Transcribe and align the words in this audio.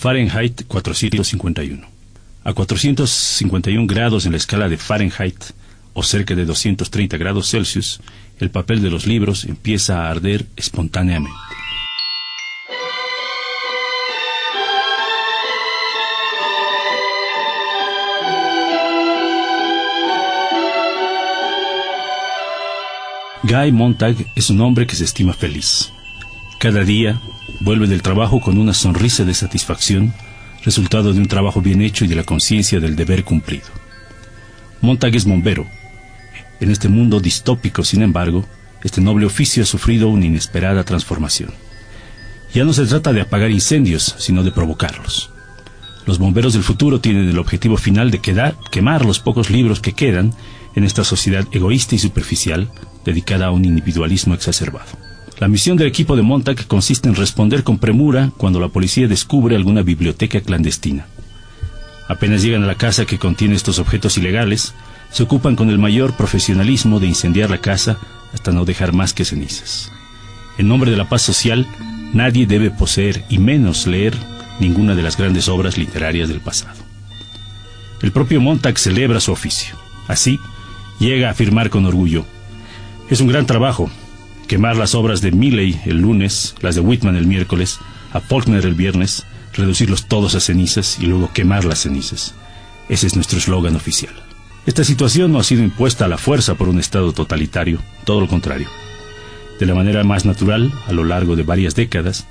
Fahrenheit 0.00 0.62
451. 0.66 1.86
A 2.42 2.54
451 2.54 3.86
grados 3.86 4.24
en 4.24 4.32
la 4.32 4.38
escala 4.38 4.70
de 4.70 4.78
Fahrenheit, 4.78 5.52
o 5.92 6.02
cerca 6.02 6.34
de 6.34 6.46
230 6.46 7.18
grados 7.18 7.50
Celsius, 7.50 8.00
el 8.38 8.48
papel 8.48 8.80
de 8.80 8.88
los 8.88 9.06
libros 9.06 9.44
empieza 9.44 10.06
a 10.06 10.10
arder 10.10 10.46
espontáneamente. 10.56 11.36
Guy 23.42 23.70
Montag 23.72 24.16
es 24.34 24.48
un 24.48 24.62
hombre 24.62 24.86
que 24.86 24.96
se 24.96 25.04
estima 25.04 25.34
feliz. 25.34 25.92
Cada 26.58 26.84
día 26.84 27.20
vuelve 27.60 27.86
del 27.86 28.02
trabajo 28.02 28.40
con 28.40 28.58
una 28.58 28.74
sonrisa 28.74 29.24
de 29.24 29.34
satisfacción, 29.34 30.12
resultado 30.64 31.12
de 31.12 31.20
un 31.20 31.28
trabajo 31.28 31.60
bien 31.60 31.82
hecho 31.82 32.04
y 32.04 32.08
de 32.08 32.14
la 32.14 32.24
conciencia 32.24 32.80
del 32.80 32.96
deber 32.96 33.24
cumplido. 33.24 33.66
Montag 34.80 35.14
es 35.14 35.24
bombero. 35.24 35.66
En 36.60 36.70
este 36.70 36.88
mundo 36.88 37.20
distópico, 37.20 37.84
sin 37.84 38.02
embargo, 38.02 38.44
este 38.82 39.00
noble 39.00 39.26
oficio 39.26 39.62
ha 39.62 39.66
sufrido 39.66 40.08
una 40.08 40.26
inesperada 40.26 40.84
transformación. 40.84 41.52
Ya 42.54 42.64
no 42.64 42.72
se 42.72 42.86
trata 42.86 43.12
de 43.12 43.20
apagar 43.20 43.50
incendios, 43.50 44.14
sino 44.18 44.42
de 44.42 44.52
provocarlos. 44.52 45.30
Los 46.06 46.18
bomberos 46.18 46.54
del 46.54 46.62
futuro 46.62 47.00
tienen 47.00 47.28
el 47.28 47.38
objetivo 47.38 47.76
final 47.76 48.10
de 48.10 48.20
quemar 48.70 49.04
los 49.04 49.20
pocos 49.20 49.50
libros 49.50 49.80
que 49.80 49.92
quedan 49.92 50.34
en 50.74 50.84
esta 50.84 51.04
sociedad 51.04 51.46
egoísta 51.52 51.94
y 51.94 51.98
superficial 51.98 52.70
dedicada 53.04 53.46
a 53.46 53.50
un 53.50 53.64
individualismo 53.64 54.34
exacerbado. 54.34 55.09
La 55.40 55.48
misión 55.48 55.78
del 55.78 55.86
equipo 55.86 56.16
de 56.16 56.22
Montag 56.22 56.66
consiste 56.66 57.08
en 57.08 57.14
responder 57.14 57.64
con 57.64 57.78
premura 57.78 58.30
cuando 58.36 58.60
la 58.60 58.68
policía 58.68 59.08
descubre 59.08 59.56
alguna 59.56 59.80
biblioteca 59.80 60.42
clandestina. 60.42 61.06
Apenas 62.08 62.42
llegan 62.42 62.62
a 62.62 62.66
la 62.66 62.74
casa 62.74 63.06
que 63.06 63.18
contiene 63.18 63.54
estos 63.54 63.78
objetos 63.78 64.18
ilegales, 64.18 64.74
se 65.10 65.22
ocupan 65.22 65.56
con 65.56 65.70
el 65.70 65.78
mayor 65.78 66.14
profesionalismo 66.14 67.00
de 67.00 67.06
incendiar 67.06 67.48
la 67.48 67.56
casa 67.56 67.96
hasta 68.34 68.52
no 68.52 68.66
dejar 68.66 68.92
más 68.92 69.14
que 69.14 69.24
cenizas. 69.24 69.90
En 70.58 70.68
nombre 70.68 70.90
de 70.90 70.98
la 70.98 71.08
paz 71.08 71.22
social, 71.22 71.66
nadie 72.12 72.44
debe 72.44 72.70
poseer 72.70 73.24
y 73.30 73.38
menos 73.38 73.86
leer 73.86 74.14
ninguna 74.60 74.94
de 74.94 75.02
las 75.02 75.16
grandes 75.16 75.48
obras 75.48 75.78
literarias 75.78 76.28
del 76.28 76.40
pasado. 76.40 76.78
El 78.02 78.12
propio 78.12 78.42
Montag 78.42 78.78
celebra 78.78 79.20
su 79.20 79.32
oficio. 79.32 79.74
Así, 80.06 80.38
llega 80.98 81.28
a 81.28 81.30
afirmar 81.30 81.70
con 81.70 81.86
orgullo, 81.86 82.26
es 83.08 83.22
un 83.22 83.28
gran 83.28 83.46
trabajo 83.46 83.90
quemar 84.50 84.76
las 84.76 84.96
obras 84.96 85.20
de 85.20 85.30
Milley 85.30 85.80
el 85.84 85.98
lunes, 85.98 86.56
las 86.60 86.74
de 86.74 86.80
Whitman 86.80 87.14
el 87.14 87.24
miércoles, 87.24 87.78
a 88.12 88.18
Faulkner 88.18 88.66
el 88.66 88.74
viernes, 88.74 89.24
reducirlos 89.54 90.06
todos 90.06 90.34
a 90.34 90.40
cenizas 90.40 90.98
y 91.00 91.06
luego 91.06 91.30
quemar 91.32 91.64
las 91.64 91.82
cenizas. 91.82 92.34
Ese 92.88 93.06
es 93.06 93.14
nuestro 93.14 93.38
eslogan 93.38 93.76
oficial. 93.76 94.12
Esta 94.66 94.82
situación 94.82 95.30
no 95.30 95.38
ha 95.38 95.44
sido 95.44 95.62
impuesta 95.62 96.06
a 96.06 96.08
la 96.08 96.18
fuerza 96.18 96.56
por 96.56 96.68
un 96.68 96.80
Estado 96.80 97.12
totalitario, 97.12 97.78
todo 98.04 98.22
lo 98.22 98.26
contrario. 98.26 98.66
De 99.60 99.66
la 99.66 99.76
manera 99.76 100.02
más 100.02 100.24
natural, 100.24 100.72
a 100.88 100.92
lo 100.92 101.04
largo 101.04 101.36
de 101.36 101.44
varias 101.44 101.76
décadas, 101.76 102.26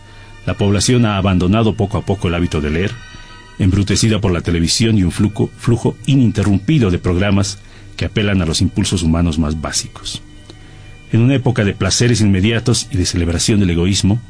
la 0.46 0.56
población 0.56 1.06
ha 1.06 1.16
abandonado 1.16 1.76
poco 1.76 1.98
a 1.98 2.06
poco 2.06 2.28
el 2.28 2.36
hábito 2.36 2.60
de 2.60 2.70
leer, 2.70 2.92
embrutecida 3.60 4.20
por 4.20 4.34
la 4.34 4.42
televisión 4.42 4.98
y 4.98 5.04
un 5.04 5.14
flujo, 5.14 5.50
flujo 5.58 5.96
ininterrumpido 6.06 6.92
de 6.92 7.00
programas 7.00 7.60
que 7.96 8.04
apelan 8.04 8.42
a 8.42 8.46
los 8.46 8.60
impulsos 8.60 9.04
humanos 9.04 9.40
más 9.40 9.62
básicos. 9.62 10.22
En 11.12 11.22
una 11.22 11.36
época 11.36 11.66
de 11.66 11.74
placeres 11.74 12.22
inmediatos 12.22 12.88
y 12.92 12.98
de 12.98 13.06
celebración 13.06 13.60
del 13.60 13.72
egoísmo, 13.72 14.22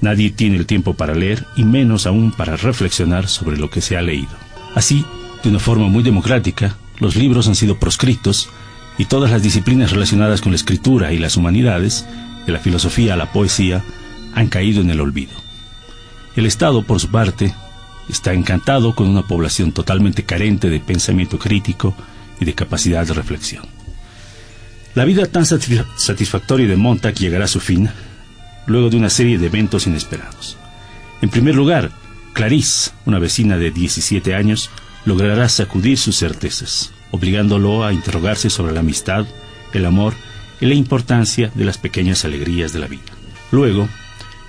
nadie 0.00 0.30
tiene 0.30 0.56
el 0.56 0.66
tiempo 0.66 0.94
para 0.94 1.14
leer 1.14 1.44
y 1.56 1.64
menos 1.64 2.06
aún 2.06 2.32
para 2.32 2.56
reflexionar 2.56 3.28
sobre 3.28 3.58
lo 3.58 3.70
que 3.70 3.80
se 3.80 3.96
ha 3.96 4.02
leído. 4.02 4.30
Así, 4.74 5.04
de 5.42 5.50
una 5.50 5.58
forma 5.58 5.88
muy 5.88 6.02
democrática, 6.02 6.76
los 6.98 7.16
libros 7.16 7.48
han 7.48 7.54
sido 7.54 7.78
proscritos 7.78 8.48
y 8.98 9.04
todas 9.04 9.30
las 9.30 9.42
disciplinas 9.42 9.90
relacionadas 9.90 10.40
con 10.40 10.52
la 10.52 10.56
escritura 10.56 11.12
y 11.12 11.18
las 11.18 11.36
humanidades, 11.36 12.06
de 12.46 12.52
la 12.52 12.58
filosofía 12.58 13.14
a 13.14 13.16
la 13.16 13.32
poesía, 13.32 13.82
han 14.34 14.48
caído 14.48 14.80
en 14.80 14.90
el 14.90 15.00
olvido. 15.00 15.32
El 16.34 16.46
Estado, 16.46 16.82
por 16.82 16.98
su 16.98 17.10
parte, 17.10 17.54
está 18.08 18.32
encantado 18.32 18.94
con 18.94 19.08
una 19.08 19.22
población 19.22 19.72
totalmente 19.72 20.24
carente 20.24 20.70
de 20.70 20.80
pensamiento 20.80 21.38
crítico 21.38 21.94
y 22.40 22.44
de 22.44 22.54
capacidad 22.54 23.06
de 23.06 23.14
reflexión. 23.14 23.64
La 24.94 25.06
vida 25.06 25.24
tan 25.24 25.46
satisfactoria 25.46 26.68
de 26.68 26.76
Montag 26.76 27.14
llegará 27.14 27.46
a 27.46 27.48
su 27.48 27.60
fin 27.60 27.88
luego 28.66 28.90
de 28.90 28.98
una 28.98 29.08
serie 29.08 29.38
de 29.38 29.46
eventos 29.46 29.86
inesperados. 29.86 30.58
En 31.22 31.30
primer 31.30 31.54
lugar, 31.54 31.90
Clarice, 32.34 32.90
una 33.06 33.18
vecina 33.18 33.56
de 33.56 33.70
17 33.70 34.34
años, 34.34 34.70
logrará 35.04 35.48
sacudir 35.48 35.98
sus 35.98 36.16
certezas, 36.16 36.92
obligándolo 37.10 37.84
a 37.84 37.92
interrogarse 37.92 38.50
sobre 38.50 38.72
la 38.72 38.80
amistad, 38.80 39.26
el 39.72 39.86
amor 39.86 40.14
y 40.60 40.66
la 40.66 40.74
importancia 40.74 41.50
de 41.54 41.64
las 41.64 41.78
pequeñas 41.78 42.24
alegrías 42.24 42.72
de 42.72 42.78
la 42.78 42.86
vida. 42.86 43.02
Luego, 43.50 43.88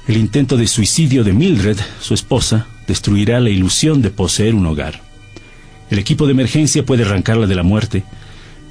el 0.08 0.18
intento 0.18 0.58
de 0.58 0.68
suicidio 0.68 1.24
de 1.24 1.34
Mildred, 1.34 1.78
su 2.02 2.14
esposa, 2.14 2.68
destruirá 2.86 3.40
la 3.40 3.50
ilusión 3.50 4.02
de 4.02 4.10
poseer 4.10 4.56
un 4.56 4.66
hogar. 4.66 5.02
El 5.90 6.00
equipo 6.00 6.25
de 6.25 6.34
emergencia 6.34 6.86
puede 6.86 7.04
arrancarla 7.04 7.48
de 7.48 7.56
la 7.56 7.64
muerte, 7.64 8.04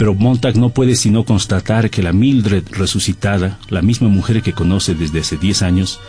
pero 0.03 0.17
Montag 0.17 0.57
no 0.57 0.71
puede 0.71 0.97
sino 0.97 1.25
constatar 1.25 1.89
que 1.89 2.03
la 2.03 2.13
Mildred 2.13 2.65
resucitada, 2.73 3.61
la 3.69 3.83
misma 3.83 4.09
mujer 4.09 4.43
que 4.43 4.53
conoce 4.53 4.97
desde 4.97 5.21
hace 5.21 5.37
10 5.37 5.63
años, 5.63 6.01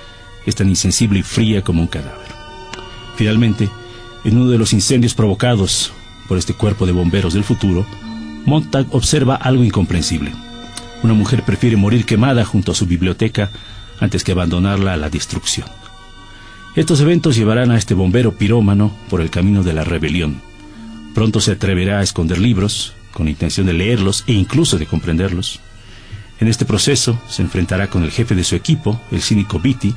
es 0.47 0.55
tan 0.55 0.67
insensible 0.67 1.19
y 1.19 1.21
fría 1.21 1.61
como 1.61 1.83
un 1.83 1.87
cadáver. 1.87 2.27
Finalmente, 3.17 3.69
en 4.25 4.37
uno 4.37 4.49
de 4.49 4.57
los 4.57 4.73
incendios 4.73 5.13
provocados 5.13 5.91
por 6.27 6.39
este 6.39 6.55
cuerpo 6.55 6.87
de 6.87 6.91
bomberos 6.91 7.35
del 7.35 7.43
futuro, 7.43 7.85
Montag 8.47 8.87
observa 8.95 9.35
algo 9.35 9.63
incomprensible. 9.63 10.31
Una 11.03 11.13
mujer 11.13 11.43
prefiere 11.43 11.77
morir 11.77 12.07
quemada 12.07 12.43
junto 12.45 12.71
a 12.71 12.75
su 12.75 12.87
biblioteca 12.87 13.51
antes 13.99 14.23
que 14.23 14.31
abandonarla 14.31 14.93
a 14.93 14.97
la 14.97 15.11
destrucción. 15.11 15.67
Estos 16.75 16.99
eventos 16.99 17.35
llevarán 17.35 17.69
a 17.69 17.77
este 17.77 17.93
bombero 17.93 18.31
pirómano 18.31 18.91
por 19.07 19.21
el 19.21 19.29
camino 19.29 19.61
de 19.61 19.73
la 19.73 19.83
rebelión. 19.83 20.41
Pronto 21.13 21.39
se 21.39 21.51
atreverá 21.51 21.99
a 21.99 22.03
esconder 22.03 22.39
libros, 22.39 22.95
con 23.13 23.27
intención 23.27 23.67
de 23.67 23.73
leerlos 23.73 24.23
e 24.27 24.33
incluso 24.33 24.77
de 24.77 24.85
comprenderlos. 24.85 25.59
En 26.39 26.47
este 26.47 26.65
proceso 26.65 27.21
se 27.29 27.41
enfrentará 27.41 27.87
con 27.89 28.03
el 28.03 28.11
jefe 28.11 28.35
de 28.35 28.43
su 28.43 28.55
equipo, 28.55 28.99
el 29.11 29.21
cínico 29.21 29.59
Beatty, 29.59 29.93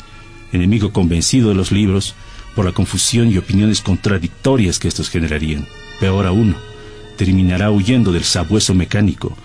enemigo 0.53 0.93
convencido 0.93 1.49
de 1.49 1.55
los 1.55 1.73
libros 1.73 2.15
por 2.55 2.65
la 2.65 2.73
confusión 2.73 3.31
y 3.31 3.39
opiniones 3.39 3.81
contradictorias 3.81 4.79
que 4.79 4.89
estos 4.89 5.11
generarían. 5.11 5.67
Peor 5.99 6.27
aún, 6.27 6.57
terminará 7.17 7.71
huyendo 7.71 8.13
del 8.13 8.25
sabueso 8.25 8.75
mecánico, 8.75 9.37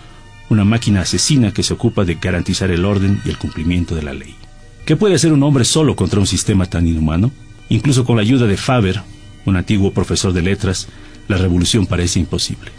una 0.48 0.64
máquina 0.64 1.00
asesina 1.00 1.52
que 1.52 1.62
se 1.62 1.74
ocupa 1.74 2.04
de 2.04 2.16
garantizar 2.16 2.70
el 2.70 2.84
orden 2.84 3.20
y 3.24 3.30
el 3.30 3.38
cumplimiento 3.38 3.94
de 3.94 4.02
la 4.02 4.12
ley. 4.12 4.34
¿Qué 4.84 4.96
puede 4.96 5.14
hacer 5.14 5.32
un 5.32 5.42
hombre 5.42 5.64
solo 5.64 5.96
contra 5.96 6.20
un 6.20 6.26
sistema 6.26 6.66
tan 6.66 6.86
inhumano? 6.86 7.30
Incluso 7.68 8.04
con 8.04 8.16
la 8.16 8.22
ayuda 8.22 8.46
de 8.46 8.56
Faber, 8.56 9.02
un 9.46 9.56
antiguo 9.56 9.92
profesor 9.92 10.32
de 10.32 10.42
letras, 10.42 10.88
la 11.28 11.36
revolución 11.36 11.86
parece 11.86 12.20
imposible. 12.20 12.70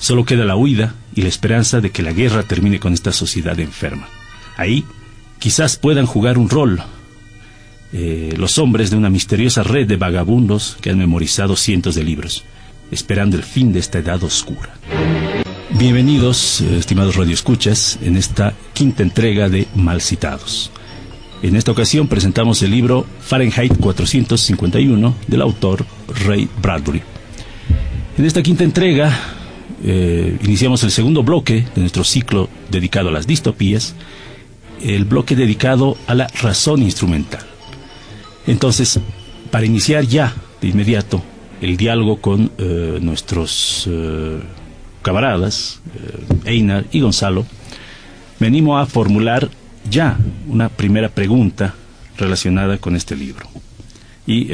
Solo 0.00 0.24
queda 0.24 0.44
la 0.44 0.56
huida 0.56 0.94
y 1.14 1.22
la 1.22 1.28
esperanza 1.28 1.80
de 1.80 1.90
que 1.90 2.02
la 2.02 2.12
guerra 2.12 2.42
termine 2.42 2.80
con 2.80 2.92
esta 2.92 3.12
sociedad 3.12 3.60
enferma. 3.60 4.08
Ahí 4.56 4.84
quizás 5.38 5.76
puedan 5.76 6.06
jugar 6.06 6.38
un 6.38 6.48
rol 6.50 6.82
eh, 7.92 8.34
los 8.36 8.58
hombres 8.58 8.90
de 8.90 8.96
una 8.96 9.10
misteriosa 9.10 9.64
red 9.64 9.86
de 9.86 9.96
vagabundos 9.96 10.76
que 10.80 10.90
han 10.90 10.98
memorizado 10.98 11.56
cientos 11.56 11.96
de 11.96 12.04
libros, 12.04 12.44
esperando 12.92 13.36
el 13.36 13.42
fin 13.42 13.72
de 13.72 13.80
esta 13.80 13.98
edad 13.98 14.22
oscura. 14.22 14.74
Bienvenidos, 15.70 16.60
eh, 16.60 16.78
estimados 16.78 17.16
radioescuchas, 17.16 17.98
en 18.00 18.16
esta 18.16 18.54
quinta 18.74 19.02
entrega 19.02 19.48
de 19.48 19.66
Malcitados. 19.74 20.70
En 21.42 21.56
esta 21.56 21.72
ocasión 21.72 22.06
presentamos 22.06 22.62
el 22.62 22.70
libro 22.70 23.06
Fahrenheit 23.20 23.76
451 23.76 25.16
del 25.26 25.42
autor 25.42 25.84
Ray 26.26 26.48
Bradbury. 26.62 27.02
En 28.18 28.24
esta 28.24 28.42
quinta 28.42 28.62
entrega 28.62 29.39
eh, 29.82 30.38
iniciamos 30.44 30.82
el 30.82 30.90
segundo 30.90 31.22
bloque 31.22 31.66
de 31.74 31.80
nuestro 31.80 32.04
ciclo 32.04 32.48
dedicado 32.70 33.08
a 33.08 33.12
las 33.12 33.26
distopías, 33.26 33.94
el 34.82 35.04
bloque 35.04 35.36
dedicado 35.36 35.96
a 36.06 36.14
la 36.14 36.26
razón 36.42 36.82
instrumental. 36.82 37.44
Entonces, 38.46 39.00
para 39.50 39.66
iniciar 39.66 40.04
ya 40.04 40.34
de 40.60 40.68
inmediato 40.68 41.22
el 41.60 41.76
diálogo 41.76 42.20
con 42.20 42.50
eh, 42.58 42.98
nuestros 43.00 43.86
eh, 43.90 44.40
camaradas, 45.02 45.80
Einar 46.44 46.84
y 46.92 47.00
Gonzalo, 47.00 47.46
venimos 48.38 48.82
a 48.82 48.86
formular 48.86 49.50
ya 49.90 50.18
una 50.46 50.68
primera 50.68 51.08
pregunta 51.08 51.74
relacionada 52.18 52.76
con 52.78 52.96
este 52.96 53.16
libro 53.16 53.46
y 54.26 54.50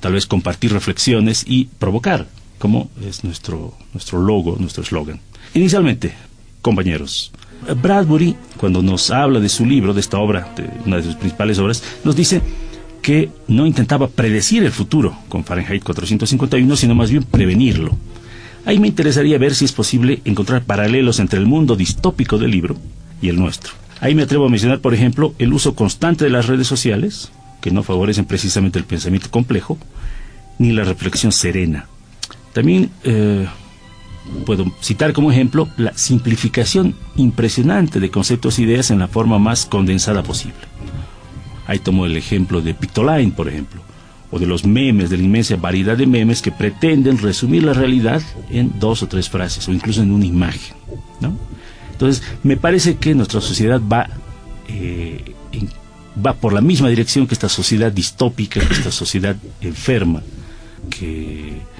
tal 0.00 0.12
vez 0.12 0.26
compartir 0.26 0.72
reflexiones 0.72 1.44
y 1.46 1.66
provocar 1.78 2.26
como 2.64 2.88
es 3.06 3.24
nuestro, 3.24 3.74
nuestro 3.92 4.22
logo, 4.22 4.56
nuestro 4.58 4.82
eslogan. 4.82 5.20
Inicialmente, 5.52 6.14
compañeros, 6.62 7.30
Bradbury, 7.82 8.36
cuando 8.56 8.80
nos 8.80 9.10
habla 9.10 9.38
de 9.38 9.50
su 9.50 9.66
libro, 9.66 9.92
de 9.92 10.00
esta 10.00 10.18
obra, 10.18 10.50
de 10.56 10.70
una 10.86 10.96
de 10.96 11.02
sus 11.02 11.14
principales 11.16 11.58
obras, 11.58 11.82
nos 12.04 12.16
dice 12.16 12.40
que 13.02 13.28
no 13.48 13.66
intentaba 13.66 14.08
predecir 14.08 14.64
el 14.64 14.72
futuro 14.72 15.14
con 15.28 15.44
Fahrenheit 15.44 15.84
451, 15.84 16.74
sino 16.76 16.94
más 16.94 17.10
bien 17.10 17.24
prevenirlo. 17.24 17.98
Ahí 18.64 18.78
me 18.78 18.88
interesaría 18.88 19.36
ver 19.36 19.54
si 19.54 19.66
es 19.66 19.72
posible 19.72 20.22
encontrar 20.24 20.64
paralelos 20.64 21.18
entre 21.18 21.40
el 21.40 21.44
mundo 21.44 21.76
distópico 21.76 22.38
del 22.38 22.52
libro 22.52 22.78
y 23.20 23.28
el 23.28 23.36
nuestro. 23.36 23.74
Ahí 24.00 24.14
me 24.14 24.22
atrevo 24.22 24.46
a 24.46 24.48
mencionar, 24.48 24.80
por 24.80 24.94
ejemplo, 24.94 25.34
el 25.38 25.52
uso 25.52 25.74
constante 25.74 26.24
de 26.24 26.30
las 26.30 26.46
redes 26.46 26.66
sociales, 26.66 27.30
que 27.60 27.70
no 27.70 27.82
favorecen 27.82 28.24
precisamente 28.24 28.78
el 28.78 28.86
pensamiento 28.86 29.30
complejo, 29.30 29.76
ni 30.58 30.72
la 30.72 30.84
reflexión 30.84 31.30
serena. 31.30 31.88
También 32.54 32.90
eh, 33.02 33.46
puedo 34.46 34.72
citar 34.80 35.12
como 35.12 35.30
ejemplo 35.30 35.68
la 35.76 35.92
simplificación 35.96 36.94
impresionante 37.16 38.00
de 38.00 38.10
conceptos 38.10 38.58
e 38.58 38.62
ideas 38.62 38.90
en 38.90 39.00
la 39.00 39.08
forma 39.08 39.38
más 39.38 39.66
condensada 39.66 40.22
posible. 40.22 40.64
Ahí 41.66 41.80
tomo 41.80 42.06
el 42.06 42.16
ejemplo 42.16 42.60
de 42.62 42.72
Pictoline, 42.72 43.32
por 43.32 43.48
ejemplo, 43.48 43.82
o 44.30 44.38
de 44.38 44.46
los 44.46 44.64
memes, 44.64 45.10
de 45.10 45.16
la 45.16 45.24
inmensa 45.24 45.56
variedad 45.56 45.96
de 45.96 46.06
memes 46.06 46.42
que 46.42 46.52
pretenden 46.52 47.18
resumir 47.18 47.64
la 47.64 47.72
realidad 47.72 48.22
en 48.50 48.78
dos 48.78 49.02
o 49.02 49.08
tres 49.08 49.28
frases, 49.28 49.66
o 49.68 49.72
incluso 49.72 50.02
en 50.02 50.12
una 50.12 50.26
imagen. 50.26 50.76
¿no? 51.20 51.36
Entonces, 51.90 52.22
me 52.44 52.56
parece 52.56 52.96
que 52.96 53.14
nuestra 53.14 53.40
sociedad 53.40 53.80
va, 53.80 54.08
eh, 54.68 55.34
va 56.24 56.34
por 56.34 56.52
la 56.52 56.60
misma 56.60 56.88
dirección 56.88 57.26
que 57.26 57.34
esta 57.34 57.48
sociedad 57.48 57.90
distópica, 57.90 58.60
que 58.60 58.74
esta 58.74 58.92
sociedad 58.92 59.36
enferma, 59.60 60.22
que 60.90 61.73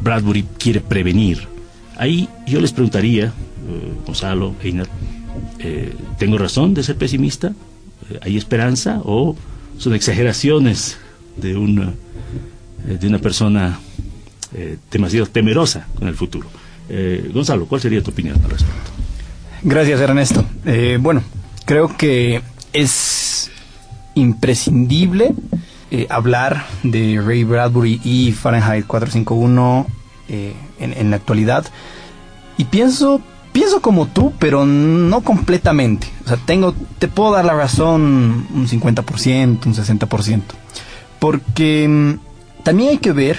Bradbury 0.00 0.44
quiere 0.58 0.80
prevenir. 0.80 1.46
Ahí 1.96 2.28
yo 2.46 2.60
les 2.60 2.72
preguntaría, 2.72 3.26
eh, 3.26 3.32
Gonzalo, 4.06 4.54
Einar, 4.62 4.86
eh, 5.58 5.94
¿tengo 6.18 6.38
razón 6.38 6.74
de 6.74 6.82
ser 6.82 6.96
pesimista? 6.96 7.52
¿Hay 8.22 8.36
esperanza 8.36 9.00
o 9.04 9.36
son 9.76 9.94
exageraciones 9.94 10.96
de 11.36 11.56
una, 11.56 11.92
de 12.86 13.06
una 13.06 13.18
persona 13.18 13.78
demasiado 14.90 15.26
temerosa 15.26 15.86
con 15.94 16.08
el 16.08 16.14
futuro? 16.14 16.48
Gonzalo, 17.34 17.66
¿cuál 17.66 17.82
sería 17.82 18.02
tu 18.02 18.10
opinión 18.10 18.36
al 18.42 18.50
respecto? 18.50 18.90
Gracias, 19.62 20.00
Ernesto. 20.00 20.44
Eh, 20.64 20.98
bueno, 21.00 21.22
creo 21.64 21.96
que 21.96 22.42
es 22.72 23.50
imprescindible 24.14 25.34
eh, 25.90 26.06
hablar 26.10 26.64
de 26.82 27.20
Ray 27.24 27.44
Bradbury 27.44 28.00
y 28.04 28.32
Fahrenheit 28.32 28.86
451 28.86 29.86
eh, 30.28 30.54
en, 30.78 30.92
en, 30.92 31.10
la 31.10 31.16
actualidad. 31.16 31.66
Y 32.56 32.64
pienso, 32.64 33.20
pienso 33.52 33.80
como 33.80 34.06
tú, 34.06 34.32
pero 34.38 34.66
no 34.66 35.22
completamente. 35.22 36.08
O 36.24 36.28
sea, 36.28 36.36
tengo, 36.36 36.74
te 36.98 37.08
puedo 37.08 37.32
dar 37.32 37.44
la 37.44 37.54
razón 37.54 38.46
un 38.52 38.68
50%, 38.68 39.66
un 39.66 39.74
60%. 39.74 40.42
Porque 41.18 41.86
mm, 41.88 42.62
también 42.62 42.90
hay 42.90 42.98
que 42.98 43.12
ver 43.12 43.38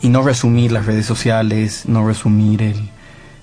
y 0.00 0.08
no 0.08 0.22
resumir 0.22 0.70
las 0.70 0.86
redes 0.86 1.06
sociales, 1.06 1.82
no 1.86 2.06
resumir 2.06 2.62
el, 2.62 2.88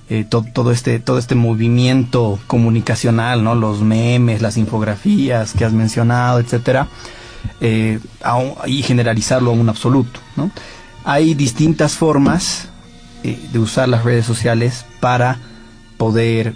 eh, 0.10 0.24
todo, 0.24 0.72
este, 0.72 1.00
todo 1.00 1.18
este 1.18 1.36
movimiento 1.36 2.40
comunicacional, 2.48 3.44
¿no? 3.44 3.56
Los 3.56 3.82
memes, 3.82 4.42
las 4.42 4.56
infografías 4.56 5.52
que 5.52 5.66
has 5.66 5.74
mencionado, 5.74 6.40
etcétera, 6.40 6.88
eh, 7.62 8.00
y 8.66 8.82
generalizarlo 8.84 9.52
a 9.52 9.54
un 9.54 9.70
absoluto, 9.70 10.20
¿no? 10.36 10.52
Hay 11.04 11.34
distintas 11.34 11.94
formas 11.94 12.70
eh, 13.24 13.40
de 13.52 13.60
usar 13.60 13.90
las 13.90 14.04
redes 14.04 14.26
sociales 14.26 14.86
para 15.00 15.40
poder 15.98 16.54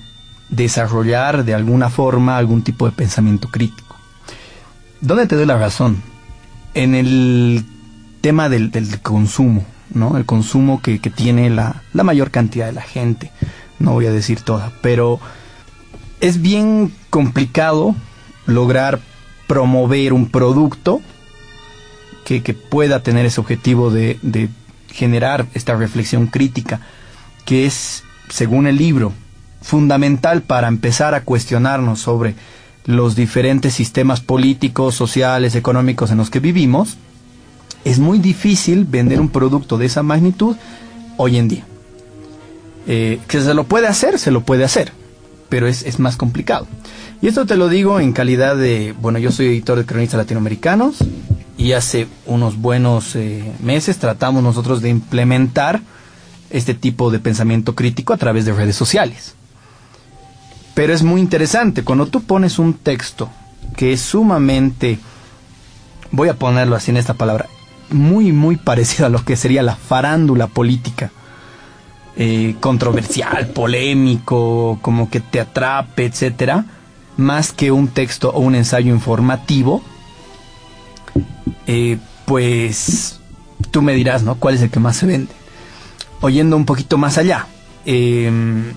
desarrollar 0.49 1.45
de 1.45 1.53
alguna 1.53 1.89
forma 1.89 2.37
algún 2.37 2.61
tipo 2.61 2.85
de 2.85 2.91
pensamiento 2.91 3.49
crítico. 3.49 3.95
¿Dónde 4.99 5.25
te 5.25 5.35
doy 5.35 5.45
la 5.45 5.57
razón? 5.57 6.03
En 6.73 6.93
el 6.93 7.65
tema 8.21 8.49
del, 8.49 8.69
del 8.71 9.01
consumo, 9.01 9.65
¿no? 9.93 10.17
El 10.17 10.25
consumo 10.25 10.81
que, 10.81 10.99
tiene 10.99 11.49
la, 11.49 11.81
la, 11.93 12.03
mayor 12.03 12.29
cantidad 12.29 12.67
de 12.67 12.73
la 12.73 12.81
gente. 12.81 13.31
No 13.79 13.93
voy 13.93 14.05
a 14.05 14.11
decir 14.11 14.41
toda, 14.41 14.71
pero 14.81 15.19
es 16.19 16.41
bien 16.41 16.93
complicado 17.09 17.95
lograr 18.45 18.99
promover 19.51 20.13
un 20.13 20.29
producto 20.29 21.01
que, 22.23 22.39
pueda 22.53 23.03
tener 23.03 23.25
ese 23.25 23.41
objetivo 23.41 23.91
de, 23.91 24.47
generar 24.87 25.45
esta 25.53 25.75
reflexión 25.75 26.27
crítica, 26.27 26.79
que 27.43 27.65
es, 27.65 28.05
según 28.29 28.65
el 28.65 28.77
libro, 28.77 29.11
fundamental 29.61 30.41
para 30.41 30.69
empezar 30.69 31.15
a 31.15 31.25
cuestionarnos 31.25 31.99
sobre 31.99 32.35
los 32.85 33.17
diferentes 33.17 33.73
sistemas 33.73 34.21
políticos, 34.21 34.95
sociales, 34.95 35.55
económicos 35.55 36.11
en 36.11 36.17
los 36.19 36.29
que 36.29 36.39
vivimos, 36.39 36.95
es 37.83 37.99
muy 37.99 38.19
difícil 38.19 38.85
vender 38.85 39.19
un 39.19 39.27
producto 39.27 39.77
de 39.77 39.87
esa 39.87 40.01
magnitud 40.01 40.55
hoy 41.17 41.37
en 41.37 41.49
día. 41.49 41.65
Eh, 42.87 43.19
que 43.27 43.41
se 43.41 43.53
lo 43.53 43.65
puede 43.65 43.87
hacer, 43.87 44.17
se 44.17 44.31
lo 44.31 44.39
puede 44.43 44.63
hacer, 44.63 44.93
pero 45.49 45.67
es, 45.67 45.99
más 45.99 46.15
complicado. 46.15 46.67
Y 47.21 47.27
esto 47.27 47.45
te 47.45 47.55
lo 47.55 47.69
digo 47.69 47.99
en 47.99 48.13
calidad 48.13 48.55
de, 48.55 48.95
bueno, 48.99 49.19
yo 49.19 49.31
soy 49.31 49.47
editor 49.47 49.77
de 49.77 49.85
cronistas 49.85 50.17
latinoamericanos 50.17 50.95
y 51.55 51.73
hace 51.73 52.07
unos 52.25 52.57
buenos 52.57 53.15
eh, 53.15 53.53
meses 53.61 53.99
tratamos 53.99 54.41
nosotros 54.41 54.81
de 54.81 54.89
implementar 54.89 55.81
este 56.49 56.73
tipo 56.73 57.11
de 57.11 57.19
pensamiento 57.19 57.75
crítico 57.75 58.13
a 58.13 58.17
través 58.17 58.45
de 58.45 58.53
redes 58.53 58.75
sociales. 58.75 59.35
Pero 60.73 60.93
es 60.93 61.03
muy 61.03 61.21
interesante, 61.21 61.83
cuando 61.83 62.07
tú 62.07 62.23
pones 62.23 62.57
un 62.57 62.73
texto 62.73 63.29
que 63.77 63.93
es 63.93 64.01
sumamente, 64.01 64.97
voy 66.09 66.29
a 66.29 66.33
ponerlo 66.33 66.75
así 66.75 66.89
en 66.89 66.97
esta 66.97 67.13
palabra, 67.13 67.45
muy, 67.91 68.31
muy 68.31 68.55
parecido 68.57 69.05
a 69.05 69.09
lo 69.09 69.23
que 69.23 69.35
sería 69.35 69.61
la 69.61 69.75
farándula 69.75 70.47
política. 70.47 71.11
Eh, 72.17 72.55
controversial, 72.59 73.47
polémico, 73.47 74.79
como 74.81 75.09
que 75.09 75.21
te 75.21 75.39
atrape, 75.39 76.05
etcétera, 76.05 76.65
más 77.21 77.53
que 77.53 77.71
un 77.71 77.87
texto 77.87 78.31
o 78.31 78.39
un 78.39 78.55
ensayo 78.55 78.93
informativo, 78.93 79.81
eh, 81.67 81.97
pues 82.25 83.19
tú 83.71 83.81
me 83.81 83.93
dirás, 83.93 84.23
¿no? 84.23 84.35
¿Cuál 84.35 84.55
es 84.55 84.61
el 84.61 84.69
que 84.69 84.79
más 84.79 84.97
se 84.97 85.05
vende? 85.05 85.31
Oyendo 86.19 86.57
un 86.57 86.65
poquito 86.65 86.97
más 86.97 87.17
allá, 87.17 87.47
em, 87.85 88.73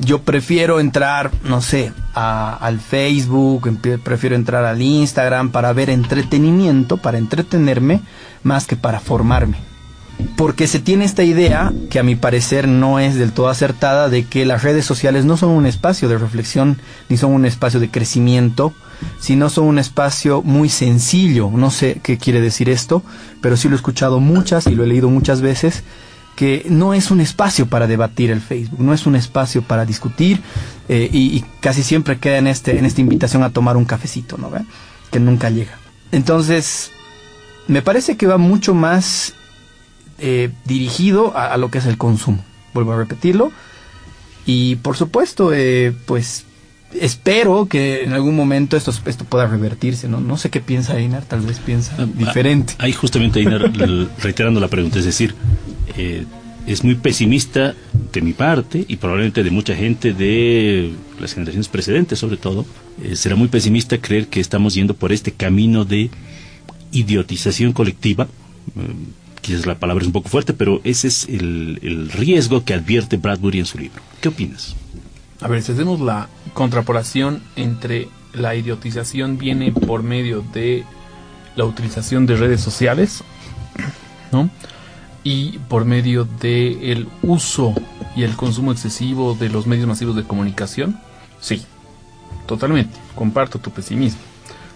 yo 0.00 0.22
prefiero 0.22 0.78
entrar, 0.78 1.30
no 1.44 1.62
sé, 1.62 1.92
al 2.14 2.80
Facebook, 2.80 3.70
prefiero 4.04 4.36
entrar 4.36 4.64
al 4.64 4.82
Instagram 4.82 5.50
para 5.50 5.72
ver 5.72 5.90
entretenimiento, 5.90 6.98
para 6.98 7.18
entretenerme, 7.18 8.00
más 8.42 8.66
que 8.66 8.76
para 8.76 9.00
formarme. 9.00 9.56
Porque 10.36 10.66
se 10.66 10.80
tiene 10.80 11.04
esta 11.04 11.24
idea, 11.24 11.72
que 11.90 11.98
a 11.98 12.02
mi 12.02 12.16
parecer 12.16 12.68
no 12.68 12.98
es 12.98 13.16
del 13.16 13.32
todo 13.32 13.48
acertada, 13.48 14.08
de 14.08 14.24
que 14.24 14.46
las 14.46 14.62
redes 14.62 14.84
sociales 14.84 15.24
no 15.24 15.36
son 15.36 15.50
un 15.50 15.66
espacio 15.66 16.08
de 16.08 16.18
reflexión, 16.18 16.78
ni 17.08 17.16
son 17.16 17.32
un 17.32 17.44
espacio 17.44 17.80
de 17.80 17.90
crecimiento, 17.90 18.72
sino 19.20 19.50
son 19.50 19.66
un 19.66 19.78
espacio 19.78 20.42
muy 20.42 20.68
sencillo. 20.68 21.50
No 21.50 21.70
sé 21.70 22.00
qué 22.02 22.18
quiere 22.18 22.40
decir 22.40 22.68
esto, 22.68 23.02
pero 23.40 23.56
sí 23.56 23.68
lo 23.68 23.74
he 23.74 23.76
escuchado 23.76 24.20
muchas 24.20 24.66
y 24.66 24.74
lo 24.74 24.84
he 24.84 24.86
leído 24.86 25.08
muchas 25.10 25.40
veces, 25.40 25.84
que 26.34 26.66
no 26.68 26.94
es 26.94 27.10
un 27.10 27.20
espacio 27.20 27.66
para 27.66 27.86
debatir 27.86 28.30
el 28.30 28.40
Facebook, 28.40 28.80
no 28.80 28.92
es 28.92 29.06
un 29.06 29.16
espacio 29.16 29.62
para 29.62 29.86
discutir 29.86 30.42
eh, 30.88 31.08
y, 31.10 31.44
casi 31.60 31.82
siempre 31.82 32.18
queda 32.18 32.38
en, 32.38 32.46
este, 32.46 32.78
en 32.78 32.84
esta 32.84 33.00
invitación 33.00 33.42
a 33.42 33.50
tomar 33.50 33.76
un 33.76 33.86
cafecito, 33.86 34.36
¿no? 34.36 34.50
Que 35.10 35.18
nunca 35.18 35.50
llega. 35.50 35.78
Entonces, 36.12 36.90
me 37.68 37.82
parece 37.82 38.16
que 38.16 38.26
va 38.26 38.36
mucho 38.36 38.74
más 38.74 39.34
eh, 40.18 40.50
dirigido 40.64 41.36
a, 41.36 41.56
lo 41.58 41.70
que 41.70 41.78
es 41.78 41.86
el 41.86 41.98
consumo. 41.98 42.42
Vuelvo 42.72 42.92
a 42.92 42.96
repetirlo. 42.96 43.52
Y 44.46 44.76
por 44.76 44.96
supuesto, 44.96 45.52
eh, 45.52 45.92
pues 46.06 46.44
espero 46.98 47.66
que 47.66 48.04
en 48.04 48.12
algún 48.12 48.34
momento 48.34 48.76
esto, 48.76 48.92
esto 49.04 49.24
pueda 49.24 49.46
revertirse. 49.46 50.08
¿no? 50.08 50.20
no 50.20 50.36
sé 50.36 50.50
qué 50.50 50.60
piensa 50.60 50.98
Einar, 50.98 51.24
tal 51.24 51.40
vez 51.40 51.58
piensa 51.58 51.94
ah, 51.98 52.06
diferente. 52.06 52.74
Ahí 52.78 52.92
justamente 52.92 53.40
Einar, 53.40 53.70
reiterando 54.22 54.60
la 54.60 54.68
pregunta, 54.68 54.98
es 54.98 55.04
decir, 55.04 55.34
eh, 55.96 56.24
es 56.66 56.82
muy 56.82 56.94
pesimista 56.94 57.74
de 58.12 58.22
mi 58.22 58.32
parte 58.32 58.84
y 58.88 58.96
probablemente 58.96 59.44
de 59.44 59.50
mucha 59.50 59.74
gente 59.74 60.12
de 60.12 60.92
las 61.20 61.34
generaciones 61.34 61.68
precedentes 61.68 62.18
sobre 62.18 62.38
todo, 62.38 62.64
será 63.14 63.36
muy 63.36 63.48
pesimista 63.48 63.98
creer 63.98 64.28
que 64.28 64.40
estamos 64.40 64.74
yendo 64.74 64.94
por 64.94 65.12
este 65.12 65.32
camino 65.32 65.84
de 65.84 66.10
idiotización 66.92 67.72
colectiva. 67.72 68.26
Quizás 69.46 69.64
la 69.64 69.78
palabra 69.78 70.02
es 70.02 70.08
un 70.08 70.12
poco 70.12 70.28
fuerte, 70.28 70.54
pero 70.54 70.80
ese 70.82 71.06
es 71.06 71.28
el, 71.28 72.10
riesgo 72.12 72.64
que 72.64 72.74
advierte 72.74 73.16
Bradbury 73.16 73.60
en 73.60 73.66
su 73.66 73.78
libro. 73.78 74.02
¿Qué 74.20 74.26
opinas? 74.26 74.74
A 75.40 75.46
ver, 75.46 75.62
si 75.62 75.70
hacemos 75.70 76.00
la 76.00 76.28
contrapolación 76.52 77.44
entre 77.54 78.08
la 78.32 78.56
idiotización 78.56 79.38
viene 79.38 79.70
por 79.70 80.02
medio 80.02 80.42
de 80.52 80.84
la 81.54 81.64
utilización 81.64 82.26
de 82.26 82.34
redes 82.34 82.60
sociales, 82.60 83.22
¿no? 84.32 84.50
Y 85.22 85.58
por 85.68 85.84
medio 85.84 86.24
de 86.24 86.90
el 86.90 87.06
uso 87.22 87.72
y 88.16 88.24
el 88.24 88.34
consumo 88.34 88.72
excesivo 88.72 89.36
de 89.38 89.48
los 89.48 89.68
medios 89.68 89.86
masivos 89.86 90.16
de 90.16 90.24
comunicación, 90.24 90.98
sí, 91.38 91.62
totalmente, 92.48 92.98
comparto 93.14 93.60
tu 93.60 93.70
pesimismo. 93.70 94.18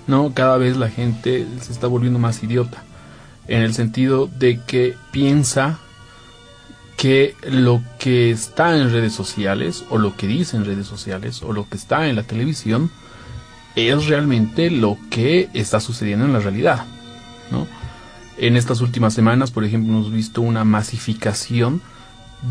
¿no? 0.07 0.33
Cada 0.33 0.59
vez 0.59 0.77
la 0.77 0.91
gente 0.91 1.45
se 1.61 1.73
está 1.73 1.89
volviendo 1.89 2.21
más 2.21 2.41
idiota, 2.45 2.85
en 3.50 3.62
el 3.62 3.75
sentido 3.75 4.30
de 4.38 4.61
que 4.61 4.97
piensa 5.11 5.80
que 6.97 7.35
lo 7.42 7.83
que 7.99 8.30
está 8.30 8.76
en 8.76 8.92
redes 8.92 9.12
sociales, 9.12 9.85
o 9.90 9.99
lo 9.99 10.16
que 10.16 10.28
dice 10.28 10.57
en 10.57 10.64
redes 10.64 10.87
sociales, 10.87 11.42
o 11.42 11.52
lo 11.52 11.69
que 11.69 11.76
está 11.76 12.09
en 12.09 12.14
la 12.14 12.23
televisión, 12.23 12.90
es 13.75 14.07
realmente 14.07 14.71
lo 14.71 14.97
que 15.11 15.49
está 15.52 15.80
sucediendo 15.80 16.25
en 16.26 16.33
la 16.33 16.38
realidad, 16.38 16.87
¿no? 17.50 17.66
En 18.38 18.57
estas 18.57 18.80
últimas 18.83 19.14
semanas, 19.14 19.50
por 19.50 19.64
ejemplo, 19.64 19.92
hemos 19.92 20.12
visto 20.12 20.42
una 20.42 20.64
masificación 20.64 21.83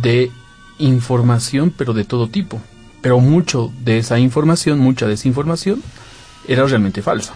de 0.02 0.32
información, 0.80 1.74
pero 1.76 1.94
de 1.94 2.04
todo 2.04 2.28
tipo. 2.28 2.62
Pero 3.02 3.20
mucho 3.20 3.72
de 3.84 4.00
esa 4.00 4.20
información, 4.20 4.80
mucha 4.80 5.08
desinformación, 5.08 5.82
era 6.48 6.66
realmente 6.66 7.02
falsa. 7.02 7.36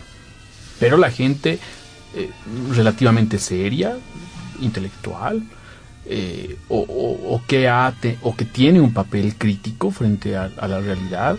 Pero 0.79 0.97
la 0.97 1.11
gente 1.11 1.59
eh, 2.15 2.29
relativamente 2.71 3.39
seria, 3.39 3.97
intelectual, 4.61 5.43
eh, 6.05 6.57
o, 6.67 7.41
que 7.47 7.69
o 8.21 8.35
que 8.35 8.45
tiene 8.45 8.81
un 8.81 8.93
papel 8.93 9.35
crítico 9.35 9.89
frente 9.89 10.35
a, 10.35 10.49
la 10.67 10.79
realidad, 10.79 11.37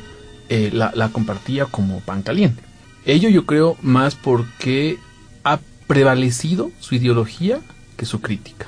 eh, 0.49 0.71
la, 0.73 0.93
la, 0.95 1.11
compartía 1.11 1.67
como 1.67 2.01
pan 2.01 2.23
caliente. 2.23 2.63
Ello 3.05 3.29
yo 3.29 3.45
creo 3.45 3.77
más 3.83 4.15
porque 4.15 4.99
ha 5.45 5.61
prevalecido 5.87 6.71
su 6.81 6.95
ideología 6.95 7.61
que 7.97 8.07
su 8.07 8.21
crítica, 8.21 8.67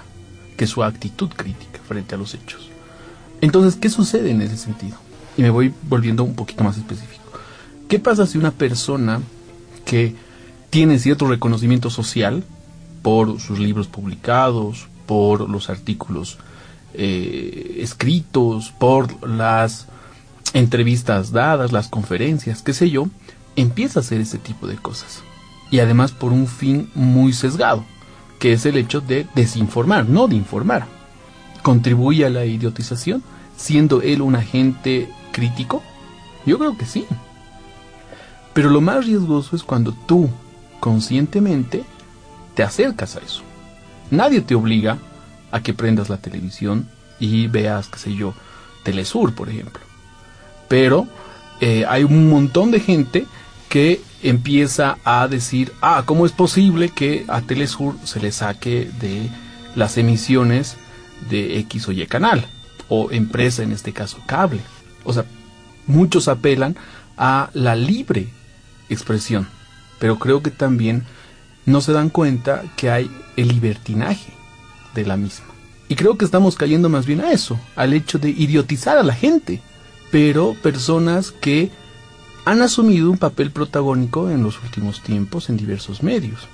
que 0.56 0.66
su 0.66 0.84
actitud 0.84 1.30
crítica 1.30 1.80
frente 1.88 2.14
a 2.14 2.18
los 2.18 2.34
hechos. 2.34 2.68
Entonces, 3.40 3.76
¿qué 3.76 3.88
sucede 3.88 4.30
en 4.30 4.42
ese 4.42 4.56
sentido? 4.56 4.96
Y 5.36 5.42
me 5.42 5.50
voy 5.50 5.72
volviendo 5.88 6.24
un 6.24 6.34
poquito 6.34 6.64
más 6.64 6.76
específico. 6.76 7.24
¿Qué 7.88 7.98
pasa 7.98 8.26
si 8.26 8.38
una 8.38 8.50
persona 8.50 9.20
que 9.84 10.14
tiene 10.70 10.98
cierto 10.98 11.26
reconocimiento 11.26 11.90
social 11.90 12.44
por 13.02 13.40
sus 13.40 13.58
libros 13.58 13.86
publicados, 13.86 14.88
por 15.06 15.48
los 15.48 15.70
artículos 15.70 16.38
eh, 16.94 17.78
escritos, 17.80 18.72
por 18.78 19.28
las 19.28 19.86
entrevistas 20.54 21.32
dadas, 21.32 21.72
las 21.72 21.88
conferencias, 21.88 22.62
qué 22.62 22.72
sé 22.72 22.90
yo, 22.90 23.08
empieza 23.56 24.00
a 24.00 24.02
hacer 24.02 24.20
ese 24.20 24.38
tipo 24.38 24.66
de 24.66 24.76
cosas? 24.76 25.22
Y 25.70 25.80
además 25.80 26.12
por 26.12 26.32
un 26.32 26.46
fin 26.46 26.90
muy 26.94 27.32
sesgado, 27.32 27.84
que 28.38 28.52
es 28.52 28.66
el 28.66 28.76
hecho 28.76 29.00
de 29.00 29.26
desinformar, 29.34 30.08
no 30.08 30.28
de 30.28 30.36
informar. 30.36 30.86
¿Contribuye 31.62 32.24
a 32.24 32.30
la 32.30 32.44
idiotización 32.44 33.22
siendo 33.56 34.02
él 34.02 34.22
un 34.22 34.36
agente 34.36 35.08
crítico? 35.32 35.82
Yo 36.44 36.58
creo 36.58 36.76
que 36.76 36.86
sí. 36.86 37.06
Pero 38.52 38.70
lo 38.70 38.80
más 38.80 39.04
riesgoso 39.04 39.56
es 39.56 39.62
cuando 39.62 39.92
tú, 39.92 40.30
conscientemente, 40.86 41.82
te 42.54 42.62
acercas 42.62 43.16
a 43.16 43.18
eso. 43.18 43.42
Nadie 44.12 44.40
te 44.40 44.54
obliga 44.54 44.98
a 45.50 45.60
que 45.60 45.74
prendas 45.74 46.08
la 46.08 46.18
televisión 46.18 46.88
y 47.18 47.48
veas, 47.48 47.88
qué 47.88 47.98
sé 47.98 48.14
yo, 48.14 48.34
Telesur, 48.84 49.34
por 49.34 49.48
ejemplo. 49.48 49.82
Pero 50.68 51.08
eh, 51.60 51.84
hay 51.88 52.04
un 52.04 52.30
montón 52.30 52.70
de 52.70 52.78
gente 52.78 53.26
que 53.68 54.00
empieza 54.22 54.98
a 55.02 55.26
decir, 55.26 55.72
ah, 55.80 56.04
¿cómo 56.06 56.24
es 56.24 56.30
posible 56.30 56.90
que 56.90 57.24
a 57.26 57.40
Telesur 57.40 57.96
se 58.04 58.20
le 58.20 58.30
saque 58.30 58.88
de 59.00 59.28
las 59.74 59.98
emisiones 59.98 60.76
de 61.28 61.58
X 61.58 61.88
o 61.88 61.90
Y 61.90 62.06
canal? 62.06 62.46
O 62.88 63.10
empresa, 63.10 63.64
en 63.64 63.72
este 63.72 63.92
caso, 63.92 64.18
cable. 64.24 64.60
O 65.02 65.12
sea, 65.12 65.24
muchos 65.88 66.28
apelan 66.28 66.76
a 67.16 67.50
la 67.54 67.74
libre 67.74 68.28
expresión, 68.88 69.48
pero 69.98 70.18
creo 70.18 70.42
que 70.42 70.50
también 70.50 71.04
no 71.64 71.80
se 71.80 71.92
dan 71.92 72.10
cuenta 72.10 72.62
que 72.76 72.90
hay 72.90 73.10
el 73.36 73.48
libertinaje 73.48 74.32
de 74.94 75.04
la 75.04 75.16
misma. 75.16 75.46
Y 75.88 75.94
creo 75.94 76.16
que 76.16 76.24
estamos 76.24 76.56
cayendo 76.56 76.88
más 76.88 77.06
bien 77.06 77.20
a 77.20 77.32
eso, 77.32 77.58
al 77.76 77.92
hecho 77.92 78.18
de 78.18 78.30
idiotizar 78.30 78.98
a 78.98 79.02
la 79.02 79.14
gente, 79.14 79.60
pero 80.10 80.54
personas 80.62 81.30
que 81.32 81.70
han 82.44 82.62
asumido 82.62 83.10
un 83.10 83.18
papel 83.18 83.50
protagónico 83.50 84.30
en 84.30 84.42
los 84.42 84.62
últimos 84.62 85.02
tiempos 85.02 85.48
en 85.48 85.56
diversos 85.56 86.02
medios. 86.02 86.48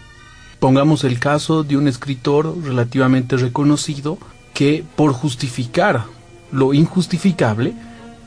Pongamos 0.59 1.05
el 1.05 1.19
caso 1.19 1.65
de 1.65 1.77
un 1.77 1.89
escritor 1.89 2.57
relativamente 2.63 3.37
reconocido 3.37 4.19
que 4.55 4.85
por 4.97 5.13
justificar 5.13 6.05
lo 6.51 6.73
injustificable 6.73 7.75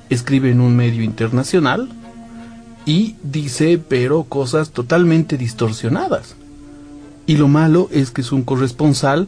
escribe 0.10 0.52
en 0.52 0.62
un 0.62 0.76
medio 0.76 1.04
internacional 1.04 1.90
y 2.86 3.16
dice 3.24 3.78
pero 3.78 4.24
cosas 4.24 4.72
totalmente 4.72 5.38
distorsionadas. 5.38 6.36
Y 7.28 7.38
lo 7.38 7.48
malo 7.48 7.90
es 7.92 8.12
que 8.12 8.22
es 8.22 8.32
un 8.32 8.44
corresponsal 8.44 9.28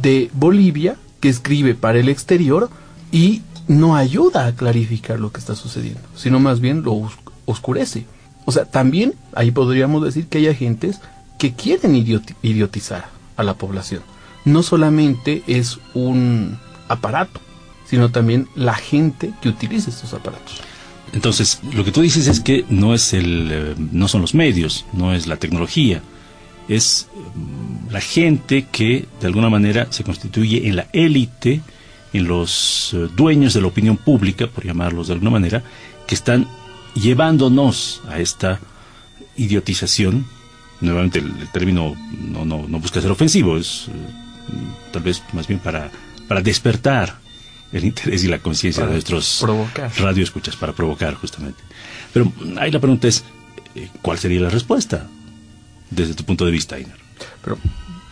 de 0.00 0.30
Bolivia 0.34 0.96
que 1.20 1.28
escribe 1.28 1.74
para 1.74 1.98
el 1.98 2.08
exterior 2.08 2.70
y 3.10 3.42
no 3.66 3.96
ayuda 3.96 4.46
a 4.46 4.54
clarificar 4.54 5.18
lo 5.18 5.32
que 5.32 5.40
está 5.40 5.54
sucediendo, 5.56 6.00
sino 6.14 6.38
más 6.38 6.60
bien 6.60 6.82
lo 6.82 7.10
oscurece. 7.46 8.06
O 8.44 8.52
sea, 8.52 8.66
también 8.66 9.14
ahí 9.34 9.50
podríamos 9.50 10.04
decir 10.04 10.26
que 10.26 10.38
hay 10.38 10.48
agentes 10.48 11.00
que 11.38 11.54
quieren 11.54 11.96
idiotizar 11.96 13.06
a 13.36 13.42
la 13.42 13.54
población. 13.54 14.02
No 14.44 14.62
solamente 14.62 15.42
es 15.46 15.78
un 15.94 16.58
aparato, 16.88 17.40
sino 17.86 18.10
también 18.10 18.48
la 18.54 18.74
gente 18.74 19.32
que 19.40 19.48
utiliza 19.48 19.90
estos 19.90 20.12
aparatos. 20.12 20.60
Entonces, 21.12 21.60
lo 21.72 21.84
que 21.84 21.92
tú 21.92 22.00
dices 22.00 22.26
es 22.26 22.40
que 22.40 22.64
no 22.68 22.94
es 22.94 23.12
el, 23.12 23.48
eh, 23.52 23.74
no 23.92 24.08
son 24.08 24.20
los 24.20 24.34
medios, 24.34 24.84
no 24.92 25.14
es 25.14 25.26
la 25.26 25.36
tecnología, 25.36 26.02
es 26.68 27.08
mm, 27.34 27.92
la 27.92 28.00
gente 28.00 28.66
que 28.70 29.06
de 29.20 29.26
alguna 29.26 29.48
manera 29.48 29.86
se 29.90 30.04
constituye 30.04 30.66
en 30.68 30.76
la 30.76 30.88
élite, 30.92 31.60
en 32.12 32.24
los 32.24 32.92
eh, 32.94 33.08
dueños 33.14 33.54
de 33.54 33.60
la 33.60 33.68
opinión 33.68 33.96
pública, 33.96 34.46
por 34.46 34.64
llamarlos 34.64 35.08
de 35.08 35.14
alguna 35.14 35.30
manera, 35.30 35.62
que 36.06 36.14
están 36.14 36.48
llevándonos 36.94 38.02
a 38.08 38.18
esta 38.18 38.60
idiotización. 39.36 40.26
Nuevamente 40.80 41.20
el, 41.20 41.32
término 41.52 41.94
no, 42.18 42.44
no, 42.44 42.66
no, 42.66 42.80
busca 42.80 43.00
ser 43.00 43.10
ofensivo, 43.10 43.56
es 43.56 43.86
eh, 43.88 43.92
tal 44.92 45.02
vez 45.02 45.22
más 45.32 45.46
bien 45.46 45.60
para, 45.60 45.90
para 46.28 46.42
despertar 46.42 47.23
el 47.74 47.84
interés 47.84 48.22
y 48.22 48.28
la 48.28 48.38
conciencia 48.38 48.86
de 48.86 48.92
nuestros 48.92 49.40
provocar. 49.40 49.90
radioescuchas, 49.98 50.54
para 50.54 50.72
provocar 50.72 51.14
justamente. 51.14 51.60
Pero 52.12 52.32
ahí 52.58 52.70
la 52.70 52.78
pregunta 52.78 53.08
es, 53.08 53.24
eh, 53.74 53.90
¿cuál 54.00 54.18
sería 54.18 54.40
la 54.40 54.48
respuesta 54.48 55.08
desde 55.90 56.14
tu 56.14 56.24
punto 56.24 56.46
de 56.46 56.52
vista, 56.52 56.78
Einar? 56.78 56.96
Pero 57.42 57.58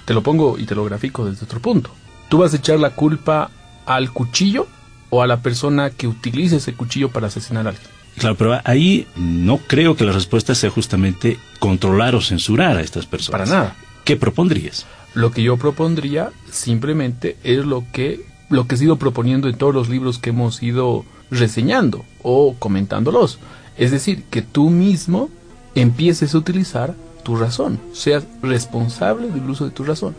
te 0.05 0.15
lo 0.15 0.23
pongo 0.23 0.59
y 0.59 0.65
te 0.65 0.75
lo 0.75 0.85
grafico 0.85 1.25
desde 1.25 1.45
otro 1.45 1.61
punto. 1.61 1.91
¿Tú 2.29 2.39
vas 2.39 2.53
a 2.53 2.57
echar 2.57 2.81
la 2.81 2.91
culpa 2.91 3.51
al 3.87 4.13
cuchillo 4.13 4.67
o 5.11 5.23
a 5.23 5.29
la 5.29 5.43
persona 5.43 5.91
que 5.91 6.09
utiliza 6.09 6.57
ese 6.57 6.75
cuchillo 6.75 7.11
para 7.11 7.29
asesinar 7.29 7.67
a 7.67 7.71
alguien? 7.71 7.89
Claro, 8.17 8.37
pero 8.37 8.61
ahí 8.65 9.07
no 9.15 9.59
creo 9.59 9.97
que 9.97 10.05
la 10.05 10.13
respuesta 10.13 10.57
sea 10.57 10.71
justamente 10.71 11.39
controlar 11.61 12.17
o 12.17 12.21
censurar 12.21 12.79
a 12.79 12.81
estas 12.81 13.07
personas. 13.07 13.49
Para 13.49 13.59
nada. 13.59 13.77
¿Qué 14.05 14.17
propondrías? 14.17 14.87
Lo 15.15 15.31
que 15.31 15.43
yo 15.43 15.57
propondría 15.57 16.31
simplemente 16.51 17.37
es 17.45 17.65
lo 17.65 17.85
que 17.93 18.32
lo 18.53 18.67
que 18.67 18.75
he 18.75 18.85
ido 18.85 18.97
proponiendo 18.97 19.49
en 19.49 19.57
todos 19.57 19.75
los 19.75 19.89
libros 19.89 20.19
que 20.19 20.31
hemos 20.31 20.63
ido 20.63 21.05
reseñando 21.31 22.05
o 22.23 22.55
comentándolos. 22.59 23.39
Es 23.77 23.91
decir, 23.91 24.25
que 24.25 24.43
tú 24.43 24.71
mismo 24.71 25.31
empieces 25.75 26.35
a 26.35 26.39
utilizar 26.39 26.95
tu 27.25 27.37
razón, 27.37 27.81
seas 27.93 28.25
responsable 28.43 29.29
del 29.29 29.49
uso 29.49 29.65
de 29.65 29.71
tu 29.71 29.85
razón. 29.85 30.15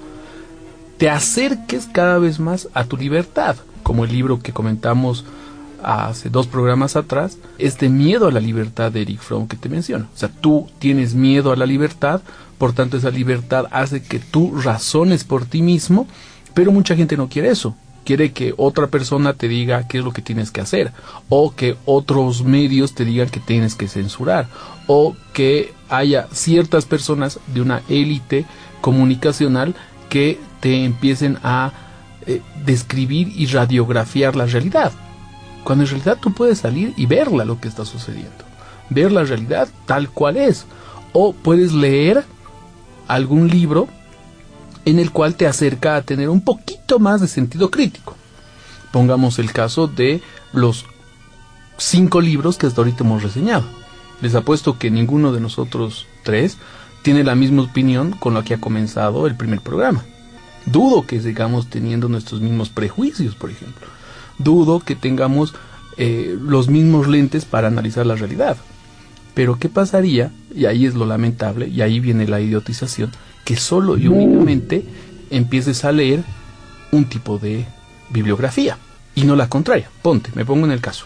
Te 0.98 1.10
acerques 1.10 1.88
cada 1.92 2.18
vez 2.18 2.40
más 2.40 2.70
a 2.74 2.86
tu 2.86 2.98
libertad, 2.98 3.58
como 3.84 4.06
el 4.06 4.12
libro 4.12 4.40
que 4.40 4.54
comentamos 4.54 5.25
hace 5.84 6.30
dos 6.30 6.48
programas 6.48 6.96
atrás, 6.96 7.38
este 7.58 7.90
miedo 7.90 8.28
a 8.28 8.32
la 8.32 8.40
libertad 8.40 8.92
de 8.92 9.02
Eric 9.02 9.20
Fromm 9.20 9.48
que 9.48 9.58
te 9.58 9.70
menciono. 9.70 10.08
O 10.16 10.18
sea, 10.18 10.30
tú 10.30 10.68
tienes 10.80 11.13
miedo 11.13 11.52
a 11.52 11.58
la 11.58 11.66
libertad, 11.66 12.22
por 12.58 12.74
tanto 12.74 12.98
esa 12.98 13.12
libertad 13.12 13.66
hace 13.70 14.02
que 14.02 14.20
tú 14.20 14.60
razones 14.60 15.25
por 15.25 15.46
ti 15.46 15.62
mismo, 15.62 16.08
pero 16.54 16.72
mucha 16.72 16.96
gente 16.96 17.18
no 17.18 17.28
quiere 17.28 17.50
eso 17.50 17.75
quiere 18.03 18.31
que 18.31 18.53
otra 18.57 18.88
persona 18.88 19.33
te 19.33 19.48
diga 19.48 19.88
qué 19.88 20.00
es 20.00 20.03
lo 20.03 20.12
que 20.12 20.22
tienes 20.22 20.51
que 20.51 20.62
hacer, 20.62 20.91
o 21.29 21.55
que 21.55 21.77
otros 21.86 22.43
medios 22.43 22.93
te 22.93 23.05
digan 23.05 23.29
que 23.29 23.39
tienes 23.39 23.75
que 23.75 23.88
censurar, 23.88 24.48
o 24.88 25.15
que 25.33 25.74
haya 25.89 26.27
ciertas 26.31 26.86
personas 26.86 27.39
de 27.48 27.62
una 27.62 27.81
élite 27.89 28.45
comunicacional 28.81 29.75
que 30.10 30.39
te 30.60 30.83
empiecen 30.83 31.38
a 31.43 31.72
eh, 32.25 32.41
describir 32.65 33.31
y 33.36 33.48
radiografiar 33.48 34.36
la 34.36 34.45
realidad. 34.45 34.91
Cuando 35.63 35.86
en 35.86 35.89
realidad 35.89 36.17
tú 36.22 36.33
puedes 36.33 36.60
salir 36.60 36.93
y 36.98 37.05
verla 37.05 37.45
lo 37.45 37.60
que 37.60 37.67
está 37.67 37.86
sucediendo, 37.86 38.43
ver 38.89 39.12
la 39.12 39.24
realidad 39.24 39.67
tal 39.86 40.10
cual 40.10 40.38
es, 40.38 40.65
o 41.13 41.33
puedes 41.33 41.74
leer 41.74 42.25
algún 43.07 43.48
libro 43.48 43.88
en 44.86 45.00
el 45.00 45.12
cual 45.12 45.36
te 45.36 45.48
acerca 45.48 45.96
a 45.96 46.02
tener 46.02 46.30
un 46.30 46.42
poquito 46.42 47.00
más 47.00 47.22
de 47.22 47.28
sentido 47.28 47.72
crítico. 47.72 48.16
Pongamos 48.92 49.40
el 49.40 49.52
caso 49.52 49.88
de 49.88 50.22
los 50.52 50.86
cinco 51.78 52.22
libros 52.22 52.58
que 52.58 52.68
hasta 52.68 52.82
ahorita 52.82 53.04
hemos 53.04 53.24
reseñado. 53.24 53.63
Les 54.22 54.36
apuesto 54.36 54.78
que 54.78 54.92
ninguno 54.92 55.32
de 55.32 55.42
nosotros 55.42 56.08
tres 56.24 56.58
tiene 57.02 57.24
la 57.24 57.36
misma 57.36 57.63
opinión 57.63 58.12
con 58.12 58.34
la 58.34 58.44
que 58.44 58.54
ha 58.54 58.62
comenzado 58.62 59.28
el 59.28 59.36
primer 59.36 59.62
programa. 59.62 60.06
Dudo 60.66 61.06
que 61.06 61.22
sigamos 61.22 61.70
teniendo 61.70 62.08
nuestros 62.08 62.40
mismos 62.40 62.70
prejuicios, 62.70 63.36
por 63.36 63.50
ejemplo. 63.50 63.88
Dudo 64.38 64.80
que 64.80 64.96
tengamos 64.96 65.54
eh, 65.98 66.38
los 66.40 66.70
mismos 66.70 67.08
lentes 67.08 67.46
para 67.46 67.68
analizar 67.68 68.06
la 68.06 68.16
realidad. 68.16 68.58
Pero 69.34 69.60
¿qué 69.60 69.68
pasaría? 69.68 70.32
Y 70.56 70.66
ahí 70.66 70.86
es 70.86 70.94
lo 70.94 71.06
lamentable, 71.06 71.68
y 71.68 71.82
ahí 71.82 72.00
viene 72.00 72.28
la 72.28 72.40
idiotización, 72.40 73.12
que 73.44 73.56
solo 73.56 73.98
y 73.98 74.08
únicamente 74.08 74.86
empieces 75.30 75.84
a 75.86 75.92
leer 75.92 76.24
un 76.92 77.06
tipo 77.06 77.38
de 77.38 77.66
bibliografía 78.10 78.78
y 79.16 79.24
no 79.24 79.36
la 79.36 79.50
contraria. 79.50 79.90
Ponte, 80.02 80.32
me 80.36 80.46
pongo 80.46 80.66
en 80.66 80.72
el 80.72 80.82
caso. 80.82 81.06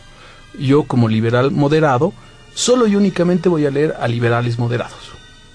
Yo 0.59 0.83
como 0.83 1.07
liberal 1.07 1.51
moderado, 1.51 2.13
solo 2.53 2.87
y 2.87 2.95
únicamente 2.95 3.49
voy 3.49 3.65
a 3.65 3.71
leer 3.71 3.95
a 3.99 4.07
liberales 4.07 4.59
moderados, 4.59 5.11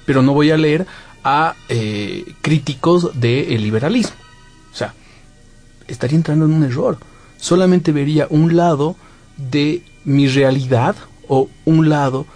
pero 0.07 0.23
no 0.23 0.33
voy 0.35 0.51
a 0.51 0.57
leer 0.57 0.87
a 1.25 1.55
eh, 1.69 2.35
críticos 2.41 3.19
del 3.21 3.63
liberalismo. 3.63 4.17
O 4.73 4.77
sea, 4.77 4.95
estaría 5.89 6.17
entrando 6.17 6.47
en 6.47 6.53
un 6.53 6.65
error. 6.65 6.99
Solamente 7.37 7.93
vería 7.93 8.27
un 8.31 8.57
lado 8.57 8.97
de 9.37 9.83
mi 10.05 10.29
realidad 10.29 10.97
o 11.29 11.49
un 11.65 11.89
lado 11.89 12.27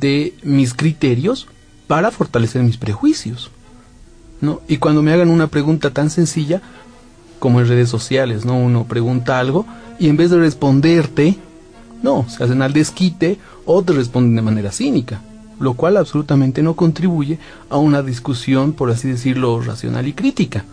de 0.00 0.34
mis 0.42 0.74
criterios 0.74 1.48
para 1.86 2.10
fortalecer 2.10 2.62
mis 2.62 2.76
prejuicios. 2.76 3.50
¿No? 4.40 4.60
Y 4.68 4.78
cuando 4.78 5.02
me 5.02 5.12
hagan 5.12 5.30
una 5.30 5.48
pregunta 5.48 5.90
tan 5.90 6.10
sencilla 6.10 6.62
como 7.38 7.60
en 7.60 7.68
redes 7.68 7.88
sociales, 7.88 8.44
¿no? 8.44 8.56
Uno 8.58 8.84
pregunta 8.84 9.38
algo 9.38 9.66
y 9.98 10.08
en 10.08 10.16
vez 10.16 10.30
de 10.30 10.38
responderte, 10.38 11.36
no, 12.02 12.26
se 12.28 12.42
hacen 12.42 12.62
al 12.62 12.72
desquite 12.72 13.38
o 13.64 13.82
te 13.82 13.92
responden 13.92 14.36
de 14.36 14.42
manera 14.42 14.72
cínica, 14.72 15.22
lo 15.60 15.74
cual 15.74 15.96
absolutamente 15.96 16.62
no 16.62 16.74
contribuye 16.74 17.38
a 17.70 17.78
una 17.78 18.02
discusión, 18.02 18.72
por 18.72 18.90
así 18.90 19.08
decirlo, 19.08 19.60
racional 19.60 20.06
y 20.06 20.12
crítica. 20.12 20.64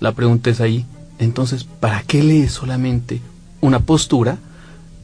La 0.00 0.12
pregunta 0.12 0.50
es 0.50 0.60
ahí, 0.60 0.86
entonces, 1.18 1.64
¿para 1.64 2.02
qué 2.02 2.22
lees 2.22 2.52
solamente 2.52 3.20
una 3.60 3.80
postura? 3.80 4.38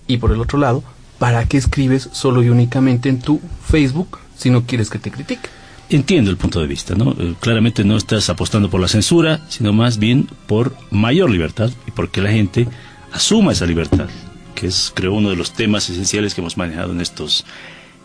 Y 0.06 0.18
por 0.18 0.32
el 0.32 0.40
otro 0.40 0.58
lado, 0.58 0.82
¿para 1.18 1.44
qué 1.46 1.56
escribes 1.56 2.08
solo 2.12 2.42
y 2.42 2.48
únicamente 2.48 3.08
en 3.08 3.20
tu 3.20 3.40
Facebook 3.64 4.18
si 4.36 4.50
no 4.50 4.64
quieres 4.64 4.90
que 4.90 4.98
te 4.98 5.10
critique? 5.10 5.48
Entiendo 5.90 6.30
el 6.30 6.36
punto 6.36 6.60
de 6.60 6.68
vista, 6.68 6.94
¿no? 6.94 7.16
Eh, 7.18 7.34
claramente 7.40 7.82
no 7.82 7.96
estás 7.96 8.30
apostando 8.30 8.70
por 8.70 8.80
la 8.80 8.86
censura, 8.86 9.40
sino 9.48 9.72
más 9.72 9.98
bien 9.98 10.28
por 10.46 10.72
mayor 10.92 11.28
libertad 11.28 11.68
y 11.84 11.90
porque 11.90 12.22
la 12.22 12.30
gente 12.30 12.68
asuma 13.10 13.50
esa 13.50 13.66
libertad, 13.66 14.08
que 14.54 14.68
es, 14.68 14.92
creo, 14.94 15.12
uno 15.14 15.30
de 15.30 15.36
los 15.36 15.52
temas 15.52 15.90
esenciales 15.90 16.32
que 16.32 16.42
hemos 16.42 16.56
manejado 16.56 16.92
en 16.92 17.00
estos, 17.00 17.44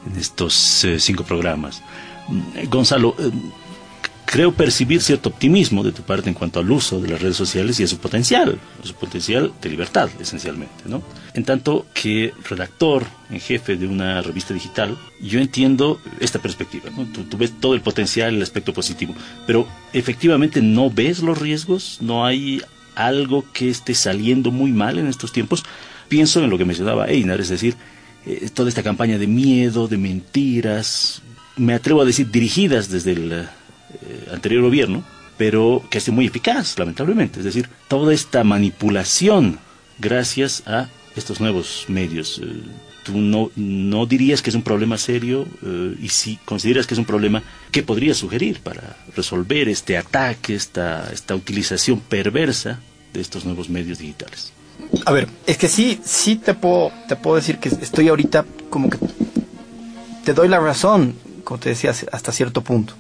en 0.09 0.19
estos 0.19 0.83
eh, 0.83 0.99
cinco 0.99 1.25
programas. 1.25 1.83
Mm, 2.27 2.69
Gonzalo, 2.69 3.15
eh, 3.19 3.29
creo 4.25 4.53
percibir 4.53 5.01
cierto 5.01 5.29
optimismo 5.29 5.83
de 5.83 5.91
tu 5.91 6.01
parte 6.01 6.29
en 6.29 6.33
cuanto 6.33 6.59
al 6.59 6.69
uso 6.69 6.99
de 6.99 7.09
las 7.09 7.21
redes 7.21 7.37
sociales 7.37 7.79
y 7.79 7.83
a 7.83 7.87
su 7.87 7.97
potencial, 7.97 8.59
a 8.83 8.85
su 8.85 8.93
potencial 8.95 9.53
de 9.61 9.69
libertad, 9.69 10.09
esencialmente, 10.19 10.83
¿no? 10.85 11.01
En 11.33 11.43
tanto 11.43 11.85
que 11.93 12.33
redactor 12.49 13.05
en 13.29 13.39
jefe 13.39 13.77
de 13.77 13.87
una 13.87 14.21
revista 14.21 14.53
digital, 14.53 14.97
yo 15.21 15.39
entiendo 15.39 15.99
esta 16.19 16.39
perspectiva, 16.39 16.89
¿no? 16.89 17.05
Tú, 17.05 17.37
ves 17.37 17.53
todo 17.59 17.73
el 17.75 17.81
potencial, 17.81 18.35
el 18.35 18.41
aspecto 18.41 18.73
positivo, 18.73 19.13
pero 19.45 19.67
efectivamente 19.93 20.61
no 20.61 20.89
ves 20.89 21.19
los 21.19 21.37
riesgos, 21.37 21.99
no 22.01 22.25
hay 22.25 22.61
algo 22.95 23.45
que 23.53 23.69
esté 23.69 23.93
saliendo 23.93 24.51
muy 24.51 24.71
mal 24.71 24.97
en 24.97 25.07
estos 25.07 25.31
tiempos. 25.31 25.63
Pienso 26.07 26.43
en 26.43 26.49
lo 26.49 26.57
que 26.57 26.65
mencionaba 26.65 27.07
Einar, 27.07 27.41
es 27.41 27.49
decir, 27.49 27.75
eh, 28.25 28.49
toda 28.53 28.69
esta 28.69 28.83
campaña 28.83 29.17
de 29.17 29.27
miedo, 29.27 29.87
de 29.87 29.97
mentiras, 29.97 31.21
me 31.57 31.73
atrevo 31.73 32.01
a 32.01 32.05
decir 32.05 32.29
dirigidas 32.31 32.89
desde 32.89 33.13
el 33.13 33.47
eh, 34.01 34.29
anterior 34.31 34.61
gobierno, 34.61 35.03
pero 35.37 35.83
que 35.89 35.97
ha 35.97 36.01
sido 36.01 36.15
muy 36.15 36.25
eficaz, 36.25 36.77
lamentablemente. 36.77 37.39
Es 37.39 37.45
decir, 37.45 37.69
toda 37.87 38.13
esta 38.13 38.43
manipulación 38.43 39.59
gracias 39.99 40.63
a 40.65 40.89
estos 41.15 41.39
nuevos 41.39 41.85
medios. 41.87 42.41
Eh, 42.43 42.61
¿Tú 43.03 43.17
no, 43.17 43.51
no 43.55 44.07
dirías 44.07 44.41
que 44.41 44.49
es 44.49 44.55
un 44.55 44.63
problema 44.63 44.97
serio? 44.97 45.45
Eh, 45.63 45.95
y 46.01 46.09
si 46.09 46.37
consideras 46.37 46.87
que 46.87 46.95
es 46.95 46.97
un 46.97 47.05
problema, 47.05 47.43
¿qué 47.71 47.83
podrías 47.83 48.17
sugerir 48.17 48.61
para 48.61 48.97
resolver 49.15 49.69
este 49.69 49.97
ataque, 49.97 50.55
esta, 50.55 51.11
esta 51.13 51.35
utilización 51.35 51.99
perversa 51.99 52.79
de 53.13 53.21
estos 53.21 53.45
nuevos 53.45 53.69
medios 53.69 53.99
digitales? 53.99 54.51
A 55.05 55.11
ver, 55.11 55.27
es 55.45 55.57
que 55.57 55.67
sí, 55.67 55.99
sí 56.03 56.35
te 56.35 56.53
puedo, 56.53 56.91
te 57.07 57.15
puedo 57.15 57.35
decir 57.35 57.59
que 57.59 57.69
estoy 57.69 58.07
ahorita 58.07 58.45
como 58.69 58.89
que 58.89 58.97
te 60.25 60.33
doy 60.33 60.47
la 60.47 60.59
razón, 60.59 61.15
como 61.43 61.59
te 61.59 61.69
decía, 61.69 61.93
hasta 62.11 62.31
cierto 62.31 62.61
punto. 62.61 62.95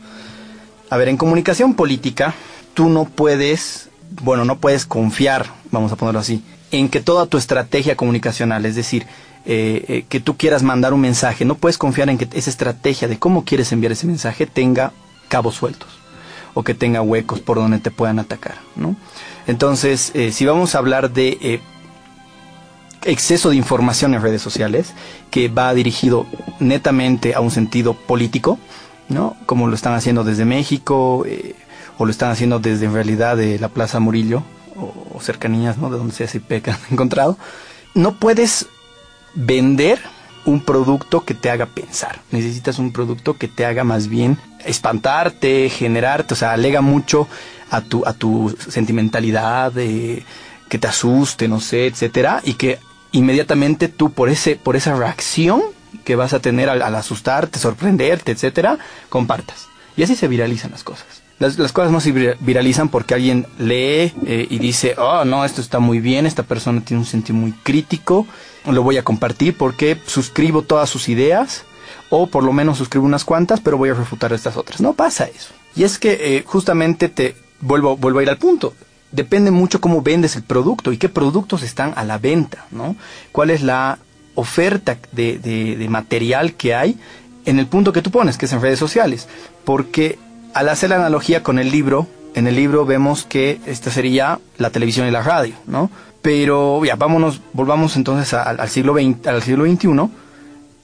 A 0.89 0.97
ver, 0.97 1.09
en 1.09 1.17
comunicación 1.17 1.73
política, 1.73 2.35
tú 2.73 2.89
no 2.89 3.05
puedes, 3.05 3.89
bueno, 4.21 4.45
no 4.45 4.57
puedes 4.57 4.85
confiar, 4.85 5.47
vamos 5.71 5.91
a 5.91 5.95
ponerlo 5.95 6.19
así, 6.19 6.43
en 6.71 6.89
que 6.89 7.01
toda 7.01 7.25
tu 7.25 7.37
estrategia 7.37 7.95
comunicacional, 7.95 8.65
es 8.65 8.75
decir, 8.75 9.07
eh, 9.45 9.85
eh, 9.87 10.05
que 10.07 10.19
tú 10.19 10.37
quieras 10.37 10.63
mandar 10.63 10.93
un 10.93 11.01
mensaje, 11.01 11.45
no 11.45 11.55
puedes 11.55 11.77
confiar 11.77 12.09
en 12.09 12.17
que 12.17 12.27
esa 12.33 12.49
estrategia 12.49 13.07
de 13.07 13.17
cómo 13.17 13.45
quieres 13.45 13.71
enviar 13.71 13.91
ese 13.91 14.07
mensaje 14.07 14.45
tenga 14.45 14.91
cabos 15.27 15.55
sueltos 15.55 15.89
o 16.53 16.63
que 16.63 16.73
tenga 16.73 17.01
huecos 17.01 17.39
por 17.41 17.57
donde 17.57 17.79
te 17.79 17.91
puedan 17.91 18.19
atacar, 18.19 18.55
¿no? 18.75 18.95
Entonces, 19.47 20.11
eh, 20.13 20.31
si 20.31 20.45
vamos 20.45 20.73
a 20.73 20.77
hablar 20.77 21.11
de 21.11 21.61
exceso 23.03 23.49
de 23.49 23.55
información 23.55 24.13
en 24.13 24.21
redes 24.21 24.41
sociales, 24.41 24.93
que 25.29 25.47
va 25.47 25.73
dirigido 25.73 26.25
netamente 26.59 27.35
a 27.35 27.41
un 27.41 27.51
sentido 27.51 27.93
político, 27.93 28.57
¿no? 29.09 29.35
Como 29.45 29.67
lo 29.67 29.75
están 29.75 29.93
haciendo 29.93 30.23
desde 30.23 30.45
México 30.45 31.23
eh, 31.25 31.55
o 31.97 32.05
lo 32.05 32.11
están 32.11 32.31
haciendo 32.31 32.59
desde 32.59 32.85
en 32.85 32.93
realidad 32.93 33.37
de 33.37 33.59
la 33.59 33.69
Plaza 33.69 33.99
Murillo 33.99 34.43
o, 34.75 35.19
cercanías, 35.21 35.77
¿no? 35.77 35.89
De 35.89 35.97
donde 35.97 36.13
sea 36.13 36.27
que 36.27 36.71
han 36.71 36.77
encontrado. 36.91 37.37
No 37.93 38.15
puedes 38.19 38.67
vender 39.33 39.99
un 40.45 40.61
producto 40.61 41.25
que 41.25 41.33
te 41.33 41.49
haga 41.49 41.65
pensar. 41.65 42.21
Necesitas 42.31 42.77
un 42.79 42.91
producto 42.91 43.37
que 43.37 43.47
te 43.47 43.65
haga 43.65 43.83
más 43.83 44.07
bien 44.07 44.37
espantarte, 44.63 45.69
generarte, 45.69 46.33
o 46.33 46.37
sea, 46.37 46.53
alega 46.53 46.81
mucho 46.81 47.27
a 47.71 47.81
tu, 47.81 48.05
a 48.05 48.13
tu 48.13 48.55
sentimentalidad, 48.69 49.71
de 49.71 50.23
que 50.69 50.77
te 50.77 50.87
asuste, 50.87 51.47
no 51.47 51.59
sé, 51.59 51.87
etcétera, 51.87 52.41
y 52.43 52.53
que 52.55 52.79
inmediatamente 53.11 53.87
tú 53.87 54.11
por 54.11 54.29
ese, 54.29 54.55
por 54.55 54.75
esa 54.75 54.95
reacción 54.95 55.61
que 56.03 56.15
vas 56.15 56.33
a 56.33 56.39
tener 56.39 56.69
al, 56.69 56.81
asustarte, 56.95 57.59
sorprenderte, 57.59 58.31
etcétera, 58.31 58.77
compartas. 59.09 59.67
Y 59.97 60.03
así 60.03 60.15
se 60.15 60.27
viralizan 60.27 60.71
las 60.71 60.83
cosas. 60.83 61.05
Las, 61.39 61.55
cosas 61.73 61.91
no 61.91 61.99
se 61.99 62.11
viralizan 62.39 62.87
porque 62.89 63.13
alguien 63.13 63.45
lee 63.59 64.13
eh, 64.25 64.47
y 64.49 64.57
dice, 64.57 64.95
oh, 64.97 65.25
no, 65.25 65.43
esto 65.43 65.59
está 65.59 65.79
muy 65.79 65.99
bien, 65.99 66.25
esta 66.25 66.43
persona 66.43 66.81
tiene 66.81 67.01
un 67.01 67.05
sentido 67.05 67.37
muy 67.37 67.51
crítico, 67.51 68.25
lo 68.65 68.83
voy 68.83 68.97
a 68.97 69.03
compartir 69.03 69.57
porque 69.57 69.97
suscribo 70.05 70.61
todas 70.61 70.89
sus 70.89 71.09
ideas, 71.09 71.65
o 72.09 72.27
por 72.27 72.43
lo 72.43 72.53
menos 72.53 72.77
suscribo 72.77 73.05
unas 73.05 73.25
cuantas, 73.25 73.59
pero 73.59 73.77
voy 73.77 73.89
a 73.89 73.93
refutar 73.93 74.31
estas 74.31 74.55
otras. 74.55 74.79
No 74.79 74.93
pasa 74.93 75.25
eso. 75.25 75.53
Y 75.75 75.83
es 75.83 75.99
que 75.99 76.37
eh, 76.37 76.43
justamente 76.45 77.09
te 77.09 77.35
vuelvo, 77.59 77.97
vuelvo 77.97 78.19
a 78.19 78.23
ir 78.23 78.29
al 78.29 78.37
punto. 78.37 78.73
Depende 79.11 79.51
mucho 79.51 79.81
cómo 79.81 80.01
vendes 80.01 80.35
el 80.35 80.43
producto 80.43 80.91
y 80.91 80.97
qué 80.97 81.09
productos 81.09 81.63
están 81.63 81.93
a 81.95 82.03
la 82.03 82.17
venta, 82.17 82.65
¿no? 82.71 82.95
¿Cuál 83.31 83.49
es 83.49 83.61
la 83.61 83.99
oferta 84.35 84.97
de, 85.11 85.85
material 85.89 86.53
que 86.53 86.75
hay 86.75 86.97
en 87.45 87.59
el 87.59 87.67
punto 87.67 87.93
que 87.93 88.01
tú 88.01 88.11
pones, 88.11 88.37
que 88.37 88.45
es 88.45 88.53
en 88.53 88.61
redes 88.61 88.79
sociales. 88.79 89.27
Porque 89.63 90.19
al 90.53 90.69
hacer 90.69 90.89
la 90.89 90.97
analogía 90.97 91.43
con 91.43 91.59
el 91.59 91.71
libro, 91.71 92.07
en 92.33 92.47
el 92.47 92.55
libro 92.55 92.85
vemos 92.85 93.25
que 93.25 93.59
esta 93.65 93.91
sería 93.91 94.39
la 94.57 94.69
televisión 94.69 95.07
y 95.07 95.11
la 95.11 95.23
radio, 95.23 95.55
¿no? 95.67 95.89
Pero 96.21 96.83
ya, 96.83 96.95
vámonos, 96.95 97.41
volvamos 97.53 97.95
entonces 97.95 98.33
al 98.33 98.69
siglo 98.69 98.95
al 99.25 99.43
siglo 99.43 99.65
XXI 99.65 100.09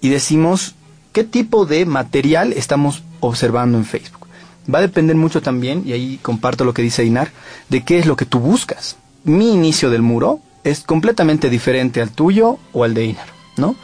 y 0.01 0.09
decimos 0.09 0.75
qué 1.13 1.23
tipo 1.23 1.65
de 1.65 1.85
material 1.85 2.53
estamos 2.53 3.03
observando 3.19 3.77
en 3.77 3.85
Facebook. 3.85 4.27
Va 4.73 4.79
a 4.79 4.81
depender 4.81 5.15
mucho 5.15 5.41
también, 5.41 5.83
y 5.85 5.93
ahí 5.93 6.19
comparto 6.21 6.63
lo 6.63 6.73
que 6.73 6.81
dice 6.81 7.03
Inar, 7.03 7.31
de 7.69 7.83
qué 7.83 7.97
es 7.97 8.05
lo 8.05 8.15
que 8.15 8.25
tú 8.25 8.39
buscas. 8.39 8.97
Mi 9.23 9.53
inicio 9.53 9.89
del 9.89 10.01
muro 10.01 10.39
es 10.63 10.81
completamente 10.81 11.49
diferente 11.49 12.01
al 12.01 12.11
tuyo 12.11 12.59
o 12.73 12.83
al 12.83 12.93
de 12.93 13.05
Inar. 13.05 13.40
¿No? 13.57 13.75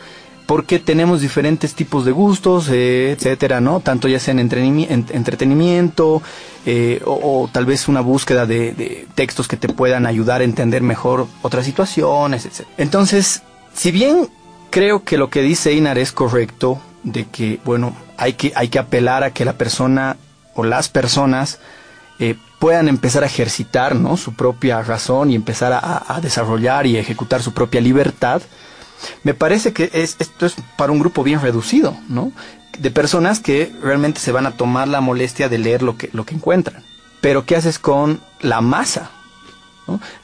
Porque 0.46 0.80
tenemos 0.80 1.22
diferentes 1.22 1.76
tipos 1.76 2.06
de 2.06 2.12
gustos, 2.12 2.70
eh, 2.70 3.12
etcétera, 3.12 3.60
¿no? 3.60 3.82
Tanto 3.82 4.08
ya 4.08 4.20
sea 4.20 4.32
en 4.32 4.40
entretenimiento 4.40 6.22
eh, 6.66 7.02
o, 7.06 7.50
tal 7.52 7.66
vez 7.66 7.88
una 7.88 8.02
búsqueda 8.02 8.46
de, 8.46 9.08
textos 9.16 9.48
que 9.48 9.58
te 9.58 9.68
puedan 9.68 10.06
ayudar 10.06 10.42
a 10.42 10.46
entender 10.46 10.82
mejor 10.82 11.28
otras 11.42 11.66
situaciones, 11.66 12.46
etc. 12.46 12.68
Entonces, 12.78 13.44
si 13.74 13.92
bien 13.92 14.30
creo 14.70 15.04
que 15.04 15.18
lo 15.18 15.30
que 15.30 15.42
dice 15.42 15.74
Inar 15.74 15.98
es 15.98 16.12
correcto, 16.12 16.80
de 17.04 17.26
que, 17.26 17.60
bueno, 17.64 17.96
hay 18.18 18.34
que, 18.34 18.52
hay 18.56 18.70
que 18.70 18.80
apelar 18.80 19.24
a 19.24 19.32
que 19.32 19.46
la 19.46 19.54
persona 19.54 20.18
o 20.56 20.64
las 20.64 20.90
personas 20.90 21.60
eh, 22.20 22.36
puedan 22.60 22.88
empezar 22.88 23.24
a 23.24 23.28
ejercitar 23.28 23.96
¿no? 23.96 24.18
su 24.18 24.34
propia 24.34 24.82
razón 24.82 25.32
y 25.32 25.36
empezar 25.36 25.72
a, 25.74 26.20
desarrollar 26.22 26.88
y 26.88 26.98
ejecutar 26.98 27.42
su 27.42 27.54
propia 27.54 27.80
libertad, 27.80 28.42
me 29.24 29.34
parece 29.34 29.74
que 29.74 29.90
es, 29.94 30.16
esto 30.20 30.46
es 30.46 30.56
para 30.78 30.92
un 30.92 31.00
grupo 31.00 31.24
bien 31.24 31.42
reducido, 31.42 31.98
¿no? 32.10 32.32
de 32.80 32.92
personas 32.92 33.40
que 33.40 33.72
realmente 33.82 34.20
se 34.20 34.32
van 34.32 34.46
a 34.46 34.52
tomar 34.52 34.88
la 34.88 35.02
molestia 35.02 35.50
de 35.50 35.58
leer 35.58 35.82
lo 35.82 35.98
que, 35.98 36.10
lo 36.14 36.26
que 36.26 36.36
encuentran. 36.36 36.84
Pero 37.22 37.46
¿qué 37.46 37.56
haces 37.56 37.80
con 37.80 38.22
la 38.42 38.62
masa? 38.62 39.12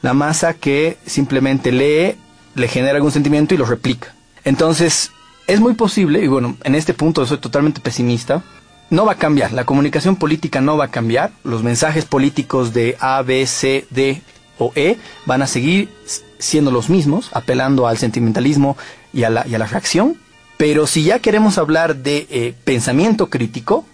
La 0.02 0.14
masa 0.14 0.54
que 0.54 0.98
simplemente 1.06 1.72
lee, 1.72 2.16
le 2.54 2.68
genera 2.68 2.96
algún 2.96 3.12
sentimiento 3.12 3.54
y 3.54 3.58
lo 3.58 3.64
replica. 3.64 4.14
Entonces, 4.44 5.10
es 5.46 5.60
muy 5.60 5.74
posible, 5.74 6.22
y 6.22 6.28
bueno, 6.28 6.56
en 6.64 6.74
este 6.74 6.94
punto 6.94 7.24
soy 7.26 7.38
totalmente 7.38 7.80
pesimista, 7.80 8.42
no 8.90 9.06
va 9.06 9.12
a 9.12 9.18
cambiar, 9.18 9.52
la 9.52 9.64
comunicación 9.64 10.16
política 10.16 10.60
no 10.60 10.76
va 10.76 10.86
a 10.86 10.90
cambiar, 10.90 11.32
los 11.42 11.62
mensajes 11.62 12.04
políticos 12.04 12.74
de 12.74 12.96
A, 13.00 13.22
B, 13.22 13.46
C, 13.46 13.86
D 13.90 14.22
o 14.58 14.72
E 14.74 14.96
van 15.26 15.42
a 15.42 15.46
seguir 15.46 15.88
siendo 16.38 16.70
los 16.70 16.90
mismos, 16.90 17.30
apelando 17.32 17.86
al 17.86 17.98
sentimentalismo 17.98 18.76
y 19.12 19.24
a 19.24 19.30
la, 19.30 19.46
y 19.46 19.54
a 19.54 19.58
la 19.58 19.66
reacción, 19.66 20.18
pero 20.56 20.86
si 20.86 21.04
ya 21.04 21.18
queremos 21.18 21.58
hablar 21.58 21.96
de 21.96 22.26
eh, 22.30 22.54
pensamiento 22.64 23.28
crítico, 23.28 23.84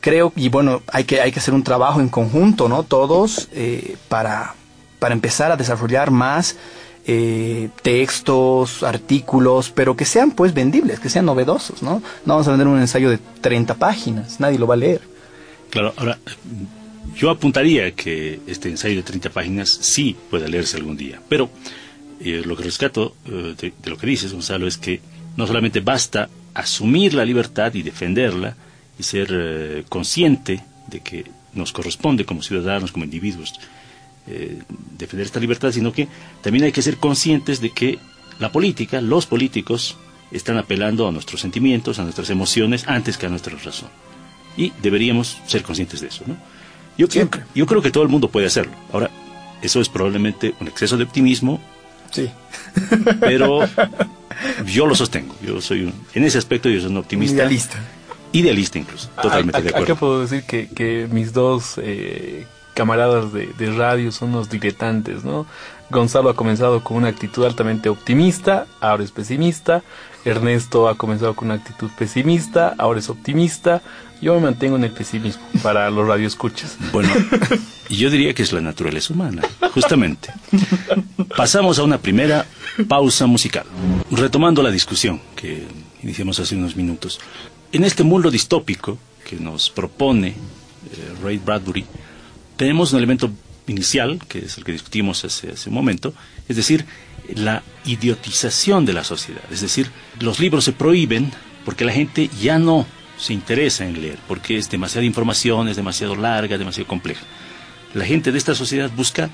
creo, 0.00 0.32
y 0.36 0.48
bueno, 0.48 0.82
hay 0.92 1.04
que, 1.04 1.20
hacer 1.20 1.54
un 1.54 1.62
trabajo 1.62 2.00
en 2.00 2.08
conjunto, 2.08 2.68
¿no? 2.68 2.82
Todos, 2.82 3.48
eh, 3.52 3.96
para, 4.08 4.54
para 4.98 5.14
empezar 5.14 5.52
a 5.52 5.56
desarrollar 5.56 6.10
más 6.10 6.56
eh, 7.06 7.68
textos, 7.82 8.82
artículos, 8.82 9.70
pero 9.70 9.96
que 9.96 10.04
sean 10.04 10.30
pues 10.30 10.54
vendibles, 10.54 11.00
que 11.00 11.10
sean 11.10 11.26
novedosos, 11.26 11.82
¿no? 11.82 12.02
No 12.24 12.34
vamos 12.34 12.48
a 12.48 12.50
vender 12.50 12.66
un 12.66 12.80
ensayo 12.80 13.10
de 13.10 13.18
30 13.18 13.74
páginas, 13.74 14.40
nadie 14.40 14.58
lo 14.58 14.66
va 14.66 14.74
a 14.74 14.78
leer. 14.78 15.02
Claro, 15.70 15.92
ahora, 15.96 16.18
yo 17.16 17.30
apuntaría 17.30 17.92
que 17.92 18.40
este 18.46 18.68
ensayo 18.68 18.96
de 18.96 19.02
30 19.02 19.30
páginas 19.30 19.68
sí 19.68 20.16
pueda 20.30 20.48
leerse 20.48 20.76
algún 20.76 20.96
día, 20.96 21.20
pero 21.28 21.50
eh, 22.20 22.42
lo 22.44 22.56
que 22.56 22.64
rescato 22.64 23.16
eh, 23.26 23.54
de, 23.58 23.72
lo 23.90 23.96
que 23.96 24.06
dices, 24.06 24.32
Gonzalo, 24.32 24.66
es 24.66 24.76
que 24.76 25.00
no 25.36 25.46
solamente 25.46 25.80
basta 25.80 26.28
asumir 26.54 27.14
la 27.14 27.24
libertad 27.24 27.72
y 27.74 27.82
defenderla 27.82 28.56
y 28.98 29.02
ser 29.02 29.84
consciente 29.88 30.62
de 30.88 31.00
que 31.00 31.24
nos 31.54 31.72
corresponde 31.72 32.24
como 32.24 32.42
ciudadanos, 32.42 32.92
como 32.92 33.04
individuos, 33.04 33.54
eh, 34.26 34.58
defender 34.96 35.26
esta 35.26 35.40
libertad, 35.40 35.72
sino 35.72 35.92
que 35.92 36.08
también 36.42 36.64
hay 36.64 36.72
que 36.72 36.82
ser 36.82 36.98
conscientes 36.98 37.60
de 37.60 37.70
que 37.70 37.98
la 38.38 38.52
política, 38.52 39.00
los 39.00 39.26
políticos, 39.26 39.96
están 40.30 40.58
apelando 40.58 41.08
a 41.08 41.12
nuestros 41.12 41.40
sentimientos, 41.40 41.98
a 41.98 42.04
nuestras 42.04 42.30
emociones, 42.30 42.84
antes 42.86 43.18
que 43.18 43.26
a 43.26 43.28
nuestra 43.28 43.56
razón. 43.56 43.88
Y 44.56 44.72
deberíamos 44.82 45.38
ser 45.46 45.62
conscientes 45.62 46.00
de 46.00 46.08
eso, 46.08 46.24
¿no? 46.26 46.36
Yo, 47.08 47.28
yo 47.54 47.66
creo 47.66 47.80
que 47.80 47.90
todo 47.90 48.02
el 48.02 48.10
mundo 48.10 48.28
puede 48.28 48.46
hacerlo. 48.46 48.72
Ahora, 48.92 49.10
eso 49.62 49.80
es 49.80 49.88
probablemente 49.88 50.54
un 50.60 50.68
exceso 50.68 50.96
de 50.96 51.04
optimismo. 51.04 51.60
Sí. 52.10 52.30
Pero 53.20 53.60
yo 54.66 54.86
lo 54.86 54.94
sostengo. 54.94 55.34
Yo 55.42 55.60
soy 55.60 55.92
en 56.14 56.24
ese 56.24 56.38
aspecto 56.38 56.68
yo 56.68 56.80
soy 56.80 56.90
un 56.90 56.98
optimista. 56.98 57.36
Idealista. 57.36 57.78
Idealista 58.32 58.78
incluso. 58.78 59.08
Totalmente 59.22 59.62
de 59.62 59.68
acuerdo. 59.70 59.84
Acá 59.84 59.94
puedo 60.00 60.20
decir 60.20 60.44
que, 60.44 60.68
que 60.68 61.08
mis 61.10 61.32
dos 61.32 61.74
eh, 61.78 62.46
camaradas 62.74 63.32
de, 63.32 63.72
radio 63.76 64.12
son 64.12 64.30
unos 64.30 64.50
diletantes, 64.50 65.24
¿no? 65.24 65.46
Gonzalo 65.90 66.30
ha 66.30 66.36
comenzado 66.36 66.84
con 66.84 66.98
una 66.98 67.08
actitud 67.08 67.44
altamente 67.44 67.88
optimista, 67.88 68.66
ahora 68.80 69.02
es 69.02 69.10
pesimista. 69.10 69.82
Ernesto 70.24 70.88
ha 70.88 70.96
comenzado 70.96 71.34
con 71.34 71.46
una 71.48 71.54
actitud 71.54 71.90
pesimista, 71.98 72.74
ahora 72.78 73.00
es 73.00 73.10
optimista. 73.10 73.82
Yo 74.20 74.34
me 74.34 74.40
mantengo 74.40 74.76
en 74.76 74.84
el 74.84 74.90
pesimismo 74.90 75.42
para 75.62 75.90
los 75.90 76.06
radioescuchas. 76.06 76.76
Bueno, 76.92 77.10
yo 77.88 78.10
diría 78.10 78.34
que 78.34 78.42
es 78.42 78.52
la 78.52 78.60
naturaleza 78.60 79.14
humana, 79.14 79.42
justamente. 79.72 80.32
Pasamos 81.36 81.78
a 81.78 81.84
una 81.84 81.98
primera 81.98 82.46
pausa 82.88 83.26
musical. 83.26 83.64
Retomando 84.10 84.62
la 84.62 84.70
discusión 84.70 85.20
que 85.36 85.66
iniciamos 86.02 86.38
hace 86.40 86.56
unos 86.56 86.76
minutos. 86.76 87.20
En 87.72 87.84
este 87.84 88.02
mundo 88.02 88.30
distópico 88.30 88.98
que 89.28 89.36
nos 89.36 89.70
propone 89.70 90.28
eh, 90.28 90.34
Ray 91.22 91.38
Bradbury, 91.38 91.86
tenemos 92.56 92.92
un 92.92 92.98
elemento 92.98 93.30
inicial, 93.68 94.18
que 94.28 94.40
es 94.40 94.58
el 94.58 94.64
que 94.64 94.72
discutimos 94.72 95.24
hace, 95.24 95.52
hace 95.52 95.68
un 95.68 95.76
momento, 95.76 96.12
es 96.48 96.56
decir, 96.56 96.84
la 97.34 97.62
idiotización 97.84 98.84
de 98.84 98.92
la 98.92 99.04
sociedad. 99.04 99.42
Es 99.50 99.60
decir, 99.60 99.90
los 100.18 100.40
libros 100.40 100.64
se 100.64 100.72
prohíben 100.72 101.32
porque 101.64 101.84
la 101.84 101.92
gente 101.92 102.28
ya 102.40 102.58
no 102.58 102.86
se 103.20 103.32
interesa 103.32 103.86
en 103.86 104.00
leer, 104.00 104.18
porque 104.26 104.56
es 104.56 104.70
demasiada 104.70 105.04
información, 105.04 105.68
es 105.68 105.76
demasiado 105.76 106.16
larga, 106.16 106.56
demasiado 106.58 106.88
compleja. 106.88 107.24
La 107.94 108.04
gente 108.04 108.32
de 108.32 108.38
esta 108.38 108.54
sociedad 108.54 108.90
busca 108.96 109.28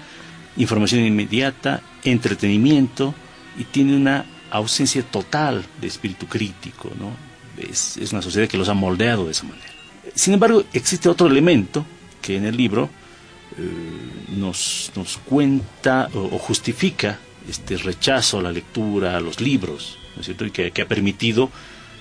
información 0.57 1.05
inmediata, 1.05 1.83
entretenimiento 2.03 3.15
y 3.59 3.65
tiene 3.65 3.97
una 3.97 4.25
ausencia 4.51 5.03
total 5.03 5.65
de 5.81 5.87
espíritu 5.87 6.27
crítico, 6.27 6.91
¿no? 6.99 7.13
Es, 7.57 7.97
es 7.97 8.13
una 8.13 8.23
sociedad 8.23 8.49
que 8.49 8.59
los 8.59 8.69
ha 8.69 8.75
moldeado 8.75 9.27
de 9.27 9.33
esa 9.33 9.45
manera. 9.45 9.73
Sin 10.15 10.35
embargo, 10.35 10.65
existe 10.73 11.09
otro 11.09 11.27
elemento 11.27 11.87
que 12.21 12.37
en 12.37 12.45
el 12.45 12.57
libro 12.57 12.91
eh, 13.59 14.37
nos, 14.37 14.91
nos 14.95 15.19
cuenta 15.19 16.11
o, 16.13 16.39
justifica 16.39 17.19
este 17.49 17.77
rechazo 17.77 18.39
a 18.39 18.43
la 18.43 18.53
lectura, 18.53 19.17
a 19.17 19.21
los 19.21 19.41
libros, 19.41 19.99
¿no 20.15 20.21
es 20.21 20.27
cierto? 20.27 20.45
Y 20.45 20.51
que, 20.51 20.83
ha 20.83 20.89
permitido 20.89 21.51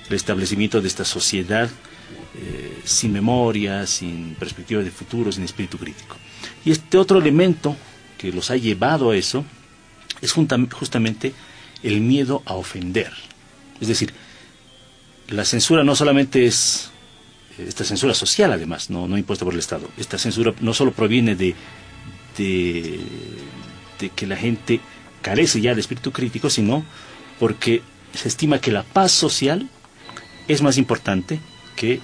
el 0.10 0.16
establecimiento 0.16 0.82
de 0.82 0.88
esta 0.88 1.06
sociedad 1.06 1.70
eh, 2.36 2.82
sin 2.84 3.14
memoria, 3.14 3.88
sin 3.88 4.36
perspectiva 4.36 4.84
de 4.84 4.92
futuro, 4.92 5.32
sin 5.32 5.44
espíritu 5.44 5.78
crítico. 5.78 6.18
Y 6.64 6.72
este 6.72 6.98
otro 6.98 7.20
elemento 7.20 7.76
que 8.18 8.32
los 8.32 8.52
ha 8.52 8.58
llevado 8.58 9.12
a 9.12 9.16
eso 9.16 9.46
es 10.22 10.32
justamente 10.32 11.34
el 11.84 12.02
miedo 12.02 12.42
a 12.46 12.54
ofender. 12.54 13.12
Es 13.80 13.88
decir, 13.88 14.14
la 15.30 15.46
censura 15.46 15.84
no 15.84 15.96
solamente 15.96 16.46
es 16.46 16.92
esta 17.58 17.86
censura 17.86 18.14
social 18.14 18.52
además, 18.52 18.90
no, 18.90 19.08
no 19.08 19.18
impuesta 19.18 19.46
por 19.46 19.54
el 19.54 19.60
Estado. 19.60 19.90
Esta 19.98 20.18
censura 20.18 20.54
no 20.60 20.74
solo 20.74 20.92
proviene 20.92 21.36
de, 21.36 21.56
de, 22.38 23.00
que 24.16 24.28
la 24.28 24.36
gente 24.36 24.82
carece 25.22 25.62
ya 25.62 25.74
de 25.74 25.82
espíritu 25.82 26.12
crítico, 26.12 26.50
sino 26.50 26.84
porque 27.40 27.82
se 28.14 28.28
estima 28.28 28.60
que 28.60 28.72
la 28.72 28.84
paz 28.84 29.12
social 29.12 29.70
es 30.48 30.62
más 30.62 30.78
importante 30.78 31.40
que 31.76 32.00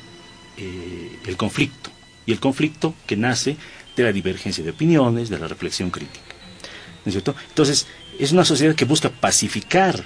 eh, 0.58 1.20
el 1.26 1.38
conflicto. 1.38 1.90
Y 2.26 2.32
el 2.32 2.40
conflicto 2.40 2.94
que 3.08 3.18
nace 3.18 3.58
de 3.96 4.04
la 4.04 4.12
divergencia 4.12 4.64
de 4.64 4.72
opiniones, 4.72 5.30
de 5.30 5.40
la 5.40 5.48
reflexión 5.48 5.90
crítica. 5.90 6.36
¿No 7.04 7.10
es 7.10 7.14
cierto? 7.14 7.36
Entonces, 7.50 7.88
es 8.20 8.32
una 8.32 8.46
sociedad 8.46 8.76
que 8.76 8.86
busca 8.86 9.10
pacificar 9.10 10.04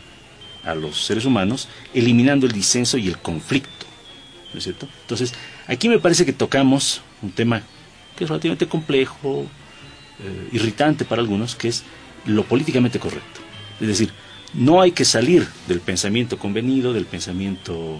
a 0.63 0.73
los 0.73 1.05
seres 1.05 1.25
humanos, 1.25 1.67
eliminando 1.93 2.45
el 2.45 2.51
disenso 2.51 2.97
y 2.97 3.07
el 3.07 3.17
conflicto. 3.17 3.85
¿no 4.55 4.59
es 4.59 4.63
cierto? 4.63 4.87
Entonces, 5.01 5.33
aquí 5.67 5.89
me 5.89 5.99
parece 5.99 6.25
que 6.25 6.31
tocamos 6.31 7.01
un 7.21 7.31
tema 7.31 7.61
que 8.15 8.23
es 8.23 8.29
relativamente 8.29 8.67
complejo, 8.67 9.45
eh, 10.19 10.49
irritante 10.53 11.03
para 11.03 11.21
algunos, 11.21 11.55
que 11.55 11.67
es 11.67 11.83
lo 12.25 12.45
políticamente 12.45 12.97
correcto. 12.97 13.41
Es 13.81 13.87
decir, 13.87 14.11
no 14.53 14.81
hay 14.81 14.93
que 14.93 15.03
salir 15.03 15.45
del 15.67 15.81
pensamiento 15.81 16.39
convenido, 16.39 16.93
del 16.93 17.05
pensamiento 17.05 17.99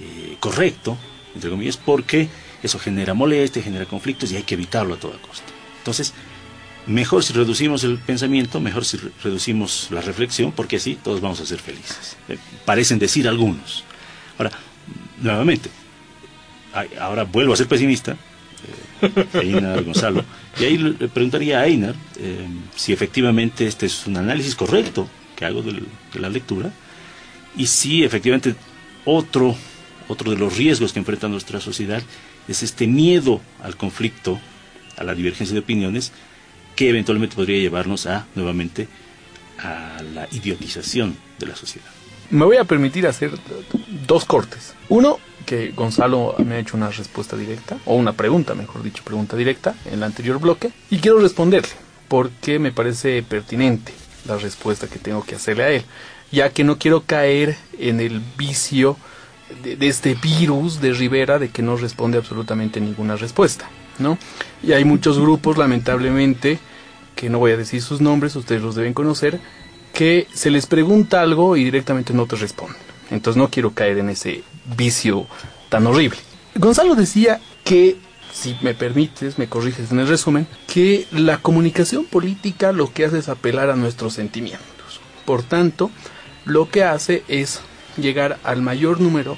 eh, 0.00 0.36
correcto, 0.40 0.96
entre 1.34 1.50
comillas, 1.50 1.76
porque 1.76 2.28
eso 2.62 2.78
genera 2.78 3.14
molestia, 3.14 3.62
genera 3.62 3.86
conflictos 3.86 4.32
y 4.32 4.36
hay 4.36 4.42
que 4.42 4.54
evitarlo 4.54 4.94
a 4.94 4.98
toda 4.98 5.18
costa. 5.18 5.52
Entonces, 5.78 6.12
mejor 6.86 7.24
si 7.24 7.32
reducimos 7.32 7.84
el 7.84 7.98
pensamiento, 7.98 8.60
mejor 8.60 8.84
si 8.84 8.98
reducimos 9.22 9.88
la 9.90 10.00
reflexión, 10.00 10.52
porque 10.52 10.76
así 10.76 10.98
todos 11.02 11.20
vamos 11.20 11.40
a 11.40 11.46
ser 11.46 11.58
felices. 11.58 12.16
Eh, 12.28 12.38
parecen 12.64 12.98
decir 12.98 13.28
algunos. 13.28 13.84
Ahora, 14.38 14.50
nuevamente, 15.20 15.70
ahora 17.00 17.24
vuelvo 17.24 17.54
a 17.54 17.56
ser 17.56 17.68
pesimista, 17.68 18.16
eh, 19.02 19.26
Einar 19.42 19.84
Gonzalo, 19.84 20.24
y 20.58 20.64
ahí 20.64 20.78
le 20.78 21.08
preguntaría 21.08 21.60
a 21.60 21.66
Einar 21.66 21.94
si 22.74 22.92
efectivamente 22.92 23.66
este 23.66 23.86
es 23.86 24.06
un 24.06 24.16
análisis 24.16 24.54
correcto 24.54 25.08
que 25.34 25.44
hago 25.44 25.62
de 25.62 25.82
la 26.20 26.28
lectura, 26.28 26.70
y 27.56 27.66
si 27.66 28.04
efectivamente 28.04 28.54
otro, 29.04 29.56
otro 30.08 30.30
de 30.30 30.36
los 30.36 30.56
riesgos 30.56 30.92
que 30.92 30.98
enfrenta 30.98 31.28
nuestra 31.28 31.60
sociedad 31.60 32.02
es 32.48 32.62
este 32.62 32.86
miedo 32.86 33.40
al 33.62 33.76
conflicto, 33.76 34.40
a 34.96 35.04
la 35.04 35.14
divergencia 35.14 35.54
de 35.54 35.60
opiniones, 35.60 36.12
que 36.74 36.88
eventualmente 36.88 37.36
podría 37.36 37.58
llevarnos 37.58 38.06
a, 38.06 38.26
nuevamente, 38.34 38.88
a 39.58 40.02
la 40.14 40.28
idiotización 40.30 41.16
de 41.38 41.46
la 41.46 41.56
sociedad. 41.56 41.88
Me 42.30 42.44
voy 42.44 42.56
a 42.56 42.64
permitir 42.64 43.06
hacer 43.06 43.32
dos 44.06 44.24
cortes. 44.24 44.74
Uno, 44.88 45.18
que 45.44 45.70
Gonzalo 45.70 46.34
me 46.44 46.56
ha 46.56 46.58
hecho 46.58 46.76
una 46.76 46.90
respuesta 46.90 47.36
directa, 47.36 47.78
o 47.84 47.94
una 47.94 48.12
pregunta, 48.12 48.54
mejor 48.54 48.82
dicho, 48.82 49.04
pregunta 49.04 49.36
directa 49.36 49.74
en 49.84 49.94
el 49.94 50.02
anterior 50.02 50.40
bloque, 50.40 50.70
y 50.90 50.98
quiero 50.98 51.20
responderle, 51.20 51.72
porque 52.08 52.58
me 52.58 52.72
parece 52.72 53.22
pertinente 53.22 53.92
la 54.26 54.36
respuesta 54.36 54.88
que 54.88 54.98
tengo 54.98 55.24
que 55.24 55.36
hacerle 55.36 55.62
a 55.62 55.70
él, 55.70 55.84
ya 56.32 56.50
que 56.50 56.64
no 56.64 56.78
quiero 56.78 57.02
caer 57.02 57.56
en 57.78 58.00
el 58.00 58.20
vicio 58.36 58.96
de, 59.62 59.86
este 59.86 60.14
virus 60.14 60.80
de 60.80 60.92
Rivera 60.92 61.38
de 61.38 61.50
que 61.50 61.62
no 61.62 61.76
responde 61.76 62.18
absolutamente 62.18 62.80
ninguna 62.80 63.16
respuesta, 63.16 63.68
¿no? 63.98 64.18
Y 64.62 64.72
hay 64.72 64.84
muchos 64.84 65.18
grupos, 65.18 65.56
lamentablemente, 65.58 66.58
que 67.14 67.30
no 67.30 67.38
voy 67.38 67.52
a 67.52 67.56
decir 67.56 67.82
sus 67.82 68.00
nombres, 68.00 68.36
ustedes 68.36 68.62
los 68.62 68.74
deben 68.74 68.94
conocer, 68.94 69.40
que 69.92 70.26
se 70.32 70.50
les 70.50 70.66
pregunta 70.66 71.22
algo 71.22 71.56
y 71.56 71.64
directamente 71.64 72.12
no 72.12 72.26
te 72.26 72.36
responden. 72.36 72.76
Entonces 73.10 73.38
no 73.38 73.48
quiero 73.50 73.70
caer 73.70 73.98
en 73.98 74.10
ese 74.10 74.42
vicio 74.76 75.26
tan 75.68 75.86
horrible. 75.86 76.18
Gonzalo 76.54 76.94
decía 76.94 77.40
que, 77.64 77.96
si 78.32 78.56
me 78.62 78.74
permites, 78.74 79.38
me 79.38 79.48
corriges 79.48 79.92
en 79.92 80.00
el 80.00 80.08
resumen, 80.08 80.46
que 80.66 81.06
la 81.12 81.38
comunicación 81.38 82.04
política 82.04 82.72
lo 82.72 82.92
que 82.92 83.04
hace 83.04 83.18
es 83.18 83.28
apelar 83.28 83.70
a 83.70 83.76
nuestros 83.76 84.14
sentimientos. 84.14 85.00
Por 85.24 85.42
tanto, 85.42 85.90
lo 86.44 86.68
que 86.68 86.84
hace 86.84 87.24
es 87.28 87.60
llegar 87.96 88.38
al 88.44 88.62
mayor 88.62 89.00
número 89.00 89.36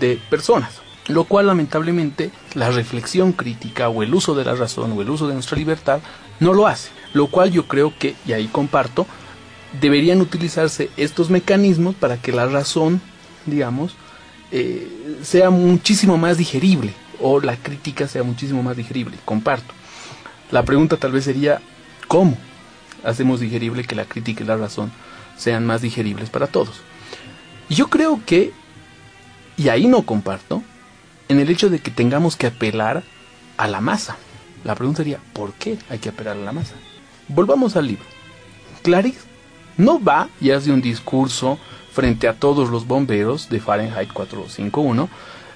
de 0.00 0.20
personas. 0.30 0.80
Lo 1.08 1.24
cual 1.24 1.46
lamentablemente 1.46 2.30
la 2.54 2.70
reflexión 2.70 3.32
crítica 3.32 3.88
o 3.88 4.02
el 4.02 4.14
uso 4.14 4.34
de 4.34 4.44
la 4.44 4.54
razón 4.54 4.92
o 4.92 5.00
el 5.00 5.08
uso 5.08 5.26
de 5.26 5.34
nuestra 5.34 5.56
libertad 5.56 6.00
no 6.38 6.52
lo 6.52 6.66
hace. 6.66 6.90
Lo 7.14 7.28
cual 7.28 7.50
yo 7.50 7.66
creo 7.66 7.94
que, 7.98 8.14
y 8.26 8.32
ahí 8.32 8.46
comparto, 8.48 9.06
deberían 9.80 10.20
utilizarse 10.20 10.90
estos 10.96 11.30
mecanismos 11.30 11.94
para 11.94 12.20
que 12.20 12.32
la 12.32 12.46
razón, 12.46 13.00
digamos, 13.46 13.94
eh, 14.50 15.18
sea 15.22 15.50
muchísimo 15.50 16.18
más 16.18 16.38
digerible 16.38 16.92
o 17.20 17.40
la 17.40 17.56
crítica 17.56 18.06
sea 18.06 18.22
muchísimo 18.22 18.62
más 18.62 18.76
digerible. 18.76 19.16
Comparto. 19.24 19.74
La 20.50 20.62
pregunta 20.62 20.96
tal 20.96 21.12
vez 21.12 21.24
sería, 21.24 21.60
¿cómo 22.06 22.36
hacemos 23.04 23.40
digerible 23.40 23.84
que 23.84 23.94
la 23.94 24.04
crítica 24.04 24.44
y 24.44 24.46
la 24.46 24.56
razón 24.56 24.90
sean 25.36 25.66
más 25.66 25.82
digeribles 25.82 26.30
para 26.30 26.46
todos? 26.46 26.82
Yo 27.68 27.88
creo 27.88 28.20
que, 28.24 28.52
y 29.56 29.68
ahí 29.68 29.86
no 29.86 30.02
comparto, 30.02 30.62
en 31.28 31.40
el 31.40 31.50
hecho 31.50 31.68
de 31.68 31.80
que 31.80 31.90
tengamos 31.90 32.36
que 32.36 32.46
apelar 32.46 33.02
a 33.56 33.68
la 33.68 33.80
masa. 33.80 34.16
La 34.64 34.74
pregunta 34.74 34.98
sería, 34.98 35.20
¿por 35.32 35.52
qué 35.54 35.78
hay 35.90 35.98
que 35.98 36.08
apelar 36.08 36.36
a 36.36 36.40
la 36.40 36.52
masa? 36.52 36.74
Volvamos 37.28 37.76
al 37.76 37.86
libro. 37.86 38.04
Clarice 38.82 39.20
no 39.76 40.02
va 40.02 40.28
y 40.40 40.50
hace 40.50 40.72
un 40.72 40.80
discurso 40.80 41.58
frente 41.92 42.28
a 42.28 42.34
todos 42.34 42.70
los 42.70 42.86
bomberos 42.86 43.48
de 43.48 43.60
Fahrenheit 43.60 44.12
451 44.12 45.08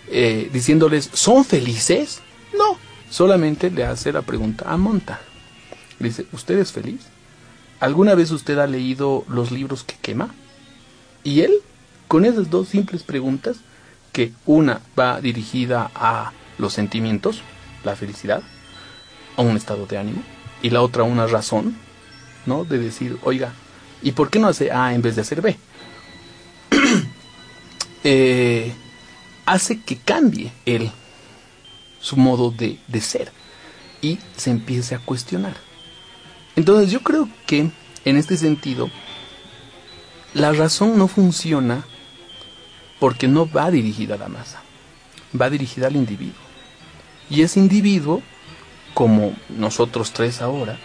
eh, 0.09 0.51
diciéndoles, 0.53 1.11
¿son 1.13 1.45
felices? 1.45 2.21
No, 2.57 2.77
solamente 3.11 3.71
le 3.71 3.85
hace 3.85 4.13
la 4.13 4.23
pregunta 4.23 4.71
a 4.71 4.77
Monta. 4.77 5.21
Dice, 5.99 6.27
¿usted 6.33 6.59
es 6.59 6.73
feliz? 6.73 7.01
¿Alguna 7.81 8.15
vez 8.15 8.31
usted 8.31 8.59
ha 8.59 8.67
leído 8.67 9.25
los 9.29 9.51
libros 9.51 9.85
que 9.85 9.97
quema? 10.01 10.35
Y 11.25 11.41
él, 11.41 11.53
con 12.13 12.27
esas 12.27 12.51
dos 12.51 12.69
simples 12.69 13.05
preguntas, 13.05 13.57
que 14.13 14.35
una 14.45 14.83
va 15.01 15.19
dirigida 15.23 15.91
a 15.95 16.33
los 16.59 16.75
sentimientos, 16.75 17.41
la 17.85 17.97
felicidad, 17.97 18.43
a 19.35 19.41
un 19.41 19.57
estado 19.57 19.87
de 19.87 19.97
ánimo, 19.97 20.23
y 20.61 20.69
la 20.69 20.83
otra 20.83 21.05
una 21.05 21.27
razón, 21.27 21.75
¿no? 22.45 22.65
De 22.67 22.79
decir, 22.79 23.17
oiga, 23.23 23.55
¿y 24.03 24.13
por 24.13 24.29
qué 24.29 24.39
no 24.39 24.49
hace 24.49 24.71
A 24.71 24.93
en 24.93 25.01
vez 25.01 25.17
de 25.17 25.23
hacer 25.23 25.41
B? 25.41 25.57
Eh, 28.05 28.75
hace 29.47 29.81
que 29.81 29.97
cambie 29.97 30.53
él 30.67 30.91
su 31.99 32.19
modo 32.19 32.51
de, 32.51 32.79
de 32.89 33.01
ser 33.01 33.33
y 34.03 34.19
se 34.37 34.51
empiece 34.51 34.95
a 34.95 34.99
cuestionar. 34.99 35.57
Entonces 36.57 36.91
yo 36.91 37.01
creo 37.01 37.27
que 37.47 37.71
en 38.05 38.17
este 38.19 38.37
sentido 38.37 38.91
la 40.35 40.53
razón 40.53 40.99
no 40.99 41.09
funciona 41.09 41.87
porque 43.03 43.27
no 43.27 43.51
va 43.51 43.69
dirigida 43.73 44.15
a 44.15 44.19
la 44.19 44.29
masa, 44.29 44.63
va 45.35 45.51
dirigida 45.51 45.89
al 45.89 45.97
individuo. 45.97 46.39
Y 47.29 47.43
ese 47.43 47.59
individuo, 47.59 48.23
como 48.95 49.35
nosotros 49.49 50.13
tres 50.13 50.41
ahora, 50.41 50.79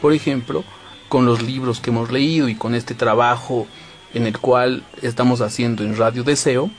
por 0.00 0.12
ejemplo, 0.12 0.62
con 1.08 1.26
los 1.26 1.42
libros 1.42 1.80
que 1.80 1.90
hemos 1.90 2.12
leído 2.12 2.48
y 2.48 2.54
con 2.54 2.76
este 2.76 2.94
trabajo 2.94 3.66
en 4.12 4.28
el 4.28 4.38
cual 4.38 4.84
estamos 5.02 5.40
haciendo 5.40 5.82
en 5.82 5.96
Radio 5.96 6.22
Deseo, 6.22 6.70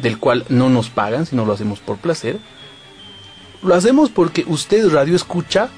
del 0.00 0.18
cual 0.18 0.46
no 0.48 0.70
nos 0.70 0.88
pagan, 0.88 1.26
sino 1.26 1.44
lo 1.44 1.52
hacemos 1.52 1.80
por 1.80 1.98
placer, 1.98 2.40
lo 3.62 3.74
hacemos 3.74 4.08
porque 4.08 4.46
usted 4.48 4.88
radio 4.88 5.14
escucha, 5.16 5.68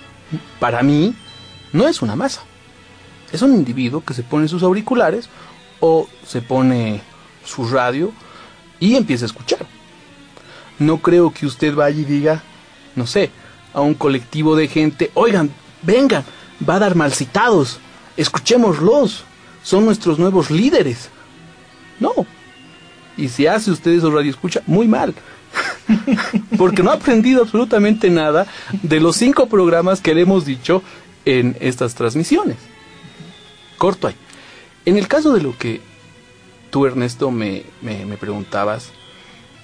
para 0.61 0.85
mí, 0.85 1.17
no 1.73 1.89
es 1.89 2.01
una 2.01 2.15
masa. 2.15 2.43
Es 3.33 3.43
un 3.43 3.55
individuo 3.55 4.05
que 4.05 4.15
se 4.15 4.23
pone 4.23 4.47
sus 4.47 4.63
auriculares 4.63 5.31
o 5.81 6.07
se 6.25 6.43
pone 6.43 7.01
su 7.45 7.69
radio 7.69 8.13
y 8.81 8.97
empiece 8.97 9.25
a 9.25 9.27
escuchar. 9.27 9.67
No 10.79 10.99
creo 10.99 11.33
que 11.33 11.47
usted 11.47 11.75
vaya 11.75 12.01
y 12.01 12.05
diga, 12.05 12.43
no 12.95 13.07
sé, 13.07 13.31
a 13.73 13.81
un 13.81 13.95
colectivo 13.95 14.57
de 14.57 14.69
gente, 14.69 15.11
oigan, 15.15 15.51
vengan, 15.83 16.25
va 16.69 16.77
a 16.77 16.81
dar 16.81 16.95
mal 16.95 17.13
citados, 17.13 17.79
escuchémoslos, 18.17 19.25
son 19.63 19.85
nuestros 19.85 20.19
nuevos 20.19 20.51
líderes. 20.51 21.11
No. 21.99 22.13
Y 23.17 23.29
si 23.29 23.47
hace 23.47 23.71
usted 23.71 23.93
eso 23.93 24.11
radio 24.11 24.31
escucha, 24.31 24.63
muy 24.67 24.87
mal. 24.87 25.15
Porque 26.59 26.83
no 26.83 26.91
ha 26.91 26.95
aprendido 26.95 27.43
absolutamente 27.43 28.11
nada 28.11 28.47
de 28.83 29.01
los 29.01 29.17
cinco 29.17 29.47
programas 29.49 30.01
que 30.01 30.15
le 30.15 30.23
hemos 30.23 30.45
dicho 30.45 30.83
en 31.25 31.57
estas 31.61 31.95
transmisiones. 31.95 32.57
Corto 33.79 34.09
ahí. 34.09 34.15
En 34.85 34.97
el 34.97 35.09
caso 35.09 35.33
de 35.33 35.43
lo 35.43 35.57
que 35.57 35.81
tú, 36.71 36.87
Ernesto, 36.87 37.31
me, 37.31 37.65
me, 37.83 38.17
preguntabas, 38.17 38.91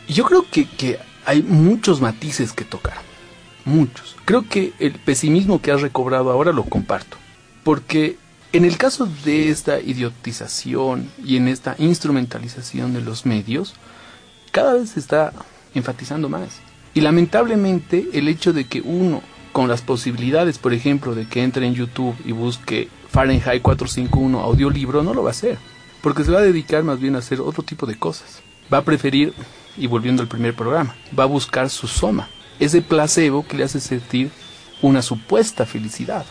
yo 0.08 0.24
creo 0.24 0.44
que, 0.50 0.66
que 0.66 0.98
hay 1.24 1.42
muchos 1.42 2.00
matices 2.00 2.52
que 2.52 2.64
tocar. 2.64 2.96
Muchos. 3.64 4.16
Creo 4.24 4.48
que 4.48 4.72
el 4.80 4.92
pesimismo 4.92 5.62
que 5.62 5.70
has 5.70 5.82
recobrado 5.82 6.30
ahora 6.30 6.52
lo 6.52 6.64
comparto. 6.64 7.16
Porque 7.62 8.16
en 8.52 8.64
el 8.64 8.76
caso 8.76 9.08
de 9.24 9.50
esta 9.50 9.80
idiotización 9.80 11.08
y 11.24 11.36
en 11.36 11.48
esta 11.48 11.76
instrumentalización 11.78 12.92
de 12.92 13.00
los 13.00 13.24
medios, 13.24 13.74
cada 14.50 14.74
vez 14.74 14.90
se 14.90 15.00
está 15.00 15.32
enfatizando 15.74 16.28
más. 16.28 16.60
Y 16.92 17.00
lamentablemente 17.00 18.08
el 18.12 18.28
hecho 18.28 18.52
de 18.52 18.66
que 18.66 18.80
uno, 18.80 19.22
con 19.52 19.68
las 19.68 19.80
posibilidades, 19.80 20.58
por 20.58 20.74
ejemplo, 20.74 21.14
de 21.14 21.28
que 21.28 21.42
entre 21.42 21.66
en 21.66 21.74
YouTube 21.74 22.16
y 22.24 22.32
busque 22.32 22.88
Fahrenheit 23.08 23.62
451 23.62 24.40
audiolibro, 24.40 25.02
no 25.02 25.14
lo 25.14 25.22
va 25.22 25.30
a 25.30 25.32
hacer 25.32 25.71
porque 26.02 26.24
se 26.24 26.32
va 26.32 26.40
a 26.40 26.42
dedicar 26.42 26.82
más 26.82 27.00
bien 27.00 27.14
a 27.14 27.18
hacer 27.18 27.40
otro 27.40 27.62
tipo 27.62 27.86
de 27.86 27.98
cosas. 27.98 28.42
Va 28.72 28.78
a 28.78 28.84
preferir, 28.84 29.32
y 29.76 29.86
volviendo 29.86 30.22
al 30.22 30.28
primer 30.28 30.54
programa, 30.54 30.94
va 31.18 31.24
a 31.24 31.26
buscar 31.26 31.70
su 31.70 31.86
soma, 31.86 32.28
ese 32.58 32.82
placebo 32.82 33.46
que 33.46 33.56
le 33.56 33.64
hace 33.64 33.80
sentir 33.80 34.30
una 34.82 35.00
supuesta 35.00 35.64
felicidad. 35.64 36.26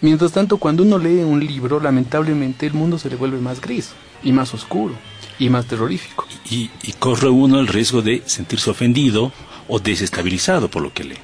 Mientras 0.00 0.32
tanto, 0.32 0.56
cuando 0.56 0.82
uno 0.82 0.98
lee 0.98 1.22
un 1.22 1.38
libro, 1.38 1.78
lamentablemente 1.80 2.66
el 2.66 2.74
mundo 2.74 2.98
se 2.98 3.08
le 3.08 3.16
vuelve 3.16 3.38
más 3.38 3.60
gris 3.60 3.90
y 4.24 4.32
más 4.32 4.52
oscuro 4.52 4.94
y 5.38 5.48
más 5.48 5.66
terrorífico. 5.66 6.26
Y, 6.50 6.68
corre 6.98 7.28
uno 7.28 7.60
el 7.60 7.68
riesgo 7.68 8.02
de 8.02 8.22
sentirse 8.26 8.70
ofendido 8.70 9.32
o 9.68 9.78
desestabilizado 9.78 10.68
por 10.68 10.82
lo 10.82 10.92
que 10.92 11.04
lee. 11.04 11.18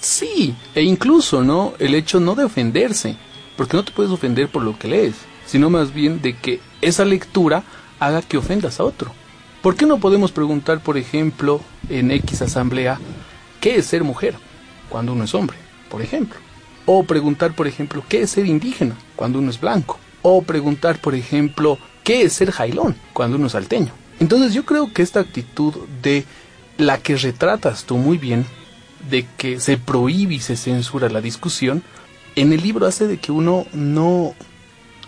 Sí, 0.00 0.54
e 0.74 0.82
incluso, 0.82 1.42
¿no? 1.42 1.74
El 1.78 1.94
hecho 1.94 2.20
no 2.20 2.34
de 2.34 2.44
ofenderse, 2.44 3.16
porque 3.56 3.76
no 3.76 3.84
te 3.84 3.92
puedes 3.92 4.12
ofender 4.12 4.48
por 4.48 4.62
lo 4.62 4.78
que 4.78 4.88
lees, 4.88 5.16
sino 5.44 5.68
más 5.68 5.92
bien 5.92 6.22
de 6.22 6.36
que 6.36 6.60
esa 6.80 7.04
lectura 7.04 7.62
haga 7.98 8.22
que 8.22 8.38
ofendas 8.38 8.80
a 8.80 8.84
otro. 8.84 9.12
¿Por 9.62 9.76
qué 9.76 9.86
no 9.86 9.98
podemos 9.98 10.32
preguntar, 10.32 10.80
por 10.80 10.96
ejemplo, 10.96 11.60
en 11.88 12.10
X 12.10 12.42
asamblea, 12.42 12.98
¿qué 13.60 13.76
es 13.76 13.86
ser 13.86 14.04
mujer 14.04 14.34
cuando 14.88 15.12
uno 15.12 15.24
es 15.24 15.34
hombre, 15.34 15.58
por 15.90 16.00
ejemplo? 16.00 16.38
O 16.86 17.04
preguntar, 17.04 17.54
por 17.54 17.66
ejemplo, 17.66 18.02
¿qué 18.08 18.22
es 18.22 18.30
ser 18.30 18.46
indígena 18.46 18.96
cuando 19.16 19.38
uno 19.38 19.50
es 19.50 19.60
blanco? 19.60 19.98
O 20.22 20.42
preguntar, 20.42 20.98
por 20.98 21.14
ejemplo, 21.14 21.78
¿qué 22.04 22.22
es 22.22 22.32
ser 22.32 22.50
jailón 22.50 22.96
cuando 23.12 23.36
uno 23.36 23.46
es 23.46 23.52
salteño? 23.52 23.92
Entonces 24.18 24.54
yo 24.54 24.64
creo 24.64 24.92
que 24.92 25.02
esta 25.02 25.20
actitud 25.20 25.74
de 26.02 26.24
la 26.78 26.98
que 26.98 27.16
retratas 27.16 27.84
tú 27.84 27.96
muy 27.96 28.16
bien, 28.16 28.46
de 29.10 29.26
que 29.36 29.60
se 29.60 29.76
prohíbe 29.76 30.34
y 30.34 30.40
se 30.40 30.56
censura 30.56 31.08
la 31.10 31.20
discusión, 31.20 31.82
en 32.36 32.52
el 32.52 32.62
libro 32.62 32.86
hace 32.86 33.06
de 33.06 33.18
que 33.18 33.32
uno 33.32 33.66
no 33.72 34.34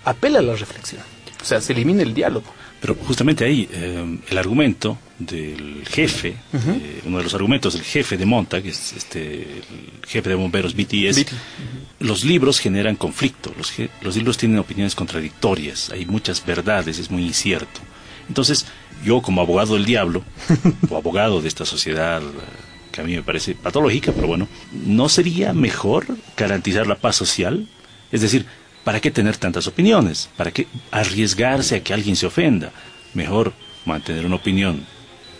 apela 0.05 0.41
a 0.41 0.43
la 0.43 0.55
reflexión. 0.55 1.03
O 1.43 1.45
sea, 1.45 1.61
se 1.61 1.73
elimina 1.73 2.03
el 2.03 2.15
diálogo. 2.15 2.47
Pero 2.81 2.95
justamente 2.95 3.45
ahí, 3.45 3.69
eh, 3.73 4.19
el 4.29 4.39
argumento 4.39 4.99
del 5.19 5.85
jefe, 5.87 6.37
eh, 6.53 7.03
uno 7.05 7.19
de 7.19 7.25
los 7.25 7.35
argumentos 7.35 7.75
del 7.75 7.83
jefe 7.83 8.17
de 8.17 8.27
Monta, 8.27 8.63
que 8.63 8.71
es 8.71 8.93
este, 8.93 9.43
el 9.43 10.07
jefe 10.07 10.31
de 10.31 10.35
bomberos 10.35 10.75
BTS, 10.75 11.27
los 12.01 12.25
libros 12.25 12.59
generan 12.59 12.97
conflicto, 12.97 13.53
los, 13.57 13.73
los 14.01 14.17
libros 14.17 14.37
tienen 14.37 14.59
opiniones 14.59 14.95
contradictorias, 14.95 15.91
hay 15.91 16.07
muchas 16.07 16.45
verdades, 16.45 16.99
es 16.99 17.11
muy 17.11 17.25
incierto. 17.25 17.81
Entonces, 18.29 18.67
yo 19.05 19.21
como 19.21 19.41
abogado 19.43 19.75
del 19.75 19.85
diablo, 19.85 20.25
o 20.91 20.97
abogado 20.97 21.41
de 21.41 21.49
esta 21.49 21.65
sociedad 21.65 22.23
que 22.91 23.01
a 23.01 23.05
mí 23.05 23.15
me 23.15 23.23
parece 23.23 23.55
patológica, 23.55 24.13
pero 24.13 24.27
bueno, 24.27 24.49
¿no 24.73 25.09
sería 25.09 25.53
mejor 25.53 26.07
garantizar 26.37 26.87
la 26.87 26.97
paz 26.97 27.17
social? 27.17 27.67
Es 28.13 28.21
decir, 28.21 28.45
¿Para 28.85 29.01
qué 29.01 29.11
tener 29.11 29.37
tantas 29.37 29.67
opiniones? 29.67 30.29
¿Para 30.37 30.51
qué 30.51 30.67
arriesgarse 30.91 31.77
a 31.77 31.83
que 31.83 31.95
alguien 31.95 32.17
se 32.17 32.27
ofenda? 32.27 32.73
Mejor 33.15 33.53
mantener 33.85 34.27
una 34.27 34.37
opinión 34.37 34.85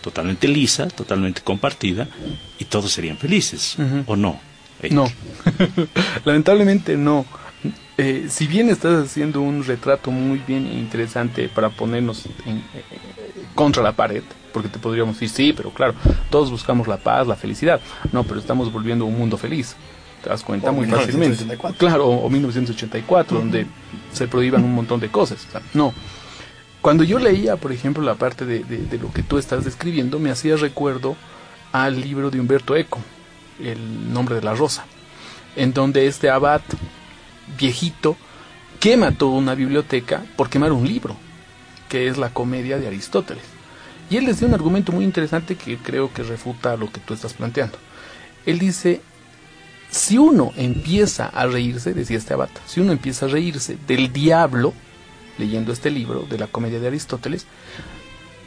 totalmente 0.01 0.47
lisa, 0.47 0.87
totalmente 0.87 1.41
compartida, 1.41 2.07
y 2.59 2.65
todos 2.65 2.91
serían 2.91 3.17
felices, 3.17 3.77
¿o 4.05 4.15
no? 4.15 4.39
No, 4.91 5.09
lamentablemente 6.25 6.97
no. 6.97 7.25
Eh, 7.97 8.27
si 8.29 8.47
bien 8.47 8.69
estás 8.69 9.05
haciendo 9.05 9.39
un 9.41 9.63
retrato 9.63 10.11
muy 10.11 10.39
bien 10.39 10.67
e 10.67 10.73
interesante 10.73 11.47
para 11.47 11.69
ponernos 11.69 12.25
en, 12.45 12.57
eh, 12.57 12.83
contra 13.55 13.81
la 13.81 13.93
pared, 13.93 14.23
porque 14.51 14.67
te 14.67 14.79
podríamos 14.79 15.15
decir, 15.15 15.29
sí, 15.29 15.53
pero 15.53 15.69
claro, 15.69 15.93
todos 16.29 16.51
buscamos 16.51 16.87
la 16.87 16.97
paz, 16.97 17.27
la 17.27 17.35
felicidad. 17.35 17.79
No, 18.11 18.23
pero 18.23 18.39
estamos 18.39 18.71
volviendo 18.71 19.05
a 19.05 19.07
un 19.07 19.17
mundo 19.17 19.37
feliz. 19.37 19.75
Te 20.23 20.29
das 20.29 20.43
cuenta 20.43 20.71
muy 20.71 20.87
fácilmente. 20.87 21.57
Claro, 21.77 22.07
o, 22.07 22.29
1984, 22.29 23.37
donde 23.37 23.67
se 24.13 24.27
prohíban 24.27 24.63
un 24.63 24.73
montón 24.73 24.99
de 24.99 25.09
cosas. 25.09 25.45
no. 25.73 25.93
Cuando 26.81 27.05
yo 27.05 27.17
leía, 27.17 27.55
por 27.55 27.71
ejemplo, 27.71 28.03
la 28.03 28.15
parte 28.15 28.45
de, 28.45 28.61
de, 28.61 28.97
lo 28.97 29.11
que 29.13 29.23
tú 29.23 29.37
estás 29.37 29.63
describiendo, 29.63 30.19
me 30.19 30.31
hacía 30.31 30.57
recuerdo 30.57 31.15
al 31.71 32.01
libro 32.01 32.29
de 32.29 32.41
Humberto 32.41 32.75
Eco, 32.75 32.99
El 33.57 34.11
nombre 34.13 34.35
de 34.35 34.41
la 34.41 34.53
rosa, 34.53 34.85
en 35.55 35.71
donde 35.71 36.07
este 36.07 36.29
abad 36.29 36.61
viejito 37.57 38.17
quema 38.81 39.13
toda 39.13 39.37
una 39.37 39.55
biblioteca 39.55 40.25
por 40.35 40.49
quemar 40.49 40.73
un 40.73 40.85
libro, 40.85 41.15
que 41.87 42.09
es 42.09 42.17
la 42.17 42.31
comedia 42.31 42.77
de 42.77 42.87
Aristóteles. 42.87 43.45
Y 44.09 44.17
él 44.17 44.25
les 44.25 44.39
dio 44.39 44.47
un 44.49 44.53
argumento 44.53 44.91
muy 44.91 45.05
interesante 45.05 45.55
que 45.55 45.77
creo 45.77 46.11
que 46.13 46.23
refuta 46.23 46.75
lo 46.75 46.91
que 46.91 46.99
tú 46.99 47.13
estás 47.13 47.33
planteando. 47.33 47.77
Él 48.45 48.59
dice, 48.59 49.01
si 49.93 50.17
uno 50.17 50.51
empieza 50.57 51.27
a 51.27 51.45
reírse, 51.45 51.93
decía 51.93 52.17
este 52.17 52.33
abad, 52.33 52.49
si 52.65 52.81
uno 52.81 52.91
empieza 52.91 53.27
a 53.27 53.29
reírse 53.29 53.77
del 53.87 54.11
diablo, 54.11 54.73
leyendo 55.37 55.71
este 55.71 55.91
libro 55.91 56.25
de 56.27 56.39
la 56.39 56.47
comedia 56.47 56.79
de 56.79 56.87
Aristóteles, 56.87 57.45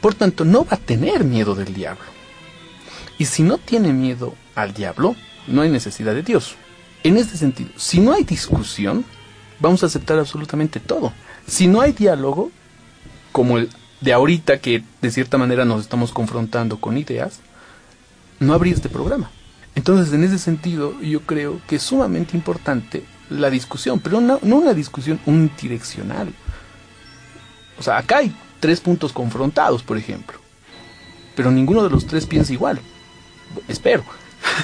por 0.01 0.13
tanto 0.13 0.43
no 0.43 0.65
va 0.65 0.73
a 0.73 0.77
tener 0.77 1.23
miedo 1.23 1.55
del 1.55 1.73
diablo. 1.73 2.03
Y 3.17 3.25
si 3.25 3.43
no 3.43 3.57
tiene 3.59 3.93
miedo 3.93 4.35
al 4.55 4.73
diablo, 4.73 5.15
no 5.47 5.61
hay 5.61 5.69
necesidad 5.69 6.13
de 6.13 6.21
Dios. 6.21 6.55
En 7.03 7.15
este 7.15 7.37
sentido, 7.37 7.69
si 7.77 8.01
no 8.01 8.11
hay 8.11 8.25
discusión, 8.25 9.05
vamos 9.61 9.83
a 9.83 9.85
aceptar 9.85 10.19
absolutamente 10.19 10.81
todo. 10.81 11.13
Si 11.47 11.67
no 11.67 11.79
hay 11.79 11.93
diálogo, 11.93 12.51
como 13.31 13.57
el 13.57 13.69
de 14.01 14.11
ahorita 14.11 14.59
que 14.59 14.83
de 15.01 15.11
cierta 15.11 15.37
manera 15.37 15.63
nos 15.63 15.81
estamos 15.81 16.11
confrontando 16.11 16.81
con 16.81 16.97
ideas, 16.97 17.39
no 18.41 18.53
habría 18.53 18.73
este 18.73 18.89
programa. 18.89 19.31
Entonces, 19.77 20.11
en 20.11 20.23
ese 20.23 20.39
sentido, 20.39 20.99
yo 21.01 21.21
creo 21.21 21.61
que 21.67 21.75
es 21.75 21.83
sumamente 21.83 22.35
importante 22.35 23.03
la 23.29 23.51
discusión, 23.51 23.99
pero 23.99 24.19
no, 24.19 24.39
una 24.41 24.73
discusión 24.73 25.19
unidireccional. 25.27 26.33
O 27.77 27.83
sea, 27.83 27.99
acá 27.99 28.17
hay 28.17 28.35
tres 28.59 28.81
puntos 28.81 29.13
confrontados, 29.13 29.83
por 29.83 29.95
ejemplo, 29.95 30.39
pero 31.35 31.51
ninguno 31.51 31.83
de 31.83 31.91
los 31.91 32.07
tres 32.07 32.25
piensa 32.25 32.53
igual. 32.53 32.81
Espero. 33.67 34.03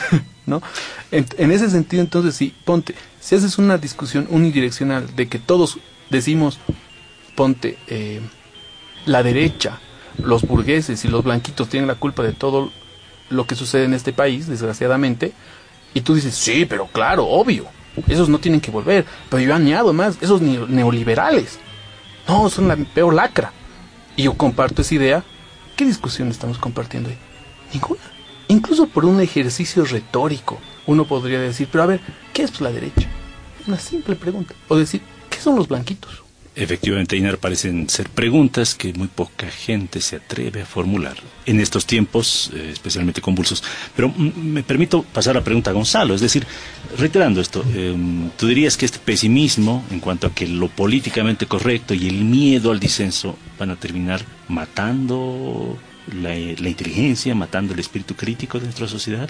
¿No? 0.48 0.64
En, 1.12 1.52
ese 1.52 1.70
sentido, 1.70 2.02
entonces, 2.02 2.36
sí, 2.36 2.56
ponte, 2.66 2.96
si 3.20 3.36
haces 3.36 3.60
una 3.60 3.78
discusión 3.78 4.26
unidireccional 4.32 5.16
de 5.16 5.30
que 5.30 5.38
todos 5.38 5.78
decimos, 6.10 6.58
ponte, 7.36 7.78
eh, 7.86 8.20
la 9.06 9.22
derecha, 9.22 9.80
los 10.18 10.42
burgueses 10.42 11.06
y 11.06 11.08
los 11.08 11.24
blanquitos 11.24 11.70
tienen 11.70 11.88
la 11.88 12.00
culpa 12.00 12.24
de 12.24 12.34
todo 12.34 12.72
lo 13.34 13.46
que 13.46 13.56
sucede 13.56 13.86
en 13.86 13.94
este 13.94 14.14
país, 14.14 14.48
desgraciadamente, 14.48 15.34
y 15.94 16.02
tú 16.02 16.16
dices, 16.16 16.36
sí, 16.36 16.66
pero 16.66 16.88
claro, 16.88 17.28
obvio, 17.28 17.68
esos 18.08 18.30
no 18.30 18.40
tienen 18.40 18.62
que 18.62 18.72
volver, 18.72 19.06
pero 19.30 19.44
yo 19.44 19.54
añado 19.54 19.94
más, 19.94 20.18
esos 20.22 20.42
neoliberales, 20.42 21.60
no, 22.28 22.50
son 22.50 22.68
la 22.68 22.76
peor 22.76 23.14
lacra. 23.14 23.52
Y 24.16 24.24
yo 24.24 24.34
comparto 24.36 24.82
esa 24.82 24.96
idea, 24.96 25.24
¿qué 25.76 25.86
discusión 25.86 26.30
estamos 26.30 26.58
compartiendo 26.58 27.10
ahí? 27.10 27.18
Ninguna. 27.74 28.02
Incluso 28.48 28.88
por 28.88 29.06
un 29.06 29.22
ejercicio 29.22 29.86
retórico, 29.86 30.60
uno 30.86 31.06
podría 31.06 31.40
decir, 31.40 31.68
pero 31.72 31.84
a 31.84 31.88
ver, 31.88 32.02
¿qué 32.34 32.44
es 32.44 32.62
la 32.62 32.72
derecha? 32.72 33.08
Una 33.68 33.80
simple 33.80 34.16
pregunta. 34.16 34.54
O 34.68 34.76
decir, 34.76 35.02
¿qué 35.30 35.40
son 35.40 35.56
los 35.56 35.68
blanquitos? 35.68 36.23
Efectivamente, 36.56 37.18
Inar, 37.18 37.40
parecen 37.40 37.90
ser 37.90 38.10
preguntas 38.10 38.76
que 38.76 38.94
muy 38.94 39.08
poca 39.08 39.50
gente 39.50 40.02
se 40.02 40.18
atreve 40.18 40.62
a 40.62 40.66
formular 40.68 41.18
en 41.48 41.60
estos 41.60 41.88
tiempos, 41.88 42.52
eh, 42.54 42.70
especialmente 42.72 43.22
convulsos. 43.22 43.64
Pero 43.96 44.10
mm, 44.10 44.32
me 44.38 44.62
permito 44.62 45.02
pasar 45.02 45.34
la 45.34 45.44
pregunta 45.44 45.72
a 45.72 45.74
Gonzalo, 45.74 46.14
es 46.14 46.22
decir, 46.22 46.46
reiterando 46.96 47.42
esto, 47.42 47.66
em, 47.74 48.30
¿tú 48.38 48.46
dirías 48.46 48.78
que 48.78 48.86
este 48.86 49.00
pesimismo 49.00 49.84
en 49.90 50.00
cuanto 50.00 50.28
a 50.28 50.36
que 50.36 50.48
lo 50.48 50.68
políticamente 50.68 51.48
correcto 51.48 51.96
y 51.96 52.08
el 52.08 52.24
miedo 52.24 52.70
al 52.70 52.80
disenso 52.80 53.36
van 53.58 53.72
a 53.72 53.76
terminar 53.76 54.24
matando 54.48 55.76
la, 56.22 56.38
inteligencia, 56.38 57.34
matando 57.34 57.74
el 57.74 57.80
espíritu 57.80 58.16
crítico 58.16 58.60
de 58.60 58.66
nuestra 58.66 58.88
sociedad? 58.88 59.28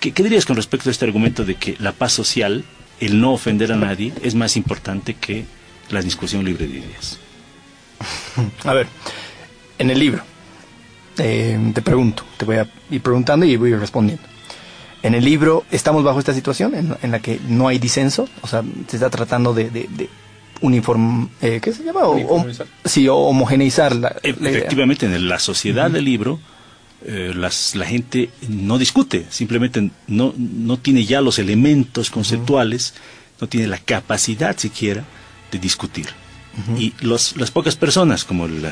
¿Qué 0.00 0.10
dirías 0.10 0.44
con 0.44 0.56
respecto 0.56 0.90
a 0.90 0.92
este 0.92 1.04
argumento 1.04 1.44
de 1.44 1.54
que 1.54 1.76
la 1.78 1.92
paz 1.92 2.12
social, 2.12 2.64
el 2.98 3.20
no 3.20 3.32
ofender 3.32 3.72
a 3.72 3.76
nadie, 3.76 4.12
es 4.22 4.34
más 4.34 4.56
importante 4.56 5.14
que 5.14 5.46
la 5.90 6.02
discusión 6.02 6.44
libre 6.44 6.66
de 6.66 6.78
ideas. 6.78 7.18
A 8.64 8.72
ver, 8.72 8.86
en 9.78 9.90
el 9.90 9.98
libro, 9.98 10.22
eh, 11.18 11.58
te 11.74 11.82
pregunto, 11.82 12.24
te 12.36 12.44
voy 12.44 12.56
a 12.56 12.68
ir 12.90 13.00
preguntando 13.00 13.46
y 13.46 13.56
voy 13.56 13.70
a 13.70 13.74
ir 13.74 13.80
respondiendo. 13.80 14.24
En 15.02 15.14
el 15.14 15.24
libro 15.24 15.64
estamos 15.70 16.02
bajo 16.02 16.18
esta 16.18 16.32
situación 16.32 16.96
en, 17.02 17.10
la 17.10 17.18
que 17.20 17.38
no 17.46 17.68
hay 17.68 17.78
disenso, 17.78 18.26
o 18.40 18.46
sea, 18.46 18.62
se 18.88 18.96
está 18.96 19.10
tratando 19.10 19.52
de, 19.52 19.68
de, 19.68 20.08
uniform, 20.62 21.28
eh, 21.42 21.60
¿qué 21.62 21.74
se 21.74 21.84
llama? 21.84 22.00
sí, 22.86 23.06
homogeneizar 23.08 23.94
la, 23.94 24.16
Efectivamente, 24.22 25.04
en 25.04 25.28
la 25.28 25.38
sociedad 25.38 25.90
del 25.90 26.06
libro, 26.06 26.40
eh, 27.04 27.32
las, 27.34 27.76
la 27.76 27.84
gente 27.84 28.30
no 28.48 28.78
discute, 28.78 29.26
simplemente 29.28 29.90
no, 30.06 30.32
no 30.38 30.78
tiene 30.78 31.04
ya 31.04 31.20
los 31.20 31.38
elementos 31.38 32.08
conceptuales, 32.10 32.94
no 33.42 33.46
tiene 33.46 33.66
la 33.66 33.78
capacidad 33.78 34.56
siquiera 34.56 35.04
discutir. 35.58 36.06
Y 36.78 36.92
los, 37.00 37.36
las 37.36 37.50
pocas 37.50 37.74
personas, 37.74 38.24
como 38.24 38.46
el 38.46 38.62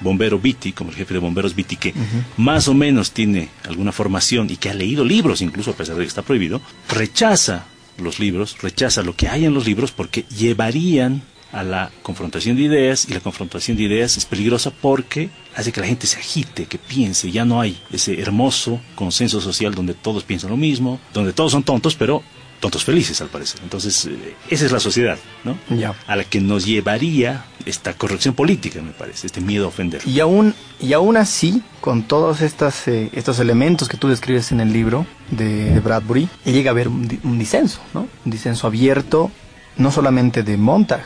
bombero 0.00 0.38
Viti, 0.38 0.72
como 0.72 0.90
el 0.90 0.96
jefe 0.96 1.14
de 1.14 1.20
bomberos 1.20 1.54
Viti, 1.54 1.76
que 1.76 1.94
más 2.36 2.66
o 2.68 2.74
menos 2.74 3.12
tiene 3.12 3.48
alguna 3.64 3.92
formación 3.92 4.50
y 4.50 4.56
que 4.56 4.70
ha 4.70 4.74
leído 4.74 5.04
libros, 5.04 5.40
incluso 5.40 5.70
a 5.70 5.74
pesar 5.74 5.96
de 5.96 6.02
que 6.02 6.08
está 6.08 6.22
prohibido, 6.22 6.60
rechaza 6.88 7.66
los 7.98 8.18
libros, 8.18 8.56
rechaza 8.60 9.02
lo 9.02 9.14
que 9.14 9.28
hay 9.28 9.44
en 9.44 9.54
los 9.54 9.66
libros 9.66 9.92
porque 9.92 10.24
llevarían 10.36 11.22
a 11.52 11.62
la 11.62 11.90
confrontación 12.02 12.56
de 12.56 12.62
ideas 12.62 13.06
y 13.08 13.12
la 13.12 13.20
confrontación 13.20 13.76
de 13.76 13.84
ideas 13.84 14.16
es 14.16 14.24
peligrosa 14.24 14.70
porque 14.70 15.28
hace 15.54 15.70
que 15.70 15.80
la 15.82 15.86
gente 15.86 16.06
se 16.06 16.18
agite, 16.18 16.64
que 16.64 16.78
piense, 16.78 17.30
ya 17.30 17.44
no 17.44 17.60
hay 17.60 17.78
ese 17.92 18.20
hermoso 18.20 18.80
consenso 18.94 19.40
social 19.40 19.74
donde 19.74 19.92
todos 19.92 20.24
piensan 20.24 20.50
lo 20.50 20.56
mismo, 20.56 20.98
donde 21.12 21.34
todos 21.34 21.52
son 21.52 21.62
tontos, 21.62 21.94
pero 21.94 22.22
tontos 22.62 22.84
felices 22.84 23.20
al 23.20 23.26
parecer. 23.26 23.60
Entonces, 23.64 24.06
eh, 24.06 24.36
esa 24.48 24.64
es 24.64 24.70
la 24.70 24.78
sociedad, 24.78 25.18
¿no? 25.42 25.58
Ya. 25.68 25.94
A 26.06 26.14
la 26.14 26.22
que 26.22 26.40
nos 26.40 26.64
llevaría 26.64 27.44
esta 27.66 27.92
corrección 27.94 28.34
política, 28.34 28.80
me 28.80 28.92
parece, 28.92 29.26
este 29.26 29.40
miedo 29.40 29.64
a 29.64 29.68
ofender. 29.68 30.00
Y 30.06 30.20
aún, 30.20 30.54
y 30.80 30.92
aún 30.92 31.16
así, 31.16 31.60
con 31.80 32.04
todos 32.04 32.40
estas, 32.40 32.86
eh, 32.86 33.10
estos 33.14 33.40
elementos 33.40 33.88
que 33.88 33.96
tú 33.96 34.08
describes 34.08 34.52
en 34.52 34.60
el 34.60 34.72
libro 34.72 35.06
de, 35.32 35.80
Bradbury, 35.80 36.28
llega 36.44 36.70
a 36.70 36.72
haber 36.72 36.86
un, 36.86 37.36
disenso, 37.36 37.80
¿no? 37.94 38.06
Un 38.24 38.30
disenso 38.30 38.68
abierto, 38.68 39.32
no 39.76 39.90
solamente 39.90 40.44
de 40.44 40.56
Montag, 40.56 41.04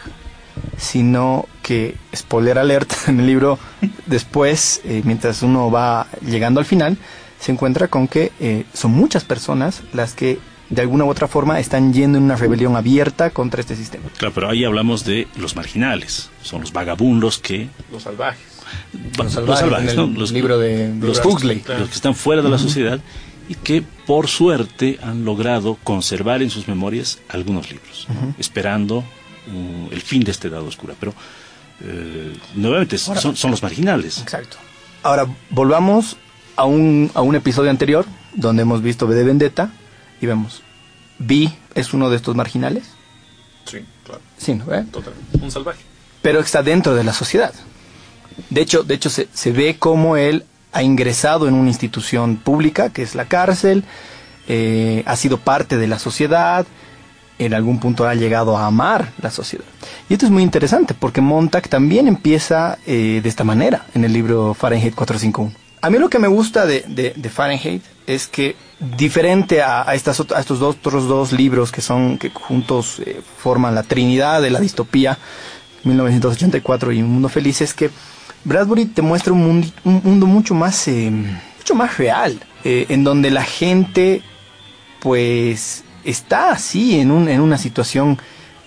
sino 0.76 1.46
que, 1.62 1.96
spoiler 2.14 2.58
alert, 2.58 2.92
en 3.08 3.20
el 3.20 3.26
libro, 3.26 3.58
después, 4.04 4.82
eh, 4.84 5.00
mientras 5.04 5.42
uno 5.42 5.70
va 5.70 6.06
llegando 6.20 6.60
al 6.60 6.66
final, 6.66 6.98
se 7.40 7.50
encuentra 7.50 7.88
con 7.88 8.08
que 8.08 8.66
son 8.74 8.92
muchas 8.92 9.24
personas 9.24 9.82
las 9.92 10.14
que 10.14 10.38
de 10.68 10.82
alguna 10.82 11.04
u 11.04 11.10
otra 11.10 11.28
forma 11.28 11.60
están 11.60 11.92
yendo 11.92 12.18
en 12.18 12.24
una 12.24 12.36
rebelión 12.36 12.76
abierta 12.76 13.30
contra 13.30 13.60
este 13.60 13.76
sistema. 13.76 14.04
Claro, 14.16 14.34
pero 14.34 14.48
ahí 14.48 14.64
hablamos 14.64 15.04
de 15.04 15.28
los 15.36 15.56
marginales, 15.56 16.30
son 16.42 16.62
los 16.62 16.72
vagabundos 16.72 17.38
que... 17.38 17.68
Los 17.92 18.02
salvajes. 18.02 18.42
Los 19.16 19.32
salvajes, 19.32 19.94
Los, 19.94 20.32
libro 20.32 20.58
de, 20.58 20.92
los, 21.00 21.24
Huxley. 21.24 21.62
Los 21.66 21.88
que 21.88 21.94
están 21.94 22.14
fuera 22.14 22.42
de 22.42 22.48
la 22.48 22.58
sociedad 22.58 23.00
y 23.48 23.54
que 23.54 23.82
por 24.06 24.26
suerte 24.26 24.98
han 25.02 25.24
logrado 25.24 25.78
conservar 25.84 26.42
en 26.42 26.50
sus 26.50 26.66
memorias 26.66 27.20
algunos 27.28 27.70
libros, 27.70 28.08
esperando 28.38 28.98
uh, 28.98 29.92
el 29.92 30.00
fin 30.00 30.24
de 30.24 30.32
este 30.32 30.50
dado 30.50 30.66
oscura. 30.66 30.94
Pero 30.98 31.14
eh, 31.80 32.36
nuevamente 32.54 32.98
son, 32.98 33.36
son, 33.36 33.50
los 33.50 33.62
marginales. 33.62 34.20
Exacto. 34.20 34.56
Ahora, 35.04 35.26
volvamos 35.50 36.16
a 36.56 36.64
un, 36.64 37.10
a 37.14 37.20
un 37.20 37.36
episodio 37.36 37.70
anterior 37.70 38.04
donde 38.34 38.62
hemos 38.62 38.82
visto 38.82 39.06
B 39.06 39.14
de 39.14 39.22
Vendetta 39.22 39.70
y 40.20 40.26
vemos, 40.26 40.62
Vi 41.18 41.52
es 41.74 41.94
uno 41.94 42.10
de 42.10 42.16
estos 42.16 42.34
marginales. 42.34 42.84
Sí, 43.64 43.78
claro. 44.04 44.20
Sí, 44.36 44.54
¿no? 44.54 44.72
¿Eh? 44.72 44.84
Totalmente. 44.90 45.38
Un 45.40 45.50
salvaje. 45.50 45.80
Pero 46.22 46.40
está 46.40 46.62
dentro 46.62 46.94
de 46.94 47.04
la 47.04 47.12
sociedad. 47.12 47.52
De 48.50 48.60
hecho, 48.60 48.82
de 48.82 48.94
hecho 48.94 49.10
se, 49.10 49.28
se 49.32 49.52
ve 49.52 49.76
como 49.78 50.16
él 50.16 50.44
ha 50.72 50.82
ingresado 50.82 51.48
en 51.48 51.54
una 51.54 51.68
institución 51.68 52.36
pública, 52.36 52.90
que 52.90 53.02
es 53.02 53.14
la 53.14 53.24
cárcel, 53.24 53.84
eh, 54.48 55.02
ha 55.06 55.16
sido 55.16 55.38
parte 55.38 55.76
de 55.76 55.86
la 55.86 55.98
sociedad, 55.98 56.66
en 57.38 57.54
algún 57.54 57.80
punto 57.80 58.06
ha 58.06 58.14
llegado 58.14 58.56
a 58.56 58.66
amar 58.66 59.12
la 59.20 59.30
sociedad. 59.30 59.64
Y 60.08 60.14
esto 60.14 60.26
es 60.26 60.32
muy 60.32 60.42
interesante 60.42 60.94
porque 60.94 61.20
Montag 61.20 61.68
también 61.68 62.08
empieza 62.08 62.78
eh, 62.86 63.20
de 63.22 63.28
esta 63.28 63.44
manera 63.44 63.86
en 63.94 64.04
el 64.04 64.12
libro 64.12 64.54
Fahrenheit 64.54 64.94
451. 64.94 65.52
A 65.80 65.90
mí 65.90 65.98
lo 65.98 66.08
que 66.08 66.18
me 66.18 66.28
gusta 66.28 66.66
de, 66.66 66.84
de 67.16 67.30
Fahrenheit 67.30 67.82
es 68.06 68.26
que 68.26 68.56
diferente 68.78 69.62
a, 69.62 69.82
estas, 69.94 70.20
a 70.20 70.40
estos 70.40 70.62
otros 70.62 71.08
dos 71.08 71.32
libros 71.32 71.72
que 71.72 71.80
son 71.80 72.18
que 72.18 72.30
juntos 72.30 73.00
eh, 73.00 73.20
forman 73.38 73.74
la 73.74 73.82
Trinidad 73.82 74.42
de 74.42 74.50
la 74.50 74.60
distopía 74.60 75.18
1984 75.84 76.92
y 76.92 77.02
Un 77.02 77.10
Mundo 77.10 77.28
Feliz 77.28 77.60
es 77.62 77.72
que 77.72 77.90
Bradbury 78.44 78.86
te 78.86 79.02
muestra 79.02 79.32
un 79.32 79.40
mundo, 79.40 79.68
un 79.84 80.00
mundo 80.04 80.26
mucho 80.26 80.54
más, 80.54 80.86
eh, 80.86 81.10
mucho 81.10 81.74
más 81.74 81.98
real, 81.98 82.38
eh, 82.62 82.86
en 82.90 83.02
donde 83.02 83.32
la 83.32 83.42
gente, 83.42 84.22
pues, 85.00 85.82
está 86.04 86.52
así 86.52 87.00
en, 87.00 87.10
un, 87.10 87.28
en 87.28 87.40
una 87.40 87.58
situación, 87.58 88.18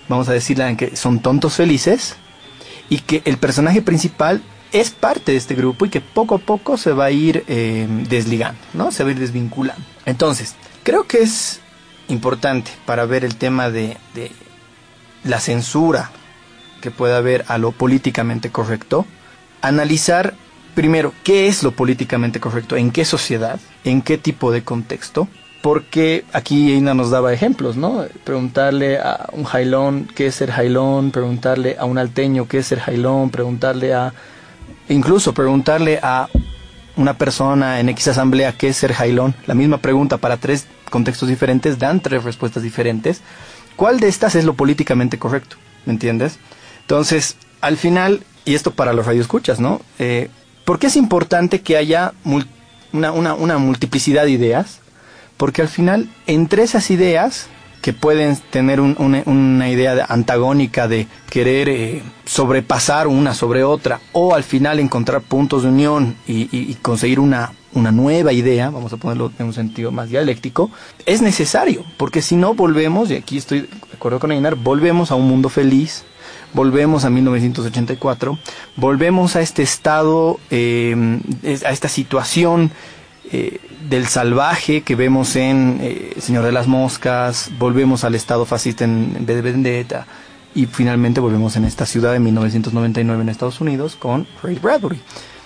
vamos 0.09 0.27
a 0.27 0.33
decirla, 0.33 0.69
en 0.69 0.75
que 0.75 0.97
son 0.97 1.21
tontos 1.21 1.55
felices, 1.55 2.17
y 2.89 2.99
que 2.99 3.21
el 3.23 3.37
personaje 3.37 3.81
principal 3.81 4.41
es 4.71 4.91
parte 4.91 5.31
de 5.31 5.37
este 5.37 5.55
grupo 5.55 5.85
y 5.85 5.89
que 5.89 6.01
poco 6.01 6.35
a 6.35 6.39
poco 6.39 6.77
se 6.77 6.91
va 6.91 7.05
a 7.05 7.11
ir 7.11 7.43
eh, 7.47 7.87
desligando, 8.07 8.59
¿no? 8.73 8.91
Se 8.91 9.03
va 9.03 9.09
a 9.09 9.13
ir 9.13 9.19
desvinculando. 9.19 9.83
Entonces, 10.05 10.55
creo 10.83 11.05
que 11.05 11.19
es 11.19 11.61
importante 12.07 12.71
para 12.85 13.05
ver 13.05 13.25
el 13.25 13.35
tema 13.35 13.69
de, 13.69 13.97
de 14.13 14.31
la 15.23 15.39
censura 15.39 16.11
que 16.81 16.91
pueda 16.91 17.17
haber 17.17 17.45
a 17.47 17.57
lo 17.57 17.71
políticamente 17.71 18.51
correcto, 18.51 19.05
analizar 19.61 20.33
primero 20.75 21.13
qué 21.23 21.47
es 21.47 21.63
lo 21.63 21.71
políticamente 21.71 22.39
correcto, 22.39 22.77
en 22.77 22.91
qué 22.91 23.05
sociedad, 23.05 23.59
en 23.83 24.01
qué 24.01 24.17
tipo 24.17 24.51
de 24.51 24.63
contexto, 24.63 25.27
porque 25.61 26.23
aquí 26.31 26.73
Ina 26.73 26.93
nos 26.93 27.09
daba 27.09 27.33
ejemplos, 27.33 27.75
¿no? 27.75 28.05
Preguntarle 28.23 28.97
a 28.97 29.27
un 29.33 29.43
jailón 29.43 30.07
qué 30.15 30.27
es 30.27 30.35
ser 30.35 30.51
jailón, 30.51 31.11
preguntarle 31.11 31.75
a 31.77 31.83
un 31.83 31.97
alteño 31.97 32.47
qué 32.47 32.59
es 32.59 32.67
ser 32.67 32.79
jailón, 32.79 33.29
preguntarle 33.29 33.93
a, 33.93 34.13
incluso 34.89 35.33
preguntarle 35.33 35.99
a 36.01 36.27
una 36.97 37.17
persona 37.17 37.79
en 37.79 37.89
X 37.89 38.09
asamblea 38.09 38.57
qué 38.57 38.69
es 38.69 38.77
ser 38.77 38.93
jailón, 38.93 39.35
la 39.47 39.53
misma 39.53 39.77
pregunta 39.77 40.17
para 40.17 40.37
tres 40.37 40.67
contextos 40.89 41.29
diferentes, 41.29 41.79
dan 41.79 42.01
tres 42.01 42.23
respuestas 42.23 42.63
diferentes. 42.63 43.21
¿Cuál 43.75 43.99
de 43.99 44.09
estas 44.09 44.35
es 44.35 44.43
lo 44.43 44.55
políticamente 44.55 45.17
correcto? 45.17 45.55
¿Me 45.85 45.93
entiendes? 45.93 46.39
Entonces, 46.81 47.37
al 47.61 47.77
final, 47.77 48.23
y 48.43 48.55
esto 48.55 48.71
para 48.71 48.93
los 48.93 49.05
radioescuchas, 49.05 49.59
¿no? 49.59 49.81
Eh, 49.99 50.29
¿Por 50.65 50.79
qué 50.79 50.87
es 50.87 50.97
importante 50.97 51.61
que 51.61 51.77
haya 51.77 52.13
una, 52.91 53.11
una, 53.11 53.33
una 53.33 53.57
multiplicidad 53.57 54.23
de 54.25 54.31
ideas? 54.31 54.79
Porque 55.37 55.61
al 55.61 55.69
final, 55.69 56.09
entre 56.27 56.63
esas 56.63 56.91
ideas, 56.91 57.47
que 57.81 57.93
pueden 57.93 58.35
tener 58.49 58.81
un, 58.81 58.95
una, 59.25 59.69
idea 59.69 60.05
antagónica 60.09 60.87
de 60.87 61.07
querer 61.29 61.69
eh, 61.69 62.03
sobrepasar 62.25 63.07
una 63.07 63.33
sobre 63.33 63.63
otra 63.63 64.01
o 64.11 64.35
al 64.35 64.43
final 64.43 64.79
encontrar 64.79 65.21
puntos 65.21 65.63
de 65.63 65.69
unión 65.69 66.15
y, 66.27 66.43
y, 66.55 66.71
y, 66.71 66.75
conseguir 66.75 67.19
una, 67.19 67.53
una 67.73 67.91
nueva 67.91 68.33
idea, 68.33 68.69
vamos 68.69 68.91
a 68.93 68.97
ponerlo 68.97 69.31
en 69.39 69.47
un 69.47 69.53
sentido 69.53 69.91
más 69.91 70.09
dialéctico, 70.09 70.71
es 71.05 71.21
necesario, 71.21 71.83
porque 71.97 72.21
si 72.21 72.35
no 72.35 72.53
volvemos, 72.53 73.11
y 73.11 73.15
aquí 73.15 73.37
estoy 73.37 73.61
de 73.61 73.67
acuerdo 73.93 74.19
con 74.19 74.31
Einar, 74.31 74.55
volvemos 74.55 75.11
a 75.11 75.15
un 75.15 75.27
mundo 75.27 75.49
feliz, 75.49 76.03
volvemos 76.53 77.05
a 77.05 77.09
1984, 77.09 78.37
volvemos 78.75 79.35
a 79.35 79.41
este 79.41 79.61
estado, 79.61 80.39
eh, 80.49 80.95
a 81.65 81.71
esta 81.71 81.87
situación 81.87 82.71
eh, 83.31 83.59
del 83.89 84.07
salvaje 84.07 84.81
que 84.81 84.95
vemos 84.95 85.35
en 85.35 85.79
eh, 85.81 86.13
Señor 86.19 86.45
de 86.45 86.51
las 86.51 86.67
Moscas, 86.67 87.51
volvemos 87.57 88.03
al 88.03 88.15
estado 88.15 88.45
fascista 88.45 88.83
en, 88.83 89.15
en 89.17 89.25
de 89.25 89.41
Vendetta 89.41 90.07
y 90.53 90.65
finalmente 90.65 91.19
volvemos 91.19 91.55
en 91.55 91.65
esta 91.65 91.85
ciudad 91.85 92.13
de 92.13 92.19
1999 92.19 93.21
en 93.21 93.29
Estados 93.29 93.61
Unidos 93.61 93.95
con 93.95 94.27
Ray 94.43 94.55
Bradbury. 94.55 94.99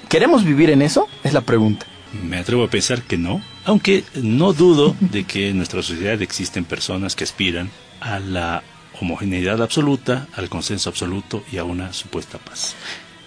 ¿Queremos 0.10 0.44
vivir 0.44 0.70
en 0.70 0.82
eso? 0.82 1.08
Es 1.24 1.34
la 1.34 1.42
pregunta. 1.42 1.86
Me 2.22 2.38
atrevo 2.38 2.64
a 2.64 2.70
pensar 2.70 3.02
que 3.02 3.18
no, 3.18 3.42
aunque 3.66 4.04
no 4.16 4.54
dudo 4.54 4.96
de 5.00 5.24
que 5.24 5.50
en 5.50 5.58
nuestra 5.58 5.82
sociedad 5.82 6.22
existen 6.22 6.66
personas 6.66 7.16
que 7.16 7.24
aspiran 7.24 7.72
a 8.00 8.20
la 8.20 8.64
homogeneidad 9.02 9.62
absoluta, 9.62 10.28
al 10.36 10.50
consenso 10.50 10.90
absoluto 10.90 11.44
y 11.52 11.58
a 11.58 11.64
una 11.64 11.92
supuesta 11.94 12.38
paz. 12.38 12.76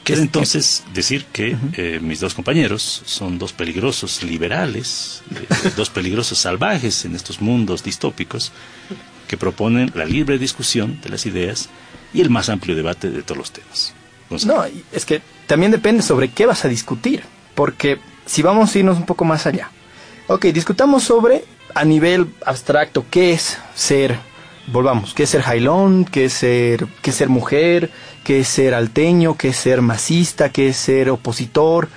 Queda 0.06 0.22
entonces 0.22 0.84
decir 0.94 1.24
que 1.32 1.54
uh 1.54 1.58
-huh. 1.58 1.72
eh, 1.78 2.00
mis 2.00 2.20
dos 2.20 2.32
compañeros 2.32 3.02
son 3.06 3.40
dos 3.40 3.52
peligrosos 3.52 4.22
liberales, 4.22 5.24
eh, 5.34 5.72
dos 5.76 5.90
peligrosos 5.90 6.38
salvajes 6.38 7.04
en 7.04 7.16
estos 7.16 7.40
mundos 7.40 7.82
distópicos 7.82 8.52
que 9.26 9.36
proponen 9.36 9.90
la 9.96 10.04
libre 10.04 10.38
discusión 10.38 11.00
de 11.00 11.08
las 11.08 11.26
ideas 11.26 11.68
y 12.14 12.20
el 12.20 12.30
más 12.30 12.48
amplio 12.48 12.76
debate 12.76 13.10
de 13.10 13.24
todos 13.24 13.38
los 13.38 13.50
temas. 13.50 13.94
Gonzalo. 14.30 14.54
No, 14.54 14.64
es 14.92 15.04
que 15.04 15.22
también 15.48 15.72
depende 15.72 16.04
sobre 16.04 16.28
qué 16.28 16.46
vas 16.46 16.64
a 16.64 16.68
discutir, 16.68 17.24
porque 17.56 17.98
si 18.26 18.42
vamos 18.42 18.72
a 18.72 18.78
irnos 18.78 18.98
un 18.98 19.06
poco 19.06 19.24
más 19.24 19.44
allá. 19.44 19.72
Ok, 20.28 20.46
discutamos 20.46 21.02
sobre 21.02 21.44
a 21.74 21.84
nivel 21.84 22.28
abstracto 22.44 23.04
qué 23.10 23.32
es 23.32 23.58
ser, 23.74 24.20
volvamos, 24.66 25.14
qué 25.14 25.24
es 25.24 25.30
ser 25.30 25.42
jailón, 25.42 26.04
qué 26.04 26.26
es 26.26 26.32
ser, 26.32 26.86
qué 27.02 27.12
ser 27.12 27.28
mujer, 27.28 27.90
qué 28.24 28.40
es 28.40 28.48
ser 28.48 28.74
alteño, 28.74 29.36
qué 29.36 29.48
es 29.48 29.56
ser 29.56 29.82
masista, 29.82 30.50
qué 30.50 30.68
es 30.68 30.76
ser 30.76 31.10
opositor. 31.10 31.88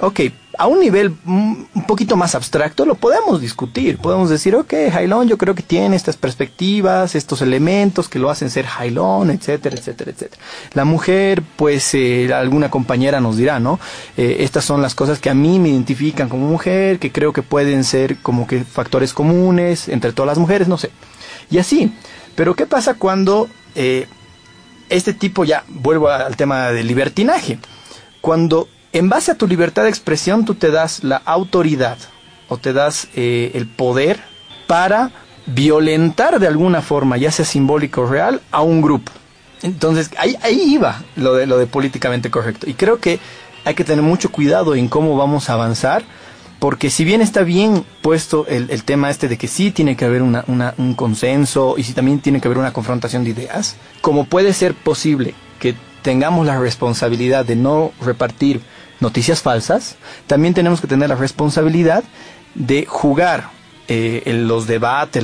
Ok, 0.00 0.20
a 0.58 0.66
un 0.66 0.80
nivel 0.80 1.14
un 1.24 1.84
poquito 1.86 2.16
más 2.16 2.34
abstracto 2.34 2.84
lo 2.84 2.94
podemos 2.94 3.40
discutir. 3.40 3.98
Podemos 3.98 4.30
decir, 4.30 4.54
ok, 4.54 4.72
Jailón 4.92 5.28
yo 5.28 5.38
creo 5.38 5.54
que 5.54 5.62
tiene 5.62 5.96
estas 5.96 6.16
perspectivas, 6.16 7.14
estos 7.14 7.42
elementos 7.42 8.08
que 8.08 8.18
lo 8.18 8.30
hacen 8.30 8.50
ser 8.50 8.66
Jailón, 8.66 9.30
etcétera, 9.30 9.76
etcétera, 9.76 10.10
etcétera. 10.10 10.42
La 10.74 10.84
mujer, 10.84 11.42
pues 11.56 11.94
eh, 11.94 12.32
alguna 12.32 12.70
compañera 12.70 13.20
nos 13.20 13.36
dirá, 13.36 13.60
¿no? 13.60 13.78
Eh, 14.16 14.38
estas 14.40 14.64
son 14.64 14.82
las 14.82 14.94
cosas 14.94 15.18
que 15.18 15.30
a 15.30 15.34
mí 15.34 15.58
me 15.58 15.70
identifican 15.70 16.28
como 16.28 16.48
mujer, 16.48 16.98
que 16.98 17.12
creo 17.12 17.32
que 17.32 17.42
pueden 17.42 17.84
ser 17.84 18.18
como 18.18 18.46
que 18.46 18.64
factores 18.64 19.12
comunes 19.12 19.88
entre 19.88 20.12
todas 20.12 20.28
las 20.28 20.38
mujeres, 20.38 20.68
no 20.68 20.78
sé. 20.78 20.90
Y 21.50 21.58
así. 21.58 21.92
Pero 22.34 22.54
¿qué 22.54 22.66
pasa 22.66 22.94
cuando 22.94 23.48
eh, 23.74 24.06
este 24.88 25.14
tipo 25.14 25.44
ya, 25.44 25.64
vuelvo 25.68 26.08
al 26.08 26.36
tema 26.36 26.70
del 26.70 26.86
libertinaje, 26.86 27.58
cuando 28.20 28.68
en 28.92 29.08
base 29.08 29.32
a 29.32 29.34
tu 29.36 29.46
libertad 29.46 29.84
de 29.84 29.88
expresión 29.88 30.44
tú 30.44 30.54
te 30.54 30.70
das 30.70 31.04
la 31.04 31.16
autoridad 31.16 31.98
o 32.48 32.58
te 32.58 32.72
das 32.72 33.08
eh, 33.14 33.52
el 33.54 33.66
poder 33.66 34.20
para 34.66 35.10
violentar 35.46 36.38
de 36.38 36.46
alguna 36.46 36.80
forma, 36.80 37.16
ya 37.16 37.30
sea 37.30 37.44
simbólico 37.44 38.02
o 38.02 38.06
real, 38.06 38.40
a 38.50 38.62
un 38.62 38.80
grupo. 38.80 39.12
Entonces 39.62 40.10
ahí, 40.18 40.36
ahí 40.42 40.74
iba 40.74 41.02
lo 41.16 41.34
de, 41.34 41.46
lo 41.46 41.58
de 41.58 41.66
políticamente 41.66 42.30
correcto. 42.30 42.68
Y 42.68 42.74
creo 42.74 42.98
que 42.98 43.18
hay 43.64 43.74
que 43.74 43.84
tener 43.84 44.02
mucho 44.02 44.30
cuidado 44.30 44.74
en 44.74 44.88
cómo 44.88 45.16
vamos 45.16 45.48
a 45.48 45.54
avanzar, 45.54 46.04
porque 46.58 46.90
si 46.90 47.04
bien 47.04 47.20
está 47.20 47.42
bien 47.42 47.84
puesto 48.02 48.46
el, 48.46 48.70
el 48.70 48.84
tema 48.84 49.10
este 49.10 49.28
de 49.28 49.36
que 49.36 49.48
sí 49.48 49.70
tiene 49.70 49.96
que 49.96 50.04
haber 50.04 50.22
una, 50.22 50.44
un 50.46 50.94
consenso 50.94 51.74
y 51.76 51.82
si 51.82 51.92
también 51.92 52.20
tiene 52.20 52.40
que 52.40 52.48
haber 52.48 52.58
una 52.58 52.72
confrontación 52.72 53.24
de 53.24 53.30
ideas, 53.30 53.76
como 54.00 54.24
puede 54.24 54.52
ser 54.52 54.74
posible 54.74 55.34
que 55.58 55.74
tengamos 56.02 56.46
la 56.46 56.58
responsabilidad 56.58 57.44
de 57.44 57.56
no 57.56 57.92
repartir 58.00 58.60
noticias 59.00 59.42
falsas, 59.42 59.96
también 60.26 60.54
tenemos 60.54 60.80
que 60.80 60.86
tener 60.86 61.08
la 61.08 61.16
responsabilidad 61.16 62.04
de 62.54 62.86
jugar 62.86 63.50
eh, 63.88 64.22
los 64.46 64.66
debates, 64.66 65.22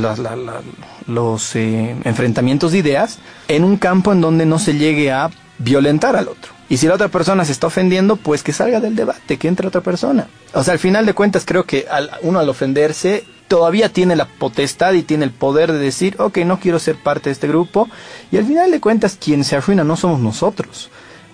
los 1.07 1.57
eh, 1.57 1.97
enfrentamientos 2.05 2.73
de 2.73 2.79
ideas 2.79 3.19
en 3.49 3.65
un 3.65 3.77
campo 3.77 4.13
en 4.13 4.21
donde 4.21 4.45
no 4.47 4.59
se 4.59 4.75
llegue 4.75 5.11
a 5.11 5.31
violentar 5.59 6.17
al 6.17 6.29
otro. 6.29 6.60
Y 6.71 6.79
si 6.79 6.87
la 6.87 6.95
otra 6.95 7.09
persona 7.09 7.45
se 7.45 7.53
está 7.53 7.67
ofendiendo, 7.67 8.17
pues 8.17 8.43
que 8.43 8.55
salga 8.55 8.81
del 8.81 8.97
debate, 8.97 9.37
que 9.37 9.49
entre 9.49 9.67
otra 9.67 9.83
persona. 9.83 10.29
O 10.55 10.65
sea, 10.65 10.73
al 10.73 10.79
final 10.79 11.05
de 11.05 11.13
cuentas 11.13 11.45
creo 11.45 11.65
que 11.65 11.87
al, 11.91 12.11
uno 12.23 12.39
al 12.39 12.49
ofenderse 12.49 13.25
todavía 13.49 13.91
tiene 13.91 14.17
la 14.17 14.27
potestad 14.27 14.95
y 14.95 15.03
tiene 15.03 15.25
el 15.25 15.33
poder 15.33 15.73
de 15.73 15.79
decir, 15.79 16.17
ok, 16.19 16.39
no 16.39 16.59
quiero 16.61 16.79
ser 16.79 16.97
parte 16.97 17.29
de 17.29 17.33
este 17.33 17.49
grupo. 17.49 17.89
Y 18.33 18.39
al 18.39 18.47
final 18.47 18.71
de 18.71 18.81
cuentas 18.81 19.19
quien 19.23 19.45
se 19.45 19.57
arruina 19.57 19.85
no 19.85 19.97
somos 19.97 20.21
nosotros 20.21 20.91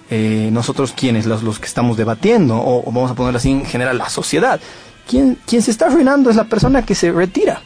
eh, 0.08 0.50
nosotros 0.52 0.92
quienes, 0.92 1.26
los, 1.26 1.58
que 1.58 1.66
estamos 1.66 1.96
debatiendo, 1.96 2.56
o, 2.56 2.82
vamos 2.92 3.10
a 3.10 3.14
ponerlo 3.14 3.38
así 3.38 3.50
en 3.50 3.64
general, 3.64 3.98
la 3.98 4.08
sociedad. 4.08 4.60
Quien 5.08 5.36
se 5.46 5.70
está 5.70 5.86
arruinando 5.86 6.30
es 6.30 6.36
la 6.36 6.44
persona 6.44 6.82
que 6.84 6.94
se 6.94 7.12
retira. 7.12 7.60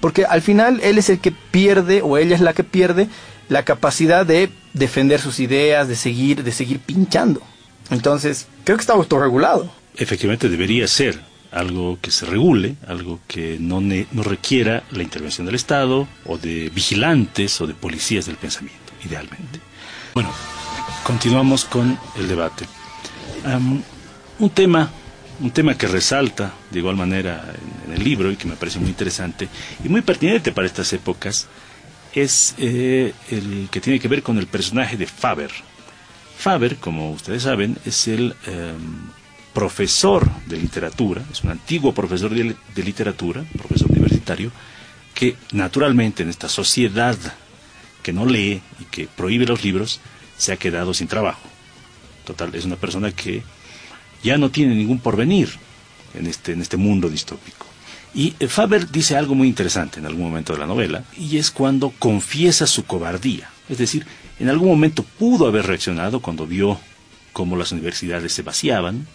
Porque 0.00 0.24
al 0.24 0.40
final 0.40 0.80
él 0.82 0.98
es 0.98 1.10
el 1.10 1.18
que 1.18 1.30
pierde, 1.30 2.00
o 2.02 2.16
ella 2.16 2.34
es 2.34 2.40
la 2.40 2.52
que 2.52 2.64
pierde, 2.64 3.08
la 3.50 3.64
capacidad 3.64 4.24
de 4.24 4.48
defender 4.72 5.20
sus 5.20 5.40
ideas, 5.40 5.88
de 5.88 5.96
seguir, 5.96 6.42
de 6.42 6.52
seguir 6.52 6.78
pinchando. 6.78 7.42
Entonces, 7.90 8.46
creo 8.64 8.78
que 8.78 8.82
está 8.82 8.94
autorregulado. 8.94 9.70
Efectivamente, 9.96 10.48
debería 10.48 10.86
ser 10.86 11.20
algo 11.50 11.98
que 12.00 12.12
se 12.12 12.26
regule, 12.26 12.76
algo 12.86 13.18
que 13.26 13.56
no, 13.58 13.80
ne 13.80 14.06
no 14.12 14.22
requiera 14.22 14.84
la 14.92 15.02
intervención 15.02 15.46
del 15.46 15.56
Estado, 15.56 16.06
o 16.24 16.38
de 16.38 16.70
vigilantes, 16.70 17.60
o 17.60 17.66
de 17.66 17.74
policías 17.74 18.26
del 18.26 18.36
pensamiento, 18.36 18.92
idealmente. 19.04 19.58
Bueno, 20.14 20.30
continuamos 21.02 21.64
con 21.64 21.98
el 22.16 22.28
debate. 22.28 22.66
Un 24.38 24.50
tema, 24.50 24.90
un 25.40 25.50
tema 25.50 25.76
que 25.76 25.88
resalta 25.88 26.52
de 26.70 26.78
igual 26.78 26.94
manera 26.94 27.52
en, 27.86 27.94
el 27.94 28.04
libro 28.04 28.30
y 28.30 28.36
que 28.36 28.46
me 28.46 28.54
parece 28.54 28.78
muy 28.78 28.90
interesante 28.90 29.48
y 29.84 29.88
muy 29.88 30.02
pertinente 30.02 30.52
para 30.52 30.68
estas 30.68 30.92
épocas 30.92 31.48
es 32.14 32.54
eh, 32.58 33.12
el 33.30 33.68
que 33.70 33.80
tiene 33.80 34.00
que 34.00 34.08
ver 34.08 34.22
con 34.22 34.38
el 34.38 34.46
personaje 34.46 34.96
de 34.96 35.06
Faber. 35.06 35.50
Faber, 36.36 36.76
como 36.76 37.10
ustedes 37.12 37.42
saben, 37.42 37.76
es 37.84 38.08
el 38.08 38.34
eh, 38.46 38.72
profesor 39.52 40.28
de 40.46 40.56
literatura, 40.56 41.22
es 41.30 41.42
un 41.42 41.50
antiguo 41.50 41.92
profesor 41.92 42.34
de, 42.34 42.56
de 42.74 42.82
literatura, 42.82 43.44
profesor 43.56 43.90
universitario, 43.90 44.50
que 45.14 45.36
naturalmente 45.52 46.22
en 46.22 46.30
esta 46.30 46.48
sociedad 46.48 47.16
que 48.02 48.12
no 48.12 48.24
lee 48.24 48.62
y 48.78 48.84
que 48.84 49.06
prohíbe 49.06 49.46
los 49.46 49.62
libros, 49.62 50.00
se 50.38 50.52
ha 50.52 50.56
quedado 50.56 50.94
sin 50.94 51.08
trabajo. 51.08 51.42
Total, 52.24 52.54
es 52.54 52.64
una 52.64 52.76
persona 52.76 53.12
que 53.12 53.42
ya 54.22 54.38
no 54.38 54.50
tiene 54.50 54.74
ningún 54.74 55.00
porvenir 55.00 55.50
en 56.14 56.26
este, 56.26 56.52
en 56.52 56.62
este 56.62 56.76
mundo 56.76 57.08
distópico. 57.08 57.66
Y 58.14 58.34
eh, 58.40 58.48
Faber 58.48 58.90
dice 58.90 59.16
algo 59.16 59.34
muy 59.34 59.48
interesante 59.48 60.00
en 60.00 60.06
algún 60.06 60.24
momento 60.24 60.52
de 60.52 60.58
la 60.58 60.66
novela, 60.66 61.04
y 61.16 61.38
es 61.38 61.50
cuando 61.50 61.90
confiesa 61.90 62.66
su 62.66 62.84
cobardía. 62.84 63.50
Es 63.68 63.78
decir, 63.78 64.04
en 64.38 64.48
algún 64.48 64.68
momento 64.68 65.02
pudo 65.02 65.46
haber 65.46 65.66
reaccionado 65.66 66.20
cuando 66.20 66.46
vio 66.46 66.80
cómo 67.32 67.56
las 67.56 67.72
universidades 67.72 68.32
se 68.32 68.42
vaciaban, 68.42 69.06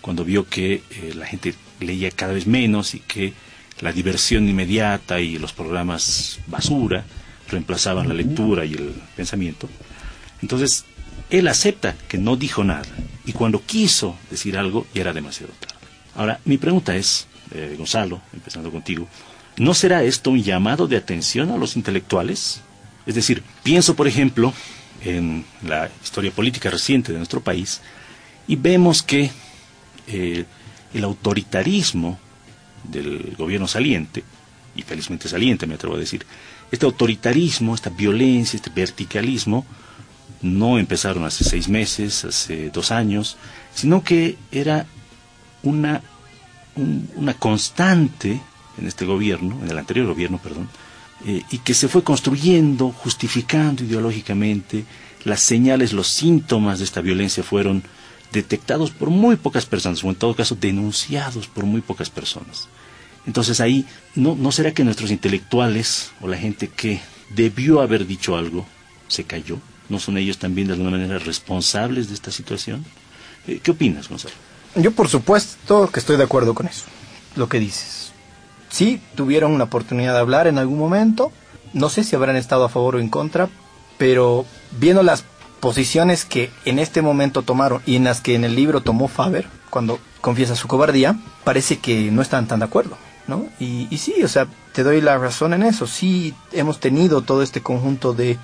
cuando 0.00 0.24
vio 0.24 0.48
que 0.48 0.74
eh, 0.74 1.12
la 1.16 1.26
gente 1.26 1.54
leía 1.80 2.10
cada 2.10 2.32
vez 2.32 2.46
menos 2.46 2.94
y 2.94 3.00
que 3.00 3.32
la 3.80 3.92
diversión 3.92 4.48
inmediata 4.48 5.20
y 5.20 5.38
los 5.38 5.52
programas 5.52 6.38
basura 6.46 7.04
reemplazaban 7.50 8.08
la 8.08 8.14
lectura 8.14 8.64
y 8.64 8.74
el 8.74 8.94
pensamiento. 9.16 9.68
Entonces, 10.42 10.84
él 11.30 11.48
acepta 11.48 11.96
que 12.08 12.18
no 12.18 12.36
dijo 12.36 12.62
nada 12.62 12.86
y 13.24 13.32
cuando 13.32 13.62
quiso 13.62 14.16
decir 14.30 14.56
algo 14.56 14.86
ya 14.94 15.02
era 15.02 15.12
demasiado 15.12 15.52
tarde. 15.58 15.74
Ahora, 16.14 16.40
mi 16.44 16.56
pregunta 16.56 16.96
es, 16.96 17.26
eh, 17.52 17.74
Gonzalo, 17.76 18.20
empezando 18.32 18.70
contigo, 18.70 19.08
¿no 19.56 19.74
será 19.74 20.02
esto 20.02 20.30
un 20.30 20.42
llamado 20.42 20.86
de 20.86 20.96
atención 20.96 21.50
a 21.50 21.56
los 21.56 21.76
intelectuales? 21.76 22.60
Es 23.06 23.14
decir, 23.14 23.42
pienso, 23.62 23.94
por 23.94 24.08
ejemplo, 24.08 24.52
en 25.04 25.44
la 25.62 25.90
historia 26.02 26.30
política 26.30 26.70
reciente 26.70 27.12
de 27.12 27.18
nuestro 27.18 27.40
país 27.40 27.80
y 28.48 28.56
vemos 28.56 29.02
que 29.02 29.30
eh, 30.06 30.44
el 30.94 31.04
autoritarismo 31.04 32.18
del 32.84 33.34
gobierno 33.36 33.68
saliente, 33.68 34.24
y 34.74 34.82
felizmente 34.82 35.28
saliente 35.28 35.66
me 35.66 35.74
atrevo 35.74 35.96
a 35.96 35.98
decir, 35.98 36.26
este 36.70 36.86
autoritarismo, 36.86 37.74
esta 37.74 37.90
violencia, 37.90 38.56
este 38.56 38.70
verticalismo, 38.70 39.64
no 40.42 40.78
empezaron 40.78 41.24
hace 41.24 41.44
seis 41.44 41.68
meses, 41.68 42.24
hace 42.24 42.70
dos 42.70 42.90
años, 42.90 43.36
sino 43.74 44.02
que 44.02 44.36
era 44.52 44.86
una, 45.62 46.02
una 46.76 47.34
constante 47.34 48.40
en 48.78 48.86
este 48.86 49.04
gobierno, 49.04 49.58
en 49.62 49.70
el 49.70 49.78
anterior 49.78 50.06
gobierno, 50.06 50.38
perdón, 50.38 50.68
eh, 51.24 51.42
y 51.50 51.58
que 51.58 51.74
se 51.74 51.88
fue 51.88 52.02
construyendo, 52.02 52.92
justificando 52.92 53.82
ideológicamente. 53.84 54.84
Las 55.24 55.40
señales, 55.40 55.92
los 55.92 56.08
síntomas 56.08 56.78
de 56.78 56.84
esta 56.84 57.00
violencia 57.00 57.42
fueron 57.42 57.82
detectados 58.32 58.90
por 58.90 59.10
muy 59.10 59.36
pocas 59.36 59.66
personas, 59.66 60.04
o 60.04 60.08
en 60.08 60.14
todo 60.14 60.34
caso 60.34 60.56
denunciados 60.60 61.46
por 61.46 61.64
muy 61.64 61.80
pocas 61.80 62.10
personas. 62.10 62.68
Entonces 63.26 63.60
ahí, 63.60 63.86
¿no, 64.14 64.36
¿no 64.36 64.52
será 64.52 64.72
que 64.72 64.84
nuestros 64.84 65.10
intelectuales 65.10 66.12
o 66.20 66.28
la 66.28 66.36
gente 66.36 66.68
que 66.68 67.00
debió 67.34 67.80
haber 67.80 68.06
dicho 68.06 68.36
algo 68.36 68.66
se 69.08 69.24
cayó? 69.24 69.58
¿No 69.88 69.98
son 69.98 70.18
ellos 70.18 70.38
también 70.38 70.68
de 70.68 70.74
alguna 70.74 70.90
manera 70.90 71.18
responsables 71.18 72.08
de 72.08 72.14
esta 72.14 72.30
situación? 72.30 72.84
Eh, 73.46 73.60
¿Qué 73.62 73.70
opinas, 73.70 74.08
Gonzalo? 74.08 74.34
Yo 74.76 74.92
por 74.92 75.08
supuesto 75.08 75.88
que 75.90 76.00
estoy 76.00 76.16
de 76.16 76.24
acuerdo 76.24 76.54
con 76.54 76.66
eso, 76.66 76.84
lo 77.34 77.48
que 77.48 77.58
dices. 77.58 78.12
Sí, 78.68 79.00
tuvieron 79.14 79.52
una 79.52 79.64
oportunidad 79.64 80.12
de 80.12 80.20
hablar 80.20 80.46
en 80.46 80.58
algún 80.58 80.78
momento, 80.78 81.32
no 81.72 81.88
sé 81.88 82.04
si 82.04 82.14
habrán 82.14 82.36
estado 82.36 82.64
a 82.64 82.68
favor 82.68 82.96
o 82.96 83.00
en 83.00 83.08
contra, 83.08 83.48
pero 83.96 84.44
viendo 84.72 85.02
las 85.02 85.24
posiciones 85.60 86.26
que 86.26 86.50
en 86.66 86.78
este 86.78 87.00
momento 87.00 87.42
tomaron 87.42 87.80
y 87.86 87.96
en 87.96 88.04
las 88.04 88.20
que 88.20 88.34
en 88.34 88.44
el 88.44 88.54
libro 88.54 88.82
tomó 88.82 89.08
Faber, 89.08 89.46
cuando 89.70 89.98
confiesa 90.20 90.54
su 90.54 90.68
cobardía, 90.68 91.18
parece 91.44 91.78
que 91.78 92.10
no 92.10 92.20
están 92.20 92.46
tan 92.46 92.58
de 92.58 92.66
acuerdo. 92.66 92.98
¿No? 93.26 93.44
Y, 93.58 93.88
y 93.90 93.98
sí, 93.98 94.22
o 94.22 94.28
sea, 94.28 94.46
te 94.72 94.84
doy 94.84 95.00
la 95.00 95.18
razón 95.18 95.52
en 95.52 95.64
eso. 95.64 95.88
Sí, 95.88 96.32
hemos 96.52 96.78
tenido 96.78 97.22
todo 97.22 97.42
este 97.42 97.60
conjunto 97.60 98.12
de 98.12 98.38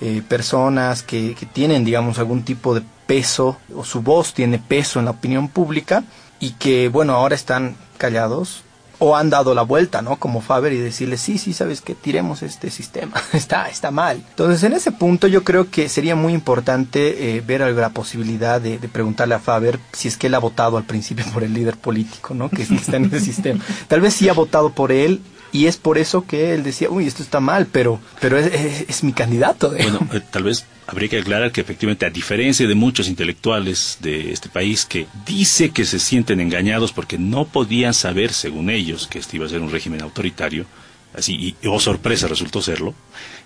eh, 0.00 0.22
personas 0.26 1.02
que, 1.02 1.34
que, 1.34 1.46
tienen, 1.46 1.84
digamos, 1.84 2.18
algún 2.18 2.42
tipo 2.42 2.74
de 2.74 2.82
peso 3.06 3.58
o 3.74 3.84
su 3.84 4.02
voz 4.02 4.34
tiene 4.34 4.58
peso 4.58 4.98
en 4.98 5.06
la 5.06 5.10
opinión 5.12 5.48
pública 5.48 6.04
y 6.38 6.52
que, 6.52 6.88
bueno, 6.88 7.14
ahora 7.14 7.34
están 7.34 7.76
callados 7.98 8.62
o 9.00 9.16
han 9.16 9.30
dado 9.30 9.54
la 9.54 9.62
vuelta, 9.62 10.02
¿no? 10.02 10.16
Como 10.16 10.42
Faber 10.42 10.72
y 10.74 10.78
decirle, 10.78 11.16
sí, 11.16 11.38
sí, 11.38 11.54
sabes 11.54 11.80
que 11.80 11.94
tiremos 11.94 12.42
este 12.42 12.70
sistema, 12.70 13.20
está, 13.32 13.68
está 13.68 13.90
mal. 13.90 14.22
Entonces, 14.28 14.62
en 14.62 14.74
ese 14.74 14.92
punto 14.92 15.26
yo 15.26 15.42
creo 15.42 15.70
que 15.70 15.88
sería 15.88 16.14
muy 16.14 16.34
importante 16.34 17.36
eh, 17.36 17.40
ver 17.40 17.62
la 17.62 17.88
posibilidad 17.90 18.60
de, 18.60 18.78
de, 18.78 18.88
preguntarle 18.88 19.34
a 19.34 19.40
Faber 19.40 19.80
si 19.92 20.06
es 20.08 20.16
que 20.16 20.28
él 20.28 20.34
ha 20.34 20.38
votado 20.38 20.76
al 20.76 20.84
principio 20.84 21.24
por 21.34 21.42
el 21.42 21.54
líder 21.54 21.76
político, 21.76 22.34
¿no? 22.34 22.50
Que, 22.50 22.66
que 22.66 22.74
está 22.74 22.96
en 22.96 23.06
ese 23.06 23.20
sistema. 23.32 23.64
Tal 23.88 24.02
vez 24.02 24.14
sí 24.14 24.28
ha 24.28 24.34
votado 24.34 24.70
por 24.70 24.92
él 24.92 25.20
y 25.52 25.66
es 25.66 25.76
por 25.76 25.98
eso 25.98 26.26
que 26.26 26.54
él 26.54 26.62
decía, 26.62 26.88
uy, 26.90 27.06
esto 27.06 27.22
está 27.22 27.40
mal, 27.40 27.66
pero, 27.66 28.00
pero 28.20 28.38
es, 28.38 28.84
es, 28.88 29.02
mi 29.02 29.12
candidato. 29.12 29.70
Bueno, 29.70 30.06
eh, 30.12 30.20
tal 30.30 30.44
vez 30.44 30.64
habría 30.86 31.08
que 31.08 31.18
aclarar 31.18 31.52
que 31.52 31.60
efectivamente, 31.60 32.06
a 32.06 32.10
diferencia 32.10 32.66
de 32.66 32.74
muchos 32.74 33.08
intelectuales 33.08 33.98
de 34.00 34.32
este 34.32 34.48
país 34.48 34.84
que 34.84 35.06
dice 35.26 35.70
que 35.70 35.84
se 35.84 35.98
sienten 35.98 36.40
engañados 36.40 36.92
porque 36.92 37.18
no 37.18 37.46
podían 37.46 37.94
saber, 37.94 38.32
según 38.32 38.70
ellos, 38.70 39.06
que 39.06 39.18
este 39.18 39.36
iba 39.36 39.46
a 39.46 39.48
ser 39.48 39.60
un 39.60 39.70
régimen 39.70 40.02
autoritario, 40.02 40.66
así, 41.14 41.34
y, 41.62 41.66
oh 41.66 41.80
sorpresa, 41.80 42.28
resultó 42.28 42.62
serlo, 42.62 42.94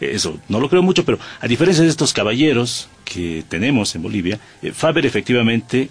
eh, 0.00 0.10
eso 0.14 0.38
no 0.48 0.60
lo 0.60 0.68
creo 0.68 0.82
mucho, 0.82 1.04
pero 1.04 1.18
a 1.40 1.46
diferencia 1.46 1.84
de 1.84 1.90
estos 1.90 2.12
caballeros 2.12 2.88
que 3.04 3.44
tenemos 3.48 3.94
en 3.94 4.02
Bolivia, 4.02 4.38
eh, 4.62 4.72
Faber 4.72 5.06
efectivamente 5.06 5.90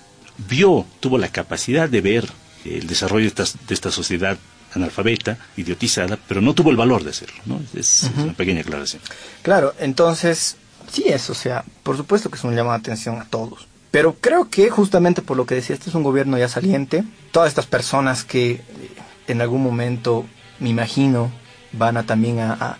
vio, 0.50 0.86
tuvo 1.00 1.18
la 1.18 1.30
capacidad 1.30 1.90
de 1.90 2.02
ver 2.02 2.30
el 2.66 2.88
desarrollo 2.88 3.24
de 3.24 3.28
esta, 3.28 3.44
de 3.68 3.74
esta 3.74 3.92
sociedad 3.92 4.38
analfabeta, 4.76 5.38
idiotizada, 5.58 6.18
pero 6.28 6.42
no 6.42 6.54
tuvo 6.54 6.72
el 6.72 6.78
valor 6.78 7.04
de 7.04 7.12
hacerlo, 7.12 7.36
¿no? 7.46 7.62
Es, 7.74 8.04
uh 8.04 8.08
-huh. 8.08 8.24
una 8.24 8.34
pequeña 8.34 8.62
aclaración. 8.62 9.02
Claro, 9.42 9.74
entonces, 9.80 10.58
sí 10.92 11.06
es, 11.08 11.30
o 11.30 11.34
sea, 11.34 11.64
por 11.84 11.98
supuesto 11.98 12.30
que 12.30 12.38
es 12.38 12.44
un 12.44 12.56
llamado 12.56 12.78
de 12.78 12.82
atención 12.82 13.20
a 13.20 13.26
todos. 13.26 13.68
Pero 13.92 14.16
creo 14.20 14.50
que 14.50 14.70
justamente 14.72 15.22
por 15.22 15.38
lo 15.38 15.46
que 15.46 15.56
decía, 15.56 15.76
este 15.76 15.90
es 15.90 15.96
un 15.96 16.02
gobierno 16.04 16.38
ya 16.38 16.50
saliente. 16.50 17.04
Todas 17.32 17.50
estas 17.50 17.68
personas 17.68 18.24
que 18.24 18.62
en 19.28 19.40
algún 19.40 19.62
momento, 19.62 20.26
me 20.60 20.70
imagino, 20.70 21.32
van 21.74 21.98
a 21.98 22.04
también 22.04 22.40
a, 22.40 22.78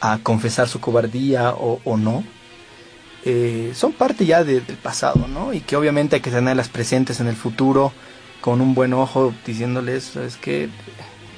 a, 0.00 0.12
a 0.12 0.18
confesar 0.18 0.66
su 0.68 0.80
cobardía 0.80 1.50
o, 1.50 1.80
o 1.84 1.96
no, 1.98 2.24
eh, 3.26 3.72
son 3.74 3.92
parte 3.92 4.24
ya 4.26 4.44
de, 4.44 4.60
del 4.60 4.76
pasado, 4.76 5.26
¿no? 5.28 5.52
Y 5.52 5.60
que 5.60 5.76
obviamente 5.76 6.16
hay 6.16 6.22
que 6.22 6.30
tenerlas 6.30 6.68
presentes 6.68 7.20
en 7.20 7.26
el 7.26 7.36
futuro 7.36 7.92
con 8.44 8.60
un 8.60 8.74
buen 8.74 8.92
ojo 8.92 9.32
diciéndoles, 9.46 10.16
es 10.16 10.36
que 10.36 10.68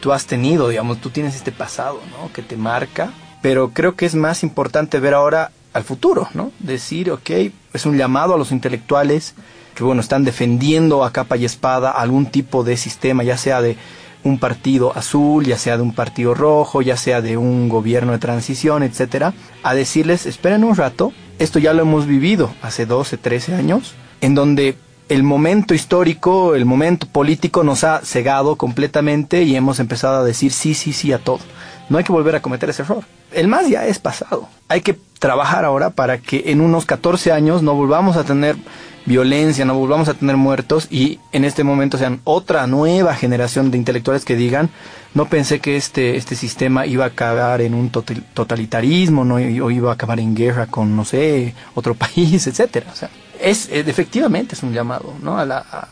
tú 0.01 0.13
has 0.13 0.27
tenido, 0.27 0.71
digamos, 0.71 1.01
tú 1.01 1.11
tienes 1.11 1.37
este 1.37 1.53
pasado, 1.53 2.01
¿no? 2.11 2.33
Que 2.33 2.43
te 2.43 2.57
marca, 2.57 3.13
pero 3.43 3.71
creo 3.71 3.95
que 3.95 4.07
es 4.07 4.17
más 4.17 4.43
importante 4.43 4.99
ver 4.99 5.15
ahora 5.15 5.53
al 5.73 5.85
futuro, 5.85 6.29
¿no? 6.35 6.51
Decir, 6.59 7.13
ok, 7.13 7.31
es 7.73 7.87
un 7.87 7.97
llamado 7.97 8.35
a 8.35 8.37
los 8.37 8.51
intelectuales 8.51 9.37
que, 9.77 9.85
bueno, 9.85 10.01
están 10.01 10.25
defendiendo 10.25 11.05
a 11.05 11.13
capa 11.13 11.37
y 11.37 11.45
espada 11.45 11.93
algún 11.93 12.27
tipo 12.27 12.65
de 12.65 12.77
sistema, 12.77 13.23
ya 13.23 13.37
sea 13.37 13.63
de 13.63 13.77
un 14.25 14.41
partido 14.41 14.91
azul, 14.97 15.45
ya 15.45 15.59
sea 15.59 15.77
de 15.77 15.85
un 15.85 15.95
partido 15.95 16.35
rojo, 16.35 16.83
ya 16.83 16.97
sea 16.97 17.21
de 17.23 17.37
un 17.37 17.69
gobierno 17.69 18.11
de 18.11 18.19
transición, 18.19 18.83
etcétera, 18.83 19.33
a 19.63 19.75
decirles, 19.75 20.27
esperen 20.27 20.65
un 20.65 20.75
rato, 20.75 21.13
esto 21.39 21.61
ya 21.61 21.73
lo 21.73 21.83
hemos 21.83 22.09
vivido 22.09 22.53
hace 22.63 22.85
12, 22.85 23.17
13 23.17 23.55
años, 23.55 23.95
en 24.21 24.35
donde 24.35 24.77
el 25.09 25.23
momento 25.23 25.75
histórico, 25.75 26.55
el 26.55 26.65
momento 26.65 27.07
político 27.07 27.63
nos 27.63 27.85
ha 27.85 28.01
cegado 28.01 28.57
completamente 28.57 29.43
y 29.43 29.57
hemos 29.57 29.79
empezado 29.79 30.17
a 30.19 30.25
decir 30.25 30.53
sí, 30.53 30.75
sí, 30.75 30.93
sí 30.93 31.13
a 31.13 31.19
todo. 31.19 31.41
No 31.89 31.99
hay 31.99 32.05
que 32.05 32.13
volver 32.13 32.35
a 32.35 32.43
cometer 32.43 32.71
ese 32.71 32.83
error. 32.83 33.05
El 33.33 33.49
más 33.49 33.69
ya 33.69 33.87
es 33.87 33.99
pasado. 33.99 34.49
Hay 34.69 34.81
que 34.81 34.99
trabajar 35.19 35.65
ahora 35.65 35.91
para 35.91 36.19
que 36.19 36.45
en 36.47 36.61
unos 36.61 36.87
14 36.87 37.33
años 37.33 37.63
no 37.63 37.75
volvamos 37.75 38.17
a 38.17 38.25
tener 38.25 38.57
violencia, 39.05 39.65
no 39.65 39.75
volvamos 39.75 40.09
a 40.09 40.15
tener 40.15 40.37
muertos 40.37 40.89
y 40.91 41.21
en 41.31 41.45
este 41.45 41.63
momento 41.63 41.97
sean 41.97 42.21
otra 42.25 42.67
nueva 42.67 43.15
generación 43.15 43.71
de 43.71 43.79
intelectuales 43.79 44.25
que 44.25 44.35
digan, 44.35 44.69
no 45.15 45.27
pensé 45.27 45.61
que 45.61 45.77
este, 45.77 46.17
este 46.17 46.35
sistema 46.35 46.87
iba 46.87 47.05
a 47.05 47.09
acabar 47.09 47.61
en 47.61 47.75
un 47.75 47.91
totalitarismo, 47.91 49.25
no 49.25 49.37
o 49.37 49.71
iba 49.71 49.91
a 49.91 49.95
acabar 49.95 50.19
en 50.19 50.35
guerra 50.35 50.67
con, 50.67 50.97
no 50.97 51.05
sé, 51.05 51.55
otro 51.75 51.95
país, 51.97 52.47
etcétera. 52.49 52.87
O 52.93 52.97
sea, 52.97 53.09
es, 53.41 53.68
efectivamente 53.70 54.55
es 54.55 54.62
un 54.62 54.72
llamado, 54.72 55.14
¿no? 55.22 55.39
A 55.39 55.45
la, 55.45 55.89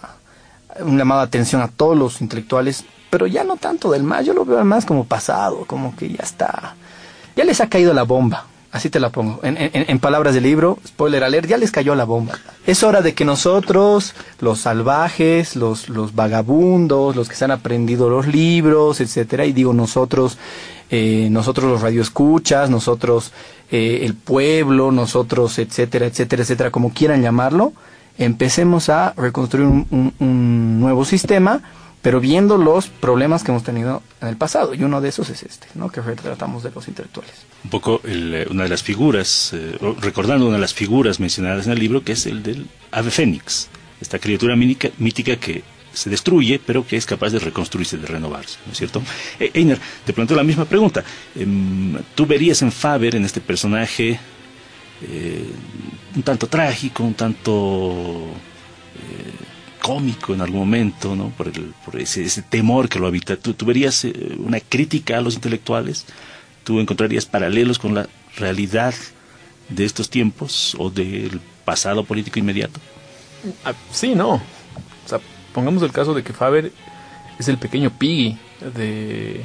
un 0.81 0.99
llamado 0.99 1.21
de 1.21 1.27
atención 1.27 1.63
a 1.63 1.69
todos 1.69 1.97
los 1.97 2.21
intelectuales, 2.21 2.85
pero 3.11 3.27
ya 3.27 3.45
no 3.45 3.57
tanto 3.57 3.91
del 3.91 4.03
más, 4.03 4.27
yo 4.27 4.35
lo 4.35 4.45
veo 4.45 4.65
más 4.65 4.85
como 4.85 5.05
pasado, 5.05 5.65
como 5.67 5.95
que 5.97 6.11
ya 6.11 6.23
está, 6.23 6.75
ya 7.37 7.45
les 7.45 7.61
ha 7.61 7.69
caído 7.69 7.93
la 7.95 8.03
bomba, 8.03 8.47
así 8.75 8.91
te 8.91 8.99
la 8.99 9.11
pongo, 9.11 9.39
en, 9.45 9.99
palabras 10.01 10.35
del 10.35 10.43
libro, 10.43 10.79
spoiler 10.85 11.23
alert, 11.23 11.49
ya 11.49 11.57
les 11.57 11.71
cayó 11.71 11.95
la 11.95 12.03
bomba. 12.03 12.35
Es 12.67 12.83
hora 12.83 13.03
de 13.03 13.15
que 13.15 13.25
nosotros, 13.25 14.17
los 14.41 14.59
salvajes, 14.59 15.55
los, 15.55 15.89
los 15.89 16.17
vagabundos, 16.17 17.15
los 17.15 17.29
que 17.29 17.37
se 17.37 17.45
han 17.45 17.53
aprendido 17.53 18.11
los 18.11 18.27
libros, 18.27 19.01
etcétera, 19.01 19.47
y 19.47 19.53
digo 19.53 19.73
nosotros, 19.73 20.39
eh, 20.91 21.29
nosotros 21.31 21.71
los 21.71 21.83
radioescuchas, 21.83 22.69
nosotros 22.69 23.31
eh, 23.71 24.01
el 24.03 24.15
pueblo, 24.15 24.91
nosotros, 24.91 25.57
etcétera, 25.61 26.07
etcétera, 26.07 26.43
etcétera, 26.43 26.71
como 26.73 26.93
quieran 26.93 27.23
llamarlo, 27.23 27.75
empecemos 28.19 28.89
a 28.89 29.15
reconstruir 29.17 29.69
un, 29.69 30.13
un 30.19 30.81
nuevo 30.81 31.05
sistema, 31.05 31.63
pero 32.05 32.21
viendo 32.21 32.59
los 32.59 32.89
problemas 32.89 33.43
que 33.43 33.51
hemos 33.51 33.63
tenido 33.63 34.03
en 34.21 34.29
el 34.29 34.37
pasado. 34.37 34.75
Y 34.75 34.83
uno 34.83 35.01
de 35.01 35.09
esos 35.09 35.31
es 35.31 35.43
este, 35.43 35.69
¿no? 35.75 35.91
que 35.91 36.03
retratamos 36.03 36.63
de 36.63 36.71
los 36.71 36.87
intelectuales. 36.87 37.33
Un 37.65 37.71
poco 37.71 38.03
el, 38.05 38.47
una 38.51 38.65
de 38.65 38.69
las 38.69 38.83
figuras, 38.83 39.53
eh, 39.55 39.79
recordando 40.03 40.45
una 40.45 40.57
de 40.57 40.61
las 40.61 40.75
figuras 40.75 41.19
mencionadas 41.19 41.65
en 41.65 41.73
el 41.73 41.79
libro, 41.79 42.05
que 42.05 42.13
es 42.13 42.27
el 42.27 42.43
del 42.43 42.67
ave 42.91 43.11
fénix. 43.11 43.71
Es 43.97 44.03
esta 44.03 44.19
criatura 44.19 44.55
mítica, 44.55 45.37
que 45.37 45.65
se 45.95 46.11
destruye, 46.11 46.61
pero 46.65 46.87
que 46.87 46.99
es 46.99 47.07
capaz 47.07 47.31
de 47.31 47.39
reconstruirse, 47.39 47.97
de 47.97 48.07
renovarse, 48.07 48.59
¿no 48.67 48.73
es 48.73 48.79
cierto? 48.79 49.01
Eh, 49.41 49.51
Einer, 49.55 49.81
te 50.05 50.13
planteo 50.13 50.37
la 50.37 50.45
misma 50.45 50.67
pregunta. 50.67 51.03
Em, 51.35 51.97
¿Tú 52.15 52.27
verías 52.27 52.61
en 52.61 52.71
Faber, 52.71 53.17
en 53.17 53.25
este 53.25 53.41
personaje, 53.41 54.21
eh, 55.01 55.51
un 56.15 56.23
tanto 56.23 56.49
trágico, 56.49 57.03
un 57.03 57.15
tanto 57.15 58.27
eh, 58.97 59.54
cómico 59.85 60.33
en 60.33 60.41
algún 60.41 60.61
momento, 60.61 61.15
¿no? 61.15 61.29
por, 61.29 61.49
el, 61.49 61.75
por 61.85 62.01
ese, 62.01 62.25
ese, 62.25 62.41
temor 62.41 62.89
que 62.89 62.99
lo 62.99 63.07
habita. 63.07 63.37
¿Tú, 63.37 63.53
¿Tú, 63.53 63.67
verías 63.67 64.07
una 64.39 64.59
crítica 64.59 65.19
a 65.19 65.21
los 65.21 65.35
intelectuales? 65.35 66.07
¿Tú 66.65 66.81
encontrarías 66.81 67.27
paralelos 67.27 67.79
con 67.79 67.95
la 67.95 68.09
realidad 68.39 68.95
de 69.69 69.85
estos 69.85 70.09
tiempos 70.09 70.75
o 70.79 70.89
del 70.89 71.39
pasado 71.67 72.03
político 72.03 72.39
inmediato? 72.39 72.81
Ah, 73.63 73.75
sí, 73.93 74.15
no. 74.15 74.37
O 74.37 74.41
sea, 75.09 75.21
pongamos 75.53 75.83
el 75.83 75.93
caso 75.93 76.15
de 76.15 76.23
que 76.23 76.33
Faber 76.33 76.73
es 77.39 77.49
el 77.49 77.59
pequeño 77.59 77.91
Piggy 77.91 78.39
de, 78.75 79.45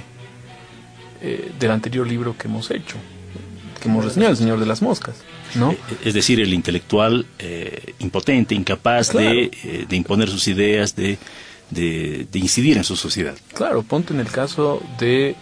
eh, 1.20 1.52
del 1.60 1.72
anterior 1.72 2.08
libro 2.08 2.38
que 2.38 2.48
hemos 2.48 2.72
hecho, 2.72 2.96
que 3.82 3.90
hemos 3.90 4.06
reseñado, 4.06 4.32
El 4.32 4.38
Señor 4.38 4.58
de 4.62 4.66
las 4.66 4.82
Moscas. 4.82 5.18
¿No? 5.56 5.72
Eh, 5.72 5.78
es 6.06 6.14
decir, 6.14 6.40
el 6.40 6.54
intelectual 6.54 7.26
eh, 7.40 7.94
impotente, 8.00 8.56
incapaz 8.56 9.10
claro. 9.10 9.30
de, 9.30 9.52
eh, 9.64 9.86
de, 9.88 9.96
imponer 9.96 10.30
sus 10.30 10.48
ideas, 10.48 10.96
de, 10.96 11.18
de, 11.70 12.28
de 12.32 12.40
incidir 12.40 12.78
en 12.78 12.84
su 12.84 12.96
sociedad. 12.96 13.36
Claro, 13.54 13.84
ponte 13.84 14.14
en 14.14 14.20
el 14.20 14.30
caso 14.30 14.82
de 15.00 15.36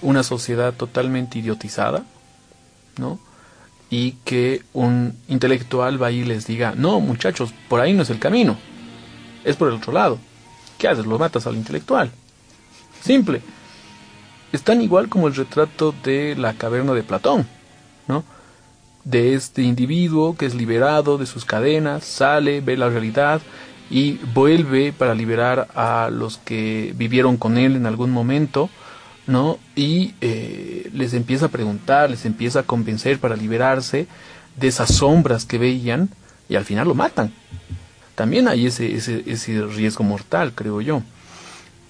una 0.00 0.22
sociedad 0.22 0.74
totalmente 0.74 1.38
idiotizada, 1.38 2.04
¿no? 2.98 3.18
y 3.92 4.12
que 4.24 4.62
un 4.72 5.14
intelectual 5.28 5.98
vaya 5.98 6.16
y 6.16 6.24
les 6.24 6.46
diga, 6.46 6.72
no 6.74 6.98
muchachos, 6.98 7.52
por 7.68 7.78
ahí 7.78 7.92
no 7.92 8.02
es 8.02 8.08
el 8.08 8.18
camino, 8.18 8.56
es 9.44 9.54
por 9.56 9.68
el 9.68 9.74
otro 9.74 9.92
lado. 9.92 10.18
¿Qué 10.78 10.88
haces? 10.88 11.04
Lo 11.04 11.18
matas 11.18 11.46
al 11.46 11.56
intelectual. 11.56 12.10
Simple. 13.02 13.42
Es 14.50 14.62
tan 14.62 14.80
igual 14.80 15.10
como 15.10 15.28
el 15.28 15.34
retrato 15.34 15.94
de 16.02 16.34
la 16.36 16.54
caverna 16.54 16.94
de 16.94 17.02
Platón. 17.02 17.46
De 19.04 19.34
este 19.34 19.62
individuo 19.62 20.36
que 20.36 20.46
es 20.46 20.54
liberado 20.54 21.18
de 21.18 21.26
sus 21.26 21.44
cadenas, 21.44 22.04
sale, 22.04 22.60
ve 22.60 22.76
la 22.76 22.88
realidad 22.88 23.42
y 23.90 24.12
vuelve 24.32 24.92
para 24.92 25.14
liberar 25.14 25.68
a 25.74 26.08
los 26.10 26.38
que 26.38 26.94
vivieron 26.96 27.36
con 27.36 27.58
él 27.58 27.76
en 27.76 27.86
algún 27.86 28.10
momento, 28.10 28.70
¿no? 29.26 29.58
Y 29.76 30.14
eh, 30.20 30.88
les 30.94 31.14
empieza 31.14 31.46
a 31.46 31.50
preguntar, 31.50 32.10
les 32.10 32.24
empieza 32.24 32.60
a 32.60 32.62
convencer 32.62 33.18
para 33.18 33.36
liberarse 33.36 34.06
de 34.56 34.68
esas 34.68 34.94
sombras 34.94 35.44
que 35.44 35.58
veían 35.58 36.10
y 36.48 36.56
al 36.56 36.64
final 36.64 36.88
lo 36.88 36.94
matan. 36.94 37.32
También 38.14 38.48
hay 38.48 38.66
ese, 38.66 38.94
ese, 38.94 39.22
ese 39.26 39.66
riesgo 39.66 40.04
mortal, 40.04 40.52
creo 40.54 40.80
yo. 40.80 41.02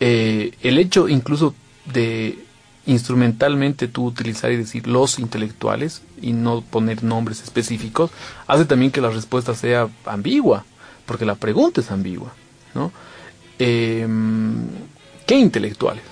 Eh, 0.00 0.52
el 0.62 0.78
hecho 0.78 1.08
incluso 1.08 1.54
de 1.92 2.38
instrumentalmente 2.86 3.88
tú 3.88 4.06
utilizar 4.06 4.50
y 4.50 4.56
decir 4.56 4.86
los 4.86 5.18
intelectuales 5.18 6.02
y 6.20 6.32
no 6.32 6.62
poner 6.62 7.04
nombres 7.04 7.42
específicos 7.42 8.10
hace 8.46 8.64
también 8.64 8.90
que 8.90 9.00
la 9.00 9.10
respuesta 9.10 9.54
sea 9.54 9.88
ambigua, 10.04 10.64
porque 11.06 11.24
la 11.24 11.36
pregunta 11.36 11.80
es 11.80 11.90
ambigua, 11.90 12.32
¿no? 12.74 12.92
Eh, 13.58 14.06
¿Qué 15.26 15.36
intelectuales? 15.36 16.02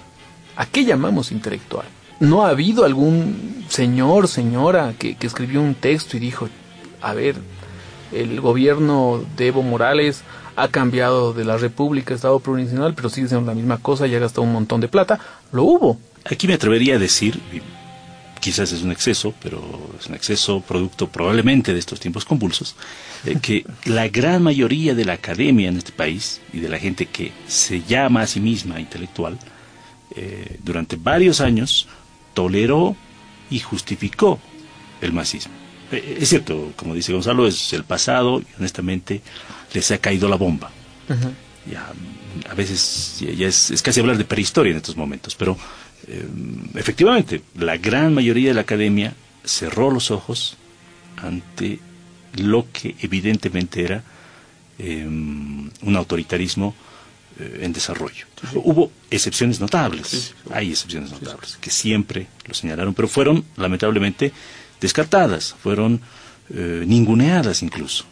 ¿A 0.57 0.67
qué 0.67 0.85
llamamos 0.85 1.33
intelectual? 1.33 1.87
¿No 2.21 2.45
ha 2.45 2.51
habido 2.51 2.85
algún 2.85 3.65
señor, 3.69 4.29
señora 4.29 4.95
que, 4.99 5.17
que 5.17 5.27
escribió 5.27 5.61
un 5.61 5.75
texto 5.75 6.17
y 6.17 6.21
dijo, 6.21 6.49
a 7.01 7.15
ver, 7.15 7.37
el 8.13 8.41
gobierno 8.41 9.25
de 9.37 9.49
Evo 9.49 9.63
Morales 9.63 10.23
ha 10.57 10.69
cambiado 10.69 11.33
de 11.33 11.45
la 11.45 11.57
República 11.57 12.15
Estado 12.15 12.39
Provincial, 12.41 12.95
pero 12.95 13.09
sigue 13.09 13.29
siendo 13.29 13.47
la 13.47 13.55
misma 13.55 13.79
cosa 13.79 14.07
y 14.07 14.15
ha 14.15 14.19
gastado 14.19 14.43
un 14.43 14.53
montón 14.53 14.81
de 14.81 14.89
plata? 14.89 15.19
Lo 15.53 15.65
hubo. 15.65 15.99
Aquí 16.25 16.47
me 16.47 16.55
atrevería 16.55 16.97
a 16.97 16.99
decir, 16.99 17.41
quizás 18.41 18.73
es 18.73 18.83
un 18.83 18.91
exceso, 18.91 19.35
pero 19.43 19.63
es 19.99 20.07
un 20.07 20.15
exceso 20.15 20.61
producto 20.61 21.09
probablemente 21.09 21.73
de 21.73 21.79
estos 21.79 22.01
tiempos 22.01 22.25
convulsos, 22.25 22.75
eh, 23.25 23.39
que 23.41 23.65
la 23.85 24.09
gran 24.09 24.43
mayoría 24.43 24.95
de 24.95 25.05
la 25.05 25.15
academia 25.15 25.69
en 25.69 25.77
este 25.77 25.93
país 25.93 26.41
y 26.53 26.59
de 26.59 26.69
la 26.69 26.79
gente 26.79 27.07
que 27.07 27.33
se 27.47 27.83
llama 27.83 28.23
a 28.23 28.27
sí 28.27 28.41
misma 28.41 28.81
intelectual, 28.81 29.39
eh, 30.17 30.59
durante 30.65 30.97
varios 30.97 31.41
años 31.41 31.87
toleró 32.35 32.97
y 33.51 33.61
justificó 33.61 34.41
el 35.01 35.13
masismo. 35.13 35.53
Eh, 35.93 36.19
es 36.21 36.29
cierto, 36.29 36.73
como 36.77 36.95
dice 36.95 37.13
Gonzalo, 37.13 37.47
es 37.47 37.73
el 37.73 37.85
pasado 37.85 38.41
y 38.41 38.47
honestamente 38.59 39.21
les 39.73 39.91
ha 39.91 39.99
caído 39.99 40.29
la 40.29 40.37
bomba. 40.37 40.71
Uh 41.09 41.13
-huh. 41.13 41.33
ya, 41.73 41.93
a 42.49 42.55
veces 42.55 43.17
ya, 43.21 43.33
ya 43.33 43.49
es, 43.49 43.71
es, 43.71 43.83
casi 43.83 44.01
hablar 44.01 44.17
de 44.17 44.25
prehistoria 44.25 44.71
en 44.71 44.77
estos 44.77 44.97
momentos, 44.97 45.35
pero 45.35 45.57
eh, 46.07 46.27
efectivamente 46.75 47.43
la 47.57 47.77
gran 47.77 48.15
mayoría 48.15 48.49
de 48.49 48.55
la 48.55 48.63
academia 48.63 49.15
cerró 49.45 49.91
los 49.91 50.11
ojos 50.11 50.57
ante 51.17 51.79
lo 52.35 52.67
que 52.73 52.97
evidentemente 53.01 53.85
era 53.85 54.05
un 54.79 55.95
autoritarismo 55.95 56.75
en 57.39 57.71
desarrollo. 57.71 58.25
Sí. 58.41 58.47
Hubo 58.55 58.91
excepciones 59.11 59.61
notables, 59.61 60.07
sí, 60.07 60.33
hay 60.51 60.71
excepciones 60.71 61.11
notables, 61.11 61.59
que 61.61 61.71
siempre 61.71 62.29
lo 62.47 62.55
señalaron, 62.55 62.95
pero 62.95 63.07
fueron 63.07 63.45
lamentablemente 63.59 64.33
descartadas, 64.81 65.55
fueron 65.63 66.01
eh, 66.53 66.83
ninguneadas 66.85 67.63
incluso, 67.63 68.05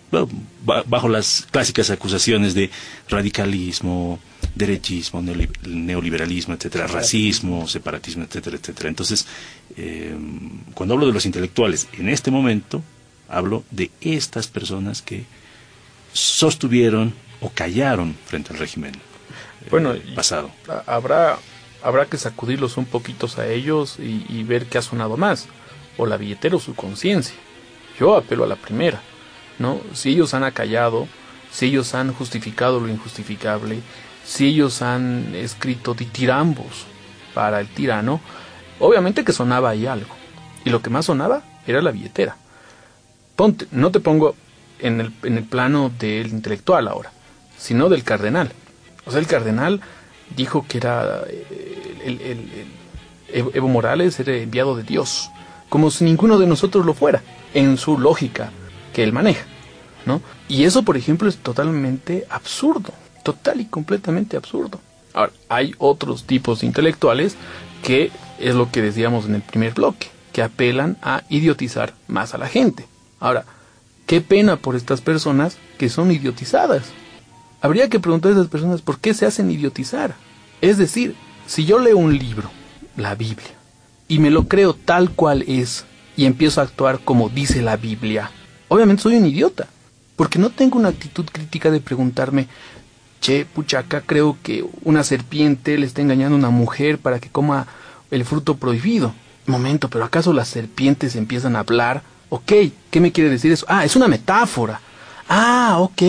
bajo 0.87 1.09
las 1.09 1.47
clásicas 1.51 1.91
acusaciones 1.91 2.55
de 2.55 2.71
radicalismo, 3.09 4.21
derechismo, 4.59 5.23
neoliberalismo, 5.23 6.55
etcétera, 6.55 6.87
racismo, 6.87 7.67
separatismo, 7.69 8.25
etcétera, 8.25 8.57
etcétera. 8.57 8.89
Entonces, 8.89 9.27
eh, 9.77 10.15
cuando 10.75 10.95
hablo 10.95 11.07
de 11.07 11.13
los 11.13 11.25
intelectuales 11.25 11.89
en 11.93 12.09
este 12.09 12.31
momento, 12.31 12.83
hablo 13.29 13.65
de 13.71 13.91
estas 14.01 14.49
personas 14.49 15.01
que 15.01 15.25
sostuvieron 16.13 17.15
o 17.41 17.51
callaron 17.51 18.17
frente 18.27 18.53
al 18.53 18.59
régimen 18.59 18.93
bueno, 19.71 19.95
pasado. 20.15 20.51
Habrá, 20.87 21.39
habrá 21.83 22.07
que 22.07 22.17
sacudirlos 22.17 22.77
un 22.77 22.87
poquitos 22.87 23.39
a 23.39 23.47
ellos 23.47 23.97
y, 23.99 24.25
y, 24.29 24.43
ver 24.43 24.67
qué 24.67 24.79
ha 24.79 24.83
sonado 24.83 25.17
más, 25.17 25.47
o 25.97 26.07
la 26.07 26.17
billetera 26.17 26.57
o 26.57 26.61
su 26.61 26.75
conciencia. 26.75 27.35
Yo 27.99 28.17
apelo 28.17 28.45
a 28.45 28.47
la 28.47 28.57
primera, 28.57 29.01
¿no? 29.59 29.81
Si 29.93 30.11
ellos 30.11 30.33
han 30.35 30.45
acallado, 30.45 31.07
si 31.51 31.67
ellos 31.67 31.95
han 31.95 32.13
justificado 32.13 32.81
lo 32.81 32.89
injustificable, 32.89 33.81
si 34.29 34.49
ellos 34.49 34.83
han 34.83 35.35
escrito 35.35 35.95
ditirambos 35.95 36.85
para 37.33 37.61
el 37.61 37.69
tirano, 37.69 38.21
obviamente 38.79 39.25
que 39.25 39.33
sonaba 39.33 39.71
ahí 39.71 39.87
algo. 39.87 40.15
Y 40.67 40.71
lo 40.71 40.83
que 40.83 40.91
más 40.91 41.07
sonaba 41.07 41.43
era 41.67 41.81
la 41.81 41.93
billetera. 41.93 42.37
Ponte, 43.37 43.67
no 43.71 43.91
te 43.91 44.01
pongo 44.01 44.35
en 44.81 45.01
el, 45.01 45.13
en 45.23 45.39
el 45.39 45.45
plano 45.45 45.91
del 45.99 46.29
intelectual 46.29 46.89
ahora, 46.89 47.11
sino 47.57 47.89
del 47.89 48.05
cardenal. 48.05 48.53
O 49.07 49.11
sea, 49.11 49.19
el 49.19 49.27
cardenal 49.27 49.81
dijo 50.37 50.67
que 50.69 50.77
era 50.77 51.23
el, 52.05 52.21
el, 52.21 52.67
el, 53.33 53.51
Evo 53.55 53.69
Morales 53.69 54.21
era 54.21 54.35
enviado 54.35 54.77
de 54.77 54.83
Dios, 54.83 55.31
como 55.71 55.91
si 55.91 56.05
ninguno 56.05 56.39
de 56.39 56.47
nosotros 56.47 56.85
lo 56.85 56.93
fuera, 56.93 57.23
en 57.55 57.79
su 57.79 57.99
lógica 57.99 58.51
que 58.93 59.05
él 59.05 59.15
maneja, 59.15 59.47
¿no? 60.05 60.21
Y 60.49 60.65
eso, 60.65 60.83
por 60.83 60.99
ejemplo, 60.99 61.31
es 61.31 61.39
totalmente 61.39 62.27
absurdo, 62.29 62.93
total 63.23 63.61
y 63.61 63.67
completamente 63.67 64.37
absurdo. 64.37 64.81
Ahora, 65.15 65.33
hay 65.49 65.75
otros 65.79 66.25
tipos 66.25 66.61
de 66.61 66.67
intelectuales 66.67 67.37
que 67.83 68.11
es 68.39 68.55
lo 68.55 68.71
que 68.71 68.83
decíamos 68.83 69.27
en 69.27 69.35
el 69.35 69.43
primer 69.43 69.75
bloque, 69.75 70.09
que 70.33 70.43
apelan 70.43 70.97
a 71.03 71.23
idiotizar 71.29 71.95
más 72.07 72.35
a 72.35 72.39
la 72.39 72.49
gente. 72.49 72.87
Ahora, 73.21 73.45
qué 74.07 74.21
pena 74.21 74.57
por 74.57 74.77
estas 74.77 75.01
personas 75.01 75.57
que 75.79 75.89
son 75.89 76.11
idiotizadas, 76.11 76.85
habría 77.61 77.89
que 77.89 78.01
preguntar 78.01 78.33
a 78.33 78.35
esas 78.35 78.49
personas 78.49 78.83
por 78.83 78.99
qué 79.01 79.15
se 79.15 79.27
hacen 79.27 79.51
idiotizar. 79.51 80.15
Es 80.61 80.79
decir, 80.79 81.15
si 81.47 81.65
yo 81.65 81.79
leo 81.79 81.97
un 81.97 82.17
libro, 82.17 82.51
la 82.97 83.15
Biblia, 83.15 83.55
y 84.09 84.19
me 84.19 84.31
lo 84.31 84.49
creo 84.49 84.75
tal 84.75 85.11
cual 85.11 85.43
es, 85.47 85.85
y 86.17 86.25
empiezo 86.25 86.61
a 86.61 86.65
actuar 86.65 87.01
como 87.01 87.29
dice 87.29 87.63
la 87.63 87.77
Biblia, 87.77 88.31
obviamente 88.69 89.03
soy 89.03 89.17
un 89.17 89.27
idiota, 89.27 89.69
porque 90.17 90.39
no 90.39 90.51
tengo 90.51 90.79
una 90.79 90.89
actitud 90.89 91.25
crítica 91.31 91.71
de 91.71 91.81
preguntarme, 91.81 92.49
che, 93.21 93.45
pucha, 93.47 93.81
acá 93.81 94.03
creo 94.05 94.37
que 94.43 94.65
una 94.85 95.05
serpiente 95.05 95.79
le 95.79 95.87
está 95.87 96.03
engañando 96.03 96.37
a 96.37 96.39
una 96.39 96.51
mujer 96.51 96.99
para 96.99 97.19
que 97.19 97.29
coma 97.29 97.67
el 98.11 98.25
fruto 98.25 98.57
prohibido. 98.57 99.13
Momento, 99.47 99.89
pero 99.89 100.05
¿acaso 100.05 100.33
las 100.33 100.49
serpientes 100.49 101.17
empiezan 101.17 101.57
a 101.57 101.61
hablar? 101.61 102.03
Ok, 102.29 102.53
¿qué 102.91 103.01
me 103.01 103.13
quiere 103.13 103.31
decir 103.31 103.51
eso? 103.51 103.65
Ah, 103.69 103.85
es 103.85 103.97
una 103.97 104.09
metáfora. 104.09 104.81
Ah, 105.29 105.77
ok. 105.79 106.03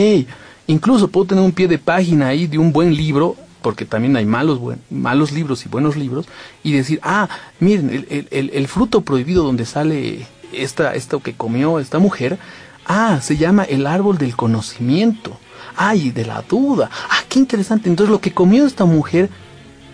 Incluso 0.68 1.08
puedo 1.08 1.28
tener 1.28 1.44
un 1.44 1.52
pie 1.52 1.68
de 1.68 1.78
página 1.78 2.28
ahí 2.28 2.48
de 2.48 2.58
un 2.58 2.72
buen 2.72 2.96
libro, 2.96 3.36
porque 3.62 3.86
también 3.86 4.16
hay 4.16 4.26
malos, 4.26 4.60
buen, 4.60 4.82
malos 4.90 5.32
libros 5.32 5.66
y 5.66 5.70
buenos 5.70 5.96
libros, 5.96 6.28
y 6.64 6.74
decir, 6.74 7.00
ah, 7.02 7.28
miren, 7.60 7.90
el, 7.90 8.28
el, 8.30 8.52
el, 8.54 8.68
fruto 8.68 9.02
prohibido 9.02 9.44
donde 9.44 9.66
sale 9.66 10.28
esta, 10.54 10.94
esto 10.94 11.22
que 11.22 11.34
comió 11.34 11.80
esta 11.80 12.00
mujer, 12.00 12.38
ah, 12.86 13.20
se 13.22 13.38
llama 13.38 13.64
el 13.64 13.88
árbol 13.88 14.18
del 14.18 14.36
conocimiento. 14.36 15.38
Ay, 15.76 16.12
de 16.12 16.26
la 16.26 16.42
duda. 16.42 16.90
Ah, 17.10 17.24
qué 17.28 17.40
interesante. 17.40 17.90
Entonces 17.90 18.12
lo 18.12 18.22
que 18.22 18.34
comió 18.34 18.66
esta 18.66 18.86
mujer 18.86 19.30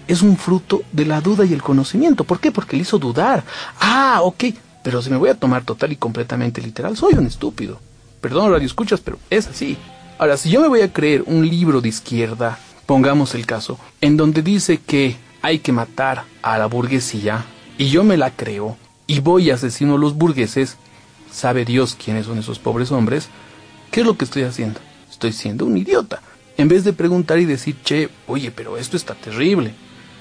es 0.08 0.22
un 0.22 0.38
fruto 0.38 0.84
de 0.92 1.06
la 1.06 1.22
duda 1.22 1.46
y 1.46 1.54
el 1.54 1.62
conocimiento. 1.62 2.24
¿Por 2.24 2.40
qué? 2.40 2.52
Porque 2.52 2.76
le 2.76 2.84
hizo 2.84 3.00
dudar. 3.00 3.44
Ah, 3.80 4.20
ok. 4.24 4.46
Pero 4.84 5.02
si 5.02 5.10
me 5.10 5.18
voy 5.18 5.30
a 5.30 5.40
tomar 5.40 5.64
total 5.64 5.92
y 5.92 5.96
completamente 5.96 6.62
literal, 6.62 6.96
soy 6.96 7.14
un 7.14 7.26
estúpido. 7.26 7.80
Perdón, 8.22 8.52
radio 8.52 8.66
escuchas, 8.66 9.02
pero 9.02 9.18
es 9.30 9.48
así. 9.48 9.78
Ahora, 10.18 10.38
si 10.38 10.50
yo 10.50 10.62
me 10.62 10.68
voy 10.68 10.82
a 10.82 10.94
creer 10.94 11.24
un 11.26 11.48
libro 11.48 11.82
de 11.82 11.90
izquierda, 11.90 12.58
pongamos 12.86 13.36
el 13.36 13.46
caso, 13.46 13.80
en 14.02 14.16
donde 14.16 14.42
dice 14.42 14.78
que 14.78 15.18
hay 15.42 15.60
que 15.60 15.72
matar 15.72 16.24
a 16.42 16.58
la 16.58 16.68
burguesía, 16.68 17.46
y 17.78 17.90
yo 17.90 18.04
me 18.04 18.18
la 18.18 18.32
creo, 18.32 18.78
y 19.08 19.20
voy 19.20 19.48
y 19.48 19.52
asesino 19.52 19.96
a 19.96 19.98
los 19.98 20.16
burgueses, 20.16 20.78
sabe 21.32 21.66
Dios 21.66 21.98
quiénes 22.02 22.28
son 22.28 22.38
esos 22.38 22.60
pobres 22.60 22.92
hombres, 22.92 23.28
¿qué 23.92 24.02
es 24.02 24.06
lo 24.06 24.18
que 24.18 24.26
estoy 24.26 24.44
haciendo? 24.44 24.80
Estoy 25.16 25.32
siendo 25.32 25.66
un 25.66 25.78
idiota. 25.78 26.22
En 26.58 26.68
vez 26.68 26.84
de 26.84 26.92
preguntar 26.92 27.40
y 27.40 27.46
decir, 27.46 27.78
che, 27.86 28.10
oye, 28.28 28.52
pero 28.52 28.78
esto 28.78 28.98
está 28.98 29.16
terrible. 29.16 29.74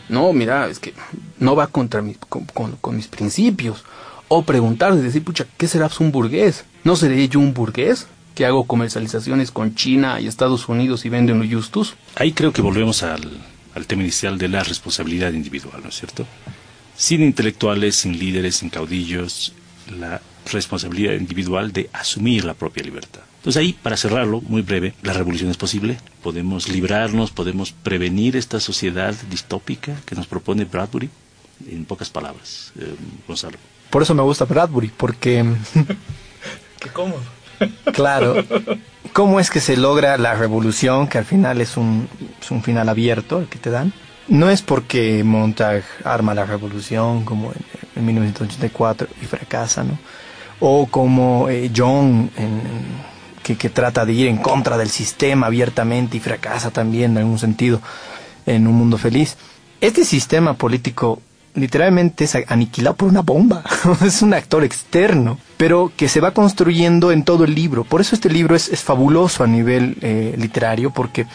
No, 0.08 0.32
mira, 0.32 0.68
es 0.68 0.78
que 0.78 0.94
no 1.40 1.56
va 1.56 1.66
contra 1.66 2.00
mi, 2.00 2.14
con, 2.14 2.76
con, 2.76 2.96
mis 2.96 3.08
principios. 3.08 3.82
O 4.28 4.44
preguntar 4.44 4.94
y 4.94 4.98
decir, 4.98 5.24
pucha, 5.24 5.46
¿qué 5.58 5.66
será 5.66 5.90
un 5.98 6.12
burgués? 6.12 6.64
¿No 6.84 6.94
seré 6.94 7.28
yo 7.28 7.40
un 7.40 7.52
burgués? 7.52 8.06
que 8.36 8.44
hago 8.44 8.64
comercializaciones 8.64 9.52
con 9.52 9.76
China 9.76 10.20
y 10.20 10.26
Estados 10.26 10.68
Unidos 10.68 11.04
y 11.04 11.08
venden 11.08 11.38
los 11.38 11.48
justus. 11.48 11.94
Ahí 12.16 12.32
creo 12.32 12.52
que 12.52 12.62
volvemos 12.62 13.04
al 13.04 13.22
tema 13.86 14.02
inicial 14.02 14.38
de 14.38 14.48
la 14.48 14.64
responsabilidad 14.64 15.32
individual, 15.32 15.80
¿no 15.84 15.90
es 15.90 15.94
cierto? 15.94 16.26
Sin 16.96 17.22
intelectuales, 17.22 17.94
sin 17.94 18.18
líderes, 18.18 18.56
sin 18.56 18.70
caudillos, 18.70 19.52
la 20.00 20.20
responsabilidad 20.50 21.12
individual 21.12 21.72
de 21.72 21.88
asumir 21.92 22.44
la 22.44 22.54
propia 22.54 22.82
libertad. 22.82 23.22
Entonces 23.44 23.60
ahí, 23.60 23.74
para 23.74 23.98
cerrarlo, 23.98 24.40
muy 24.40 24.62
breve, 24.62 24.94
la 25.02 25.12
revolución 25.12 25.50
es 25.50 25.58
posible. 25.58 25.98
Podemos 26.22 26.66
librarnos, 26.66 27.30
podemos 27.30 27.72
prevenir 27.72 28.36
esta 28.36 28.58
sociedad 28.58 29.14
distópica 29.28 29.96
que 30.06 30.14
nos 30.14 30.26
propone 30.26 30.64
Bradbury, 30.64 31.10
en 31.70 31.84
pocas 31.84 32.08
palabras, 32.08 32.72
eh, 32.80 32.94
Gonzalo. 33.28 33.58
Por 33.90 34.00
eso 34.00 34.14
me 34.14 34.22
gusta 34.22 34.46
Bradbury, 34.46 34.90
porque... 34.96 35.44
Qué 36.80 36.88
cómodo. 36.88 37.20
Claro. 37.92 38.42
¿Cómo 39.12 39.38
es 39.38 39.50
que 39.50 39.60
se 39.60 39.76
logra 39.76 40.16
la 40.16 40.34
revolución, 40.34 41.06
que 41.06 41.18
al 41.18 41.26
final 41.26 41.60
es 41.60 41.76
un, 41.76 42.08
es 42.40 42.50
un 42.50 42.62
final 42.62 42.88
abierto, 42.88 43.40
el 43.40 43.48
que 43.48 43.58
te 43.58 43.68
dan? 43.68 43.92
No 44.26 44.48
es 44.48 44.62
porque 44.62 45.22
Montag 45.22 45.84
arma 46.02 46.32
la 46.32 46.46
revolución 46.46 47.26
como 47.26 47.52
en, 47.94 48.06
1984 48.06 49.06
y 49.20 49.26
fracasa, 49.26 49.84
¿no? 49.84 49.98
O 50.60 50.86
como 50.86 51.50
eh, 51.50 51.70
John 51.76 52.30
que, 53.44 53.68
trata 53.68 54.06
de 54.06 54.12
ir 54.14 54.28
en 54.28 54.38
contra 54.38 54.78
del 54.78 54.88
sistema 54.88 55.46
abiertamente 55.46 56.16
y 56.16 56.20
fracasa 56.20 56.70
también 56.70 57.12
en 57.12 57.18
algún 57.18 57.38
sentido 57.38 57.80
en 58.46 58.66
un 58.66 58.74
mundo 58.74 58.98
feliz. 58.98 59.36
Este 59.80 60.04
sistema 60.04 60.54
político 60.54 61.20
literalmente 61.54 62.24
es 62.24 62.34
aniquilado 62.48 62.96
por 62.96 63.08
una 63.08 63.20
bomba. 63.20 63.62
es 64.04 64.22
un 64.22 64.34
actor 64.34 64.64
externo, 64.64 65.38
pero 65.56 65.92
que 65.96 66.08
se 66.08 66.20
va 66.20 66.32
construyendo 66.32 67.12
en 67.12 67.22
todo 67.22 67.44
el 67.44 67.54
libro. 67.54 67.84
Por 67.84 68.00
eso 68.00 68.14
este 68.14 68.30
libro 68.30 68.56
es, 68.56 68.70
fabuloso 68.82 69.44
a 69.44 69.46
nivel 69.46 69.98
eh, 70.00 70.34
literario, 70.38 70.90
porque 70.90 71.26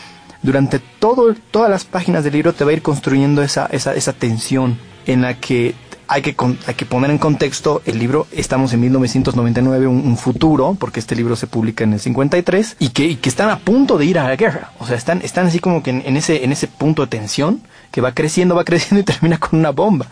durante 0.42 0.80
todo, 0.80 1.36
todas 1.52 1.70
las 1.70 1.86
páginas 1.86 2.24
del 2.24 2.34
libro 2.34 2.54
te 2.54 2.64
va 2.64 2.72
a 2.72 2.74
ir 2.74 2.82
construyendo 2.82 3.44
esa, 3.44 3.68
esa, 3.68 3.94
esa 3.94 4.14
tensión 4.14 4.78
en 5.06 5.22
la 5.22 5.36
que 5.36 5.76
hay 6.10 6.24
que, 6.24 6.36
hay 6.66 6.74
que 6.74 6.86
poner 6.88 7.12
en 7.12 7.20
contexto 7.20 7.84
el 7.86 8.00
libro, 8.00 8.26
estamos 8.32 8.74
en 8.74 8.80
1999, 8.82 9.86
un, 9.86 10.18
futuro, 10.18 10.76
porque 10.80 11.00
este 11.00 11.16
libro 11.16 11.36
se 11.36 11.46
publica 11.46 11.84
en 11.84 11.94
el 11.94 12.00
53, 12.00 12.78
y 12.80 12.90
que, 12.90 13.06
y 13.06 13.16
que 13.18 13.30
están 13.30 13.52
a 13.52 13.60
punto 13.60 14.00
de 14.00 14.06
ir 14.06 14.18
a 14.18 14.28
la 14.28 14.36
guerra. 14.36 14.72
O 14.80 14.88
sea, 14.88 14.98
están, 14.98 15.22
están 15.22 15.46
así 15.46 15.60
como 15.60 15.84
que 15.84 15.92
en, 15.92 16.18
ese, 16.18 16.44
en 16.44 16.52
ese 16.52 16.68
punto 16.68 17.04
de 17.04 17.10
tensión, 17.10 17.62
que 17.92 18.02
va 18.02 18.16
creciendo, 18.16 18.56
va 18.56 18.64
creciendo 18.66 19.02
y 19.02 19.04
termina 19.04 19.38
con 19.38 19.60
una 19.60 19.70
bomba. 19.70 20.08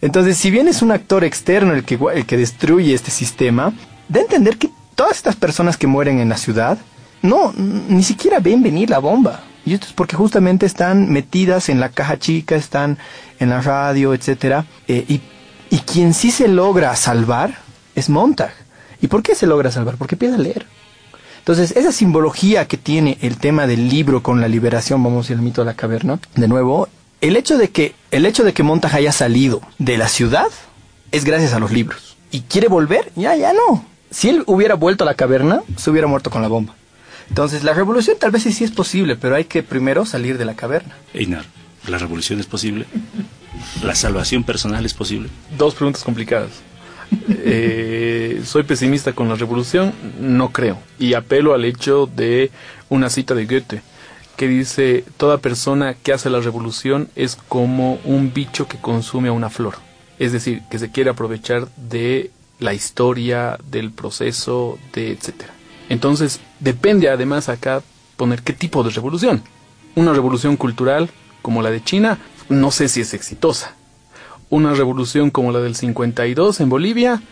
Entonces, 0.00 0.36
si 0.36 0.50
bien 0.50 0.66
es 0.66 0.82
un 0.82 0.90
actor 0.90 1.22
externo 1.22 1.74
el 1.74 1.84
que, 1.84 1.96
el 2.14 2.26
que 2.26 2.36
destruye 2.36 2.92
este 2.92 3.12
sistema, 3.12 3.72
da 4.08 4.18
a 4.18 4.24
entender 4.24 4.58
que 4.58 4.70
todas 4.96 5.16
estas 5.16 5.36
personas 5.36 5.76
que 5.76 5.86
mueren 5.86 6.18
en 6.18 6.28
la 6.28 6.38
ciudad, 6.38 6.76
no, 7.22 7.52
ni 7.56 8.02
siquiera 8.02 8.40
ven 8.40 8.64
venir 8.64 8.90
la 8.90 8.98
bomba. 8.98 9.42
Y 9.64 9.74
esto 9.74 9.86
es 9.86 9.92
porque 9.92 10.16
justamente 10.16 10.66
están 10.66 11.12
metidas 11.12 11.68
en 11.68 11.78
la 11.78 11.88
caja 11.88 12.18
chica, 12.18 12.56
están 12.56 12.98
en 13.38 13.50
la 13.50 13.60
radio, 13.60 14.12
etcétera, 14.12 14.64
eh, 14.88 15.04
y, 15.08 15.20
y 15.76 15.80
quien 15.80 16.14
sí 16.14 16.30
se 16.30 16.48
logra 16.48 16.96
salvar 16.96 17.58
es 17.94 18.08
Montag. 18.08 18.54
¿Y 19.02 19.08
por 19.08 19.22
qué 19.22 19.34
se 19.34 19.46
logra 19.46 19.70
salvar? 19.70 19.96
Porque 19.96 20.14
empieza 20.14 20.36
a 20.36 20.38
leer. 20.38 20.64
Entonces, 21.40 21.76
esa 21.76 21.92
simbología 21.92 22.66
que 22.66 22.78
tiene 22.78 23.18
el 23.20 23.36
tema 23.36 23.66
del 23.66 23.90
libro 23.90 24.22
con 24.22 24.40
la 24.40 24.48
liberación, 24.48 25.02
vamos 25.02 25.28
a 25.28 25.32
ir 25.32 25.38
al 25.38 25.44
mito 25.44 25.60
de 25.60 25.66
la 25.66 25.74
caverna, 25.74 26.18
de 26.34 26.48
nuevo, 26.48 26.88
el 27.20 27.36
hecho 27.36 27.58
de 27.58 27.68
que, 27.68 27.94
el 28.10 28.24
hecho 28.24 28.42
de 28.42 28.54
que 28.54 28.62
Montag 28.62 28.94
haya 28.94 29.12
salido 29.12 29.60
de 29.78 29.98
la 29.98 30.08
ciudad 30.08 30.46
es 31.12 31.26
gracias 31.26 31.52
a 31.52 31.58
los 31.58 31.70
libros. 31.72 32.16
Y 32.30 32.40
quiere 32.40 32.68
volver, 32.68 33.12
ya, 33.14 33.36
ya 33.36 33.52
no. 33.52 33.84
Si 34.10 34.30
él 34.30 34.44
hubiera 34.46 34.76
vuelto 34.76 35.04
a 35.04 35.06
la 35.06 35.14
caverna, 35.14 35.60
se 35.76 35.90
hubiera 35.90 36.06
muerto 36.06 36.30
con 36.30 36.40
la 36.40 36.48
bomba. 36.48 36.74
Entonces, 37.28 37.64
la 37.64 37.74
revolución 37.74 38.16
tal 38.18 38.30
vez 38.30 38.44
sí, 38.44 38.64
es 38.64 38.70
posible, 38.70 39.16
pero 39.16 39.34
hay 39.34 39.44
que 39.44 39.62
primero 39.62 40.06
salir 40.06 40.38
de 40.38 40.46
la 40.46 40.54
caverna. 40.54 40.96
Einar, 41.12 41.44
¿la 41.86 41.98
revolución 41.98 42.40
es 42.40 42.46
posible? 42.46 42.86
¿La 43.82 43.94
salvación 43.94 44.44
personal 44.44 44.84
es 44.84 44.94
posible? 44.94 45.28
Dos 45.56 45.74
preguntas 45.74 46.02
complicadas. 46.02 46.50
Eh, 47.28 48.42
soy 48.44 48.64
pesimista 48.64 49.12
con 49.12 49.28
la 49.28 49.36
revolución, 49.36 49.92
no 50.20 50.50
creo. 50.50 50.78
Y 50.98 51.14
apelo 51.14 51.54
al 51.54 51.64
hecho 51.64 52.06
de 52.06 52.50
una 52.88 53.10
cita 53.10 53.34
de 53.34 53.46
Goethe 53.46 53.82
que 54.36 54.48
dice, 54.48 55.04
toda 55.16 55.38
persona 55.38 55.94
que 55.94 56.12
hace 56.12 56.28
la 56.28 56.40
revolución 56.40 57.08
es 57.16 57.36
como 57.48 57.98
un 58.04 58.32
bicho 58.34 58.68
que 58.68 58.78
consume 58.78 59.28
a 59.28 59.32
una 59.32 59.50
flor. 59.50 59.76
Es 60.18 60.32
decir, 60.32 60.62
que 60.70 60.78
se 60.78 60.90
quiere 60.90 61.10
aprovechar 61.10 61.68
de 61.76 62.30
la 62.58 62.74
historia, 62.74 63.58
del 63.70 63.90
proceso, 63.92 64.78
de 64.92 65.12
etcétera. 65.12 65.52
Entonces, 65.88 66.40
depende 66.60 67.08
además 67.08 67.48
acá 67.48 67.82
poner 68.16 68.42
qué 68.42 68.52
tipo 68.52 68.82
de 68.82 68.90
revolución. 68.90 69.42
Una 69.94 70.12
revolución 70.12 70.56
cultural 70.56 71.10
como 71.42 71.62
la 71.62 71.70
de 71.70 71.82
China, 71.82 72.18
no 72.48 72.70
sé 72.70 72.88
si 72.88 73.00
es 73.00 73.14
exitosa. 73.14 73.74
Una 74.48 74.74
revolución 74.74 75.30
como 75.30 75.52
la 75.52 75.60
del 75.60 75.74
52 75.74 76.60
en 76.60 76.68
Bolivia, 76.68 77.22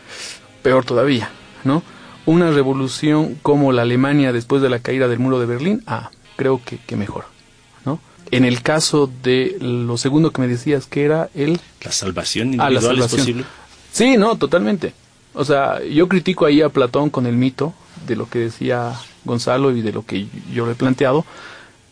peor 0.63 0.85
todavía, 0.85 1.31
¿no? 1.63 1.83
Una 2.27 2.51
revolución 2.51 3.39
como 3.43 3.73
la 3.73 3.83
Alemania 3.83 4.33
después 4.33 4.63
de 4.63 4.71
la 4.71 4.81
caída 4.81 5.09
del 5.09 5.19
muro 5.19 5.39
de 5.39 5.47
Berlín, 5.47 5.83
ah, 5.87 6.11
creo 6.37 6.61
que, 6.65 6.79
que 6.79 6.97
mejor, 6.97 7.27
¿no? 7.85 8.01
En 8.31 8.45
el 8.45 8.63
caso 8.63 9.11
de 9.23 9.57
lo 9.61 9.97
segundo 9.99 10.33
que 10.33 10.41
me 10.41 10.49
decías, 10.49 10.87
que 10.87 11.05
era 11.05 11.29
el... 11.35 11.61
La 11.83 11.93
salvación 11.93 12.49
ah, 12.61 12.71
individual 12.71 12.99
es 13.01 13.09
posible. 13.09 13.45
Sí, 13.93 14.17
no, 14.17 14.37
totalmente. 14.37 14.93
O 15.35 15.45
sea, 15.45 15.83
yo 15.85 16.09
critico 16.09 16.47
ahí 16.47 16.63
a 16.63 16.69
Platón 16.69 17.11
con 17.11 17.27
el 17.27 17.37
mito, 17.37 17.75
de 18.07 18.17
lo 18.17 18.29
que 18.29 18.41
decía 18.41 18.93
Gonzalo 19.25 19.71
y 19.73 19.83
de 19.83 19.93
lo 19.93 20.05
que 20.05 20.27
yo 20.53 20.67
le 20.67 20.73
he 20.73 20.77
planteado, 20.77 21.25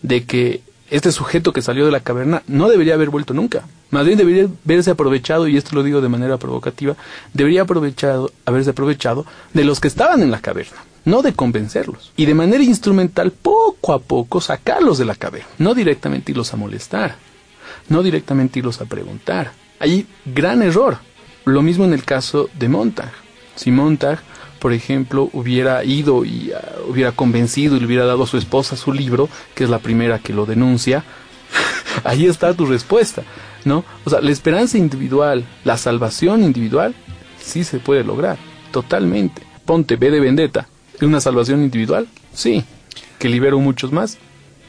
de 0.03 0.25
que 0.25 0.63
este 0.93 1.11
sujeto 1.11 1.55
que 1.55 1.63
salió 1.63 1.87
de 1.87 1.91
la 1.91 2.01
caverna 2.01 2.43
no 2.47 2.69
debería 2.69 2.93
haber 2.93 3.09
vuelto 3.09 3.33
nunca. 3.33 3.65
Más 3.91 4.05
bien 4.05 4.19
debería 4.19 4.47
haberse 4.67 4.91
aprovechado, 4.91 5.49
y 5.49 5.57
esto 5.57 5.75
lo 5.75 5.83
digo 5.83 6.03
de 6.03 6.11
manera 6.11 6.37
provocativa, 6.37 6.97
debería 7.33 7.63
aprovechado, 7.63 8.31
haberse 8.45 8.71
aprovechado 8.71 9.25
de 9.55 9.65
los 9.65 9.81
que 9.81 9.89
estaban 9.89 10.21
en 10.21 10.31
la 10.31 10.43
caverna, 10.43 10.85
no 11.07 11.23
de 11.23 11.33
convencerlos. 11.33 12.13
Y 12.15 12.27
de 12.27 12.35
manera 12.35 12.63
instrumental, 12.63 13.31
poco 13.33 13.95
a 13.95 14.01
poco, 14.01 14.43
sacarlos 14.43 14.99
de 14.99 15.07
la 15.07 15.15
caverna. 15.15 15.49
No 15.57 15.75
directamente 15.75 16.33
irlos 16.33 16.53
a 16.53 16.59
molestar, 16.59 17.17
no 17.89 18.03
directamente 18.03 18.59
irlos 18.59 18.83
a 18.83 18.85
preguntar. 18.85 19.53
Hay 19.79 20.07
gran 20.27 20.61
error. 20.61 20.99
Lo 21.47 21.63
mismo 21.63 21.87
en 21.87 21.95
el 21.95 22.05
caso 22.05 22.51
de 22.59 22.69
Montag. 22.69 23.13
Si 23.57 23.71
Montag 23.71 24.21
por 24.63 24.73
ejemplo, 24.73 25.29
hubiera 25.33 25.83
ido 25.83 26.25
y 26.25 26.53
ah, 26.53 26.77
hubiera 26.89 27.11
convencido 27.11 27.77
y 27.77 27.81
le 27.81 27.87
hubiera 27.87 28.05
dado 28.05 28.23
a 28.23 28.27
su 28.29 28.39
esposa 28.39 28.77
su 28.77 28.93
libro, 28.93 29.29
que 29.57 29.65
es 29.65 29.71
la 29.71 29.81
primera 29.81 30.21
que 30.21 30.33
lo 30.33 30.47
denuncia, 30.47 31.03
ahí 32.05 32.27
está 32.27 32.55
tu 32.55 32.65
respuesta, 32.65 33.25
¿no? 33.65 33.85
O 34.05 34.11
sea, 34.11 34.21
la 34.21 34.31
esperanza 34.31 34.79
individual, 34.79 35.45
la 35.65 35.77
salvación 35.77 36.45
individual, 36.45 36.95
sí 37.41 37.65
se 37.65 37.81
puede 37.81 38.05
lograr, 38.05 38.39
totalmente. 38.71 39.43
Ponte 39.65 39.97
B 39.97 40.13
de 40.13 40.21
Vendetta, 40.21 40.69
¿una 41.01 41.21
salvación 41.21 41.61
individual? 41.65 42.07
Sí. 42.33 42.63
¿Que 43.19 43.29
libero 43.29 43.59
muchos 43.59 43.91
más? 43.91 44.17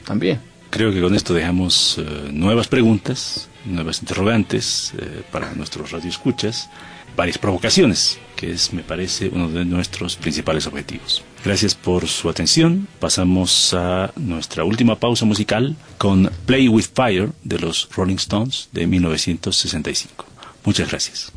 También. 0.08 0.40
Creo 0.72 0.92
que 0.92 1.02
con 1.02 1.14
esto 1.14 1.36
dejamos 1.36 2.00
eh, 2.00 2.30
nuevas 2.32 2.68
preguntas, 2.68 3.48
nuevas 3.64 4.02
interrogantes 4.02 4.92
eh, 4.98 5.22
para 5.32 5.54
nuestros 5.54 5.92
radioescuchas, 5.92 6.72
varias 7.16 7.38
provocaciones 7.38 8.20
que 8.36 8.52
es, 8.52 8.74
me 8.74 8.84
parece, 8.84 9.30
uno 9.30 9.48
de 9.50 9.64
nuestros 9.64 10.18
principales 10.18 10.68
objetivos. 10.68 11.24
Gracias 11.46 11.76
por 11.76 12.08
su 12.08 12.30
atención. 12.30 12.88
Pasamos 13.00 13.74
a 13.74 14.12
nuestra 14.16 14.64
última 14.64 15.00
pausa 15.00 15.26
musical 15.26 15.76
con 15.98 16.30
Play 16.46 16.68
with 16.68 16.88
Fire 16.94 17.32
de 17.44 17.60
los 17.60 17.88
Rolling 17.96 18.16
Stones 18.16 18.70
de 18.72 18.88
1965. 18.88 20.26
Muchas 20.66 20.90
gracias. 20.90 21.32